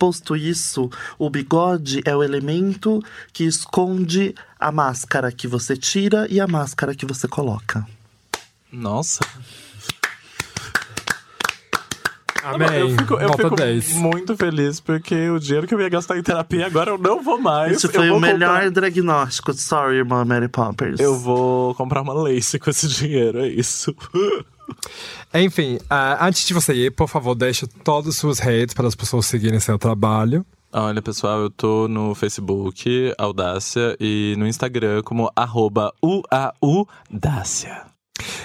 Posto 0.00 0.34
isso, 0.34 0.88
o 1.18 1.28
bigode 1.28 2.00
é 2.06 2.16
o 2.16 2.22
elemento 2.22 3.02
que 3.34 3.44
esconde 3.44 4.34
a 4.58 4.72
máscara 4.72 5.30
que 5.30 5.46
você 5.46 5.76
tira 5.76 6.26
e 6.30 6.40
a 6.40 6.46
máscara 6.46 6.94
que 6.94 7.04
você 7.04 7.28
coloca. 7.28 7.86
Nossa. 8.72 9.20
Amém. 12.42 12.78
Eu 12.78 12.88
fico, 12.96 13.14
eu 13.14 13.28
Nota 13.28 13.42
fico 13.42 13.56
10. 13.56 13.92
muito 13.96 14.34
feliz 14.34 14.80
porque 14.80 15.28
o 15.28 15.38
dinheiro 15.38 15.66
que 15.66 15.74
eu 15.74 15.80
ia 15.82 15.90
gastar 15.90 16.16
em 16.16 16.22
terapia 16.22 16.66
agora 16.66 16.92
eu 16.92 16.96
não 16.96 17.22
vou 17.22 17.38
mais. 17.38 17.72
Esse 17.76 17.86
Eu 17.88 17.92
foi 17.92 18.08
vou 18.08 18.16
o 18.16 18.20
melhor 18.20 18.64
comprar- 18.64 18.80
diagnóstico. 18.88 19.52
Sorry, 19.52 19.96
irmã 19.98 20.24
Mary 20.24 20.48
Poppers. 20.48 20.98
Eu 20.98 21.18
vou 21.18 21.74
comprar 21.74 22.00
uma 22.00 22.14
lace 22.14 22.58
com 22.58 22.70
esse 22.70 22.88
dinheiro, 22.88 23.40
é 23.40 23.48
isso. 23.48 23.94
Enfim, 25.34 25.78
ah, 25.88 26.26
antes 26.26 26.46
de 26.46 26.54
você 26.54 26.72
ir, 26.74 26.90
por 26.90 27.08
favor, 27.08 27.34
deixe 27.34 27.66
todas 27.66 28.10
as 28.10 28.16
suas 28.16 28.38
redes 28.38 28.74
para 28.74 28.88
as 28.88 28.94
pessoas 28.94 29.26
seguirem 29.26 29.60
seu 29.60 29.78
trabalho. 29.78 30.44
Olha, 30.72 31.02
pessoal, 31.02 31.40
eu 31.40 31.50
tô 31.50 31.88
no 31.88 32.14
Facebook, 32.14 33.12
Audácia, 33.18 33.96
e 33.98 34.34
no 34.38 34.46
Instagram 34.46 35.02
como 35.02 35.30
arroba 35.34 35.92
UAUdácia. 36.02 37.86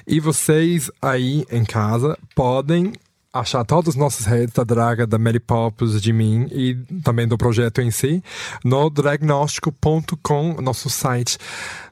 E 0.08 0.20
vocês 0.20 0.90
aí 1.02 1.46
em 1.52 1.64
casa 1.64 2.18
podem 2.34 2.94
achar 3.32 3.66
todas 3.66 3.90
as 3.90 3.96
nossas 3.96 4.26
redes 4.26 4.54
da 4.54 4.64
Draga, 4.64 5.06
da 5.06 5.20
Mary 5.20 5.40
Poppins, 5.40 6.02
de 6.02 6.14
mim 6.14 6.48
e 6.52 6.76
também 7.04 7.28
do 7.28 7.38
projeto 7.38 7.82
em 7.82 7.92
si 7.92 8.24
no 8.64 8.90
dragnóstico.com, 8.90 10.62
nosso 10.62 10.90
site 10.90 11.38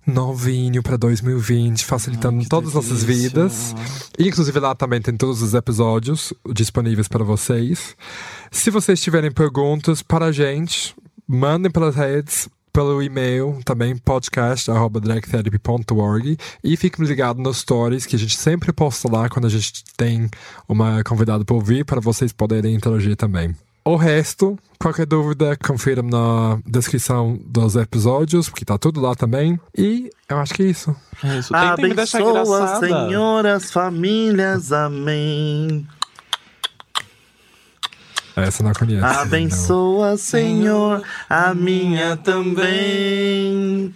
novinho 0.05 0.83
para 0.83 0.97
2020, 0.97 1.85
facilitando 1.85 2.47
todas 2.47 2.69
as 2.69 2.75
nossas 2.75 3.03
vidas. 3.03 3.73
Inclusive 4.19 4.59
lá 4.59 4.75
também 4.75 5.01
tem 5.01 5.15
todos 5.15 5.41
os 5.41 5.53
episódios 5.53 6.33
disponíveis 6.53 7.07
para 7.07 7.23
vocês. 7.23 7.95
Se 8.51 8.69
vocês 8.69 9.01
tiverem 9.01 9.31
perguntas 9.31 10.01
para 10.01 10.25
a 10.25 10.31
gente, 10.31 10.95
mandem 11.27 11.71
pelas 11.71 11.95
redes. 11.95 12.49
pelo 12.73 13.03
e-mail 13.03 13.59
também 13.63 13.95
podcast@dragtherapy.org 13.95 16.37
e 16.63 16.75
fiquem 16.75 17.05
ligados 17.05 17.43
nos 17.43 17.57
stories 17.57 18.07
que 18.07 18.15
a 18.15 18.19
gente 18.19 18.35
sempre 18.35 18.73
posta 18.73 19.07
lá 19.11 19.29
quando 19.29 19.45
a 19.45 19.49
gente 19.49 19.83
tem 19.95 20.27
uma 20.67 21.03
convidada 21.03 21.45
para 21.45 21.55
ouvir 21.55 21.85
para 21.85 22.01
vocês 22.01 22.33
poderem 22.33 22.73
interagir 22.73 23.15
também. 23.15 23.55
O 23.85 23.97
resto, 23.97 24.57
qualquer 24.79 25.05
dúvida, 25.05 25.57
confira 25.57 26.01
na 26.01 26.57
descrição 26.65 27.37
dos 27.45 27.75
episódios, 27.75 28.47
porque 28.47 28.63
tá 28.63 28.77
tudo 28.77 29.01
lá 29.01 29.13
também. 29.13 29.59
E 29.77 30.09
eu 30.29 30.37
acho 30.37 30.53
que 30.53 30.63
é 30.63 30.67
isso. 30.67 30.95
É 31.21 31.37
isso. 31.37 31.51
Tentem 31.51 31.89
me 31.89 31.93
deixar 31.93 32.21
Abençoa, 32.21 32.41
engraçada. 32.43 32.87
Senhor, 32.87 33.45
as 33.45 33.71
famílias, 33.71 34.71
amém. 34.71 35.85
Essa 38.37 38.63
eu 38.63 38.67
não 38.67 38.73
conheço. 38.73 39.05
Abençoa, 39.05 40.17
Senhor, 40.17 41.03
a 41.29 41.53
minha 41.53 42.17
também. 42.17 43.93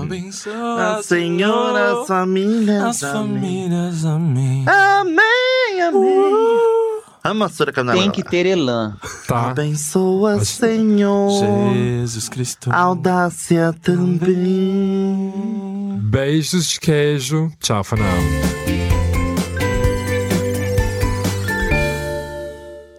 Abençoa, 0.00 1.02
Senhor, 1.02 1.76
as 1.76 2.06
famílias, 2.06 2.82
as 2.82 3.02
amém. 3.02 3.12
famílias, 3.12 4.04
amém. 4.04 4.64
Amém, 4.66 5.82
amém. 5.82 6.85
Sora 7.48 7.72
Canela. 7.72 8.00
Tem 8.00 8.10
que 8.10 8.22
ter 8.22 8.46
elan. 8.46 8.96
Tá. 9.26 9.50
Abençoa, 9.50 10.34
Acho- 10.36 10.44
Senhor, 10.46 11.72
Jesus 11.74 12.28
Cristo. 12.28 12.70
audácia 12.72 13.74
também. 13.82 15.32
Beijos 16.02 16.68
de 16.68 16.80
queijo. 16.80 17.50
Tchau, 17.60 17.82
for 17.84 17.98
now. 17.98 18.06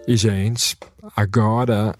E, 0.06 0.16
gente, 0.16 0.76
agora. 1.16 1.94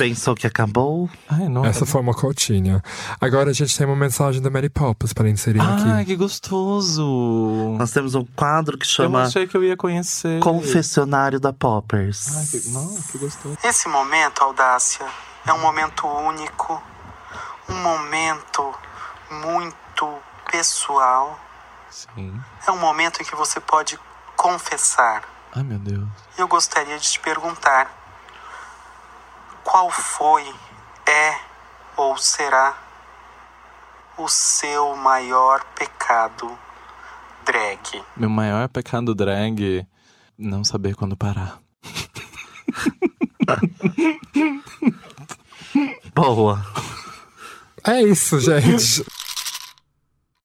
Pensou 0.00 0.34
que 0.34 0.46
acabou? 0.46 1.10
Ai, 1.28 1.46
não. 1.46 1.62
Essa 1.62 1.84
foi 1.84 2.00
uma 2.00 2.14
cotinha. 2.14 2.82
Agora 3.20 3.50
a 3.50 3.52
gente 3.52 3.76
tem 3.76 3.86
uma 3.86 3.94
mensagem 3.94 4.40
da 4.40 4.48
Mary 4.48 4.70
Poppins 4.70 5.12
para 5.12 5.28
inserir 5.28 5.60
Ai, 5.60 6.00
aqui. 6.00 6.06
que 6.06 6.16
gostoso. 6.16 7.76
Nós 7.78 7.90
temos 7.90 8.14
um 8.14 8.24
quadro 8.24 8.78
que 8.78 8.86
Eu 8.86 8.90
chama 8.90 9.24
achei 9.24 9.46
que 9.46 9.54
eu 9.54 9.62
ia 9.62 9.76
conhecer. 9.76 10.40
Confessionário 10.40 11.38
da 11.38 11.50
Ai, 11.50 11.54
Poppers. 11.58 12.48
que... 12.50 12.70
Não, 12.70 12.96
que 13.12 13.18
gostoso. 13.18 13.58
Esse 13.62 13.88
momento, 13.90 14.40
Audácia, 14.40 15.04
é 15.46 15.52
um 15.52 15.60
momento 15.60 16.06
único, 16.06 16.82
um 17.68 17.74
momento 17.74 18.74
muito 19.44 20.08
pessoal. 20.50 21.38
Sim. 21.90 22.40
É 22.66 22.70
um 22.70 22.78
momento 22.78 23.20
em 23.20 23.24
que 23.26 23.36
você 23.36 23.60
pode 23.60 24.00
confessar. 24.34 25.24
Ai, 25.54 25.62
meu 25.62 25.78
Deus. 25.78 26.08
Eu 26.38 26.48
gostaria 26.48 26.98
de 26.98 27.06
te 27.06 27.20
perguntar: 27.20 27.99
qual 29.64 29.90
foi, 29.90 30.44
é 31.06 31.38
ou 31.96 32.16
será 32.16 32.76
o 34.16 34.28
seu 34.28 34.96
maior 34.96 35.64
pecado 35.74 36.58
drag? 37.44 38.02
Meu 38.16 38.30
maior 38.30 38.68
pecado 38.68 39.14
drag, 39.14 39.86
não 40.38 40.64
saber 40.64 40.94
quando 40.94 41.16
parar. 41.16 41.58
Boa. 46.14 46.64
É 47.86 48.02
isso, 48.02 48.38
gente. 48.40 49.04